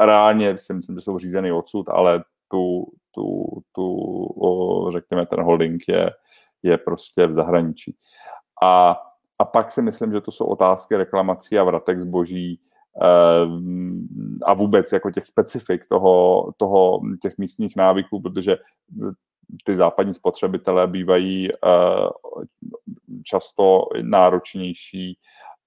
reálně 0.00 0.58
si 0.58 0.74
myslím, 0.74 0.96
že 0.96 1.00
jsou 1.00 1.18
řízeny 1.18 1.52
odsud, 1.52 1.88
ale 1.88 2.24
tu, 2.48 2.86
tu, 3.10 3.46
tu 3.72 3.94
o, 4.40 4.90
řekněme, 4.90 5.26
ten 5.26 5.42
holding 5.42 5.82
je, 5.88 6.10
je 6.62 6.78
prostě 6.78 7.26
v 7.26 7.32
zahraničí. 7.32 7.96
A, 8.64 8.96
a 9.38 9.44
pak 9.44 9.72
si 9.72 9.82
myslím, 9.82 10.12
že 10.12 10.20
to 10.20 10.30
jsou 10.30 10.44
otázky 10.44 10.96
reklamací 10.96 11.58
a 11.58 11.64
vratek 11.64 12.00
zboží 12.00 12.60
eh, 13.02 13.46
a 14.44 14.54
vůbec 14.54 14.92
jako 14.92 15.10
těch 15.10 15.26
specifik 15.26 15.88
toho, 15.88 16.46
toho, 16.56 17.00
těch 17.22 17.38
místních 17.38 17.76
návyků, 17.76 18.20
protože 18.20 18.56
ty 19.64 19.76
západní 19.76 20.14
spotřebitelé 20.14 20.86
bývají 20.86 21.48
eh, 21.52 21.56
často 23.24 23.82
náročnější 24.02 25.18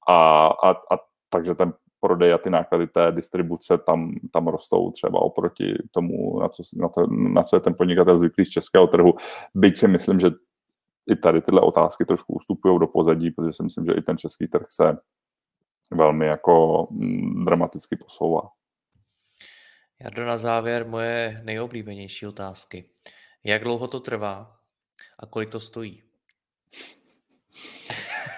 a, 0.08 0.48
a, 0.48 0.72
a 0.72 0.98
takže 1.30 1.56
ten 1.56 1.74
prodej 2.00 2.34
a 2.34 2.38
ty 2.38 2.50
náklady 2.50 2.88
té 2.88 3.12
distribuce 3.12 3.78
tam, 3.78 4.14
tam 4.32 4.48
rostou 4.48 4.92
třeba 4.92 5.22
oproti 5.22 5.74
tomu, 5.92 6.40
na 6.40 6.50
co, 6.50 6.64
na, 6.76 6.90
to, 6.90 7.08
na 7.10 7.44
co 7.44 7.56
je 7.56 7.60
ten 7.60 7.74
podnikatel 7.74 8.18
zvyklý 8.18 8.46
z 8.46 8.50
českého 8.50 8.88
trhu. 8.88 9.14
Byť 9.56 9.78
si 9.78 9.88
myslím, 9.88 10.20
že 10.20 10.30
i 11.10 11.16
tady 11.16 11.42
tyhle 11.42 11.62
otázky 11.62 12.06
trošku 12.06 12.34
ustupují 12.34 12.80
do 12.80 12.88
pozadí, 12.88 13.32
protože 13.32 13.54
si 13.54 13.64
myslím, 13.64 13.86
že 13.86 13.94
i 13.94 14.02
ten 14.02 14.18
český 14.18 14.48
trh 14.48 14.66
se 14.70 14.98
velmi 15.92 16.26
jako 16.26 16.88
mm, 16.92 17.46
dramaticky 17.46 17.96
posouvá. 17.96 18.42
Jardo, 20.04 20.26
na 20.26 20.38
závěr 20.38 20.88
moje 20.88 21.42
nejoblíbenější 21.44 22.28
otázky. 22.28 22.90
Jak 23.44 23.64
dlouho 23.64 23.88
to 23.88 24.00
trvá 24.00 24.56
a 25.20 25.26
kolik 25.26 25.50
to 25.50 25.60
stojí? 25.60 26.02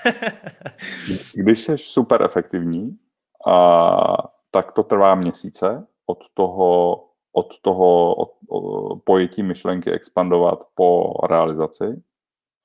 Když 1.34 1.60
jsi 1.60 1.78
super 1.78 2.24
efektivní, 2.24 2.98
a, 3.48 4.18
tak 4.52 4.72
to 4.72 4.84
trvá 4.84 5.16
měsíce 5.16 5.88
od 6.06 6.18
toho, 6.34 6.94
od 7.32 7.62
toho 7.62 8.16
od, 8.16 8.32
od 8.50 9.04
pojetí 9.04 9.44
myšlenky 9.44 9.92
expandovat 9.92 10.60
po 10.76 11.14
realizaci. 11.30 12.04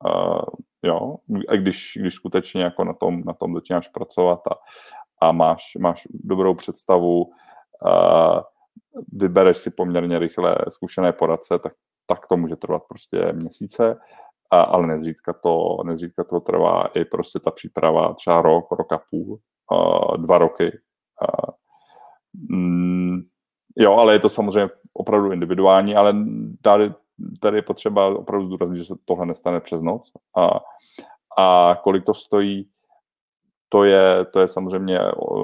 A, 0.05 0.43
jo, 0.83 1.17
a 1.49 1.57
když, 1.57 1.99
když 2.01 2.15
skutečně 2.15 2.63
jako 2.63 2.85
na 2.85 2.93
tom, 2.93 3.23
na 3.25 3.33
tom 3.33 3.55
začínáš 3.55 3.89
pracovat 3.89 4.41
a, 4.47 4.55
a 5.27 5.33
máš, 5.33 5.63
máš 5.79 6.03
dobrou 6.11 6.55
představu, 6.55 7.31
a, 7.87 8.43
vybereš 9.13 9.57
si 9.57 9.71
poměrně 9.71 10.19
rychle 10.19 10.57
zkušené 10.69 11.13
poradce, 11.13 11.59
tak, 11.59 11.73
tak 12.07 12.27
to 12.27 12.37
může 12.37 12.57
trvat 12.57 12.83
prostě 12.89 13.33
měsíce, 13.33 13.99
a, 14.51 14.61
ale 14.61 14.87
nezřídka 14.87 15.33
to, 15.33 15.77
nezřídka 15.85 16.25
to 16.25 16.41
trvá 16.41 16.87
i 16.95 17.05
prostě 17.05 17.39
ta 17.41 17.51
příprava 17.51 18.15
třeba 18.15 18.43
rok, 18.43 18.67
rok 18.71 18.93
a 18.93 19.01
půl 19.11 19.39
dva 20.17 20.39
roky. 20.39 20.79
Mm, 22.51 23.21
jo, 23.77 23.93
ale 23.93 24.13
je 24.13 24.19
to 24.19 24.29
samozřejmě 24.29 24.71
opravdu 24.95 25.33
individuální, 25.33 25.97
ale 25.97 26.15
tady, 26.63 26.93
tady 27.41 27.59
je 27.59 27.63
potřeba 27.63 28.19
opravdu 28.19 28.47
zdůraznit, 28.47 28.77
že 28.77 28.85
se 28.85 28.95
tohle 29.05 29.27
nestane 29.27 29.61
přes 29.61 29.83
noc. 29.83 30.13
A, 30.37 30.61
a 31.43 31.77
kolik 31.83 32.05
to 32.05 32.15
stojí, 32.15 32.69
to 33.69 33.85
je, 33.85 34.25
to 34.33 34.41
je 34.41 34.49
samozřejmě 34.49 35.01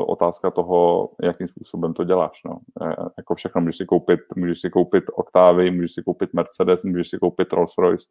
otázka 0.07 0.51
toho, 0.51 1.11
jakým 1.23 1.49
způsobem 1.49 1.95
to 1.95 2.05
děláš. 2.05 2.41
No. 2.45 2.59
E, 2.83 2.97
jako 3.17 3.35
všechno, 3.35 3.61
můžeš 3.61 3.77
si 3.77 3.87
koupit, 3.87 4.21
můžeš 4.37 4.61
si 4.61 4.71
koupit 4.71 5.05
Octavy, 5.15 5.71
můžeš 5.71 5.93
si 5.93 6.03
koupit 6.03 6.35
Mercedes, 6.35 6.85
můžeš 6.85 7.09
si 7.09 7.19
koupit 7.19 7.53
Rolls-Royce. 7.53 8.07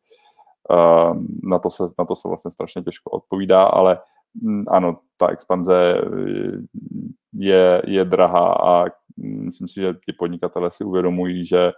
Uh, 0.69 1.23
na, 1.43 1.59
to 1.59 1.69
se, 1.69 1.83
na 1.99 2.05
to 2.05 2.15
se 2.15 2.27
vlastně 2.27 2.51
strašně 2.51 2.81
těžko 2.81 3.09
odpovídá, 3.09 3.63
ale 3.63 3.99
Mm, 4.41 4.63
ano, 4.67 4.99
ta 5.17 5.27
expanze 5.27 6.01
eh, 6.01 6.57
je, 7.33 7.81
je 7.87 8.05
drahá 8.05 8.53
a 8.53 8.85
myslím 9.17 9.67
si, 9.67 9.81
že 9.81 9.93
ti 10.05 10.13
podnikatele 10.13 10.71
si 10.71 10.83
uvědomují, 10.83 11.45
že 11.45 11.71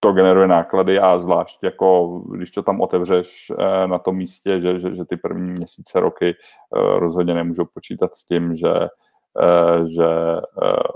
to 0.00 0.12
generuje 0.12 0.48
náklady 0.48 0.98
a 0.98 1.18
zvlášť 1.18 1.62
jako 1.62 2.18
když 2.18 2.50
to 2.50 2.62
tam 2.62 2.80
otevřeš 2.80 3.50
uh, 3.50 3.86
na 3.86 3.98
tom 3.98 4.16
místě, 4.16 4.60
že, 4.60 4.78
že, 4.78 4.94
že 4.94 5.04
ty 5.04 5.16
první 5.16 5.50
měsíce, 5.50 6.00
roky 6.00 6.34
uh, 6.76 6.98
rozhodně 6.98 7.34
nemůžou 7.34 7.64
počítat 7.74 8.14
s 8.14 8.24
tím, 8.24 8.56
že 8.56 8.72
že 9.96 10.06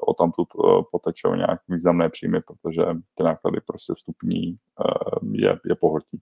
o 0.06 0.14
tam 0.14 0.32
tu 0.32 0.44
potečou 0.92 1.34
nějak 1.34 1.60
významné 1.68 2.08
příjmy, 2.08 2.40
protože 2.40 2.82
ty 3.14 3.22
náklady 3.22 3.60
prostě 3.66 3.92
vstupní 3.96 4.56
je, 5.32 5.58
je 5.64 5.74
pohltí. 5.74 6.20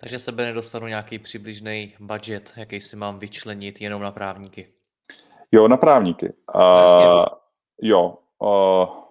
Takže 0.00 0.18
sebe 0.18 0.44
nedostanu 0.44 0.86
nějaký 0.86 1.18
přibližný 1.18 1.94
budget, 2.00 2.52
jaký 2.56 2.80
si 2.80 2.96
mám 2.96 3.18
vyčlenit 3.18 3.80
jenom 3.80 4.02
na 4.02 4.10
právníky. 4.10 4.68
Jo, 5.52 5.68
na 5.68 5.76
právníky. 5.76 6.32
Uh, 6.54 7.24
jo. 7.82 8.18
Uh, 8.38 9.03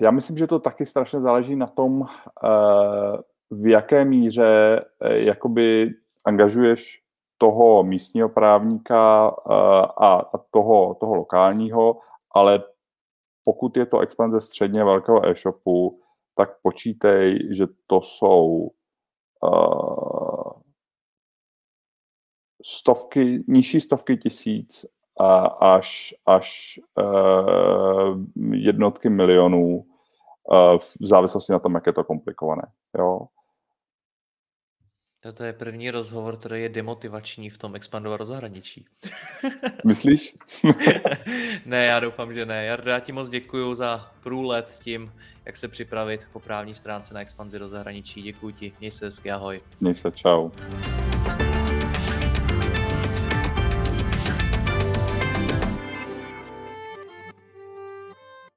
já 0.00 0.10
myslím, 0.10 0.36
že 0.36 0.46
to 0.46 0.58
taky 0.58 0.86
strašně 0.86 1.20
záleží 1.20 1.56
na 1.56 1.66
tom, 1.66 2.00
uh, 2.00 2.06
v 3.50 3.66
jaké 3.66 4.04
míře 4.04 4.80
uh, 4.80 5.10
jakoby 5.12 5.90
angažuješ 6.24 7.02
toho 7.38 7.82
místního 7.82 8.28
právníka 8.28 9.30
uh, 9.30 9.52
a, 10.04 10.30
toho, 10.50 10.94
toho 10.94 11.14
lokálního, 11.14 12.00
ale 12.34 12.64
pokud 13.44 13.76
je 13.76 13.86
to 13.86 14.00
expanze 14.00 14.40
středně 14.40 14.84
velkého 14.84 15.26
e-shopu, 15.26 16.00
tak 16.34 16.50
počítej, 16.62 17.48
že 17.50 17.66
to 17.86 18.00
jsou 18.00 18.70
stovky, 22.66 23.44
nižší 23.48 23.80
stovky 23.80 24.16
tisíc 24.16 24.86
a 25.20 25.36
až, 25.46 26.14
až 26.26 26.80
uh, 26.98 28.20
jednotky 28.52 29.08
milionů 29.08 29.84
v 30.78 31.06
závislosti 31.06 31.52
na 31.52 31.58
tom, 31.58 31.74
jak 31.74 31.86
je 31.86 31.92
to 31.92 32.04
komplikované. 32.04 32.62
Jo. 32.98 33.20
Toto 35.22 35.44
je 35.44 35.52
první 35.52 35.90
rozhovor, 35.90 36.36
který 36.36 36.62
je 36.62 36.68
demotivační 36.68 37.50
v 37.50 37.58
tom 37.58 37.76
expandovat 37.76 38.18
do 38.18 38.24
zahraničí. 38.24 38.84
Myslíš? 39.84 40.36
ne, 41.66 41.84
já 41.84 42.00
doufám, 42.00 42.32
že 42.32 42.46
ne. 42.46 42.64
Jardo, 42.64 42.90
já 42.90 43.00
ti 43.00 43.12
moc 43.12 43.28
děkuji 43.28 43.74
za 43.74 44.12
průlet 44.22 44.78
tím, 44.82 45.12
jak 45.44 45.56
se 45.56 45.68
připravit 45.68 46.26
po 46.32 46.40
právní 46.40 46.74
stránce 46.74 47.14
na 47.14 47.20
expanzi 47.20 47.58
do 47.58 47.68
zahraničí. 47.68 48.22
Děkuji 48.22 48.52
ti, 48.52 48.72
měj 48.80 48.90
se 48.90 49.04
hezky, 49.04 49.32
ahoj. 49.32 49.60
Měj 49.80 49.94
se, 49.94 50.12
čau. 50.12 50.50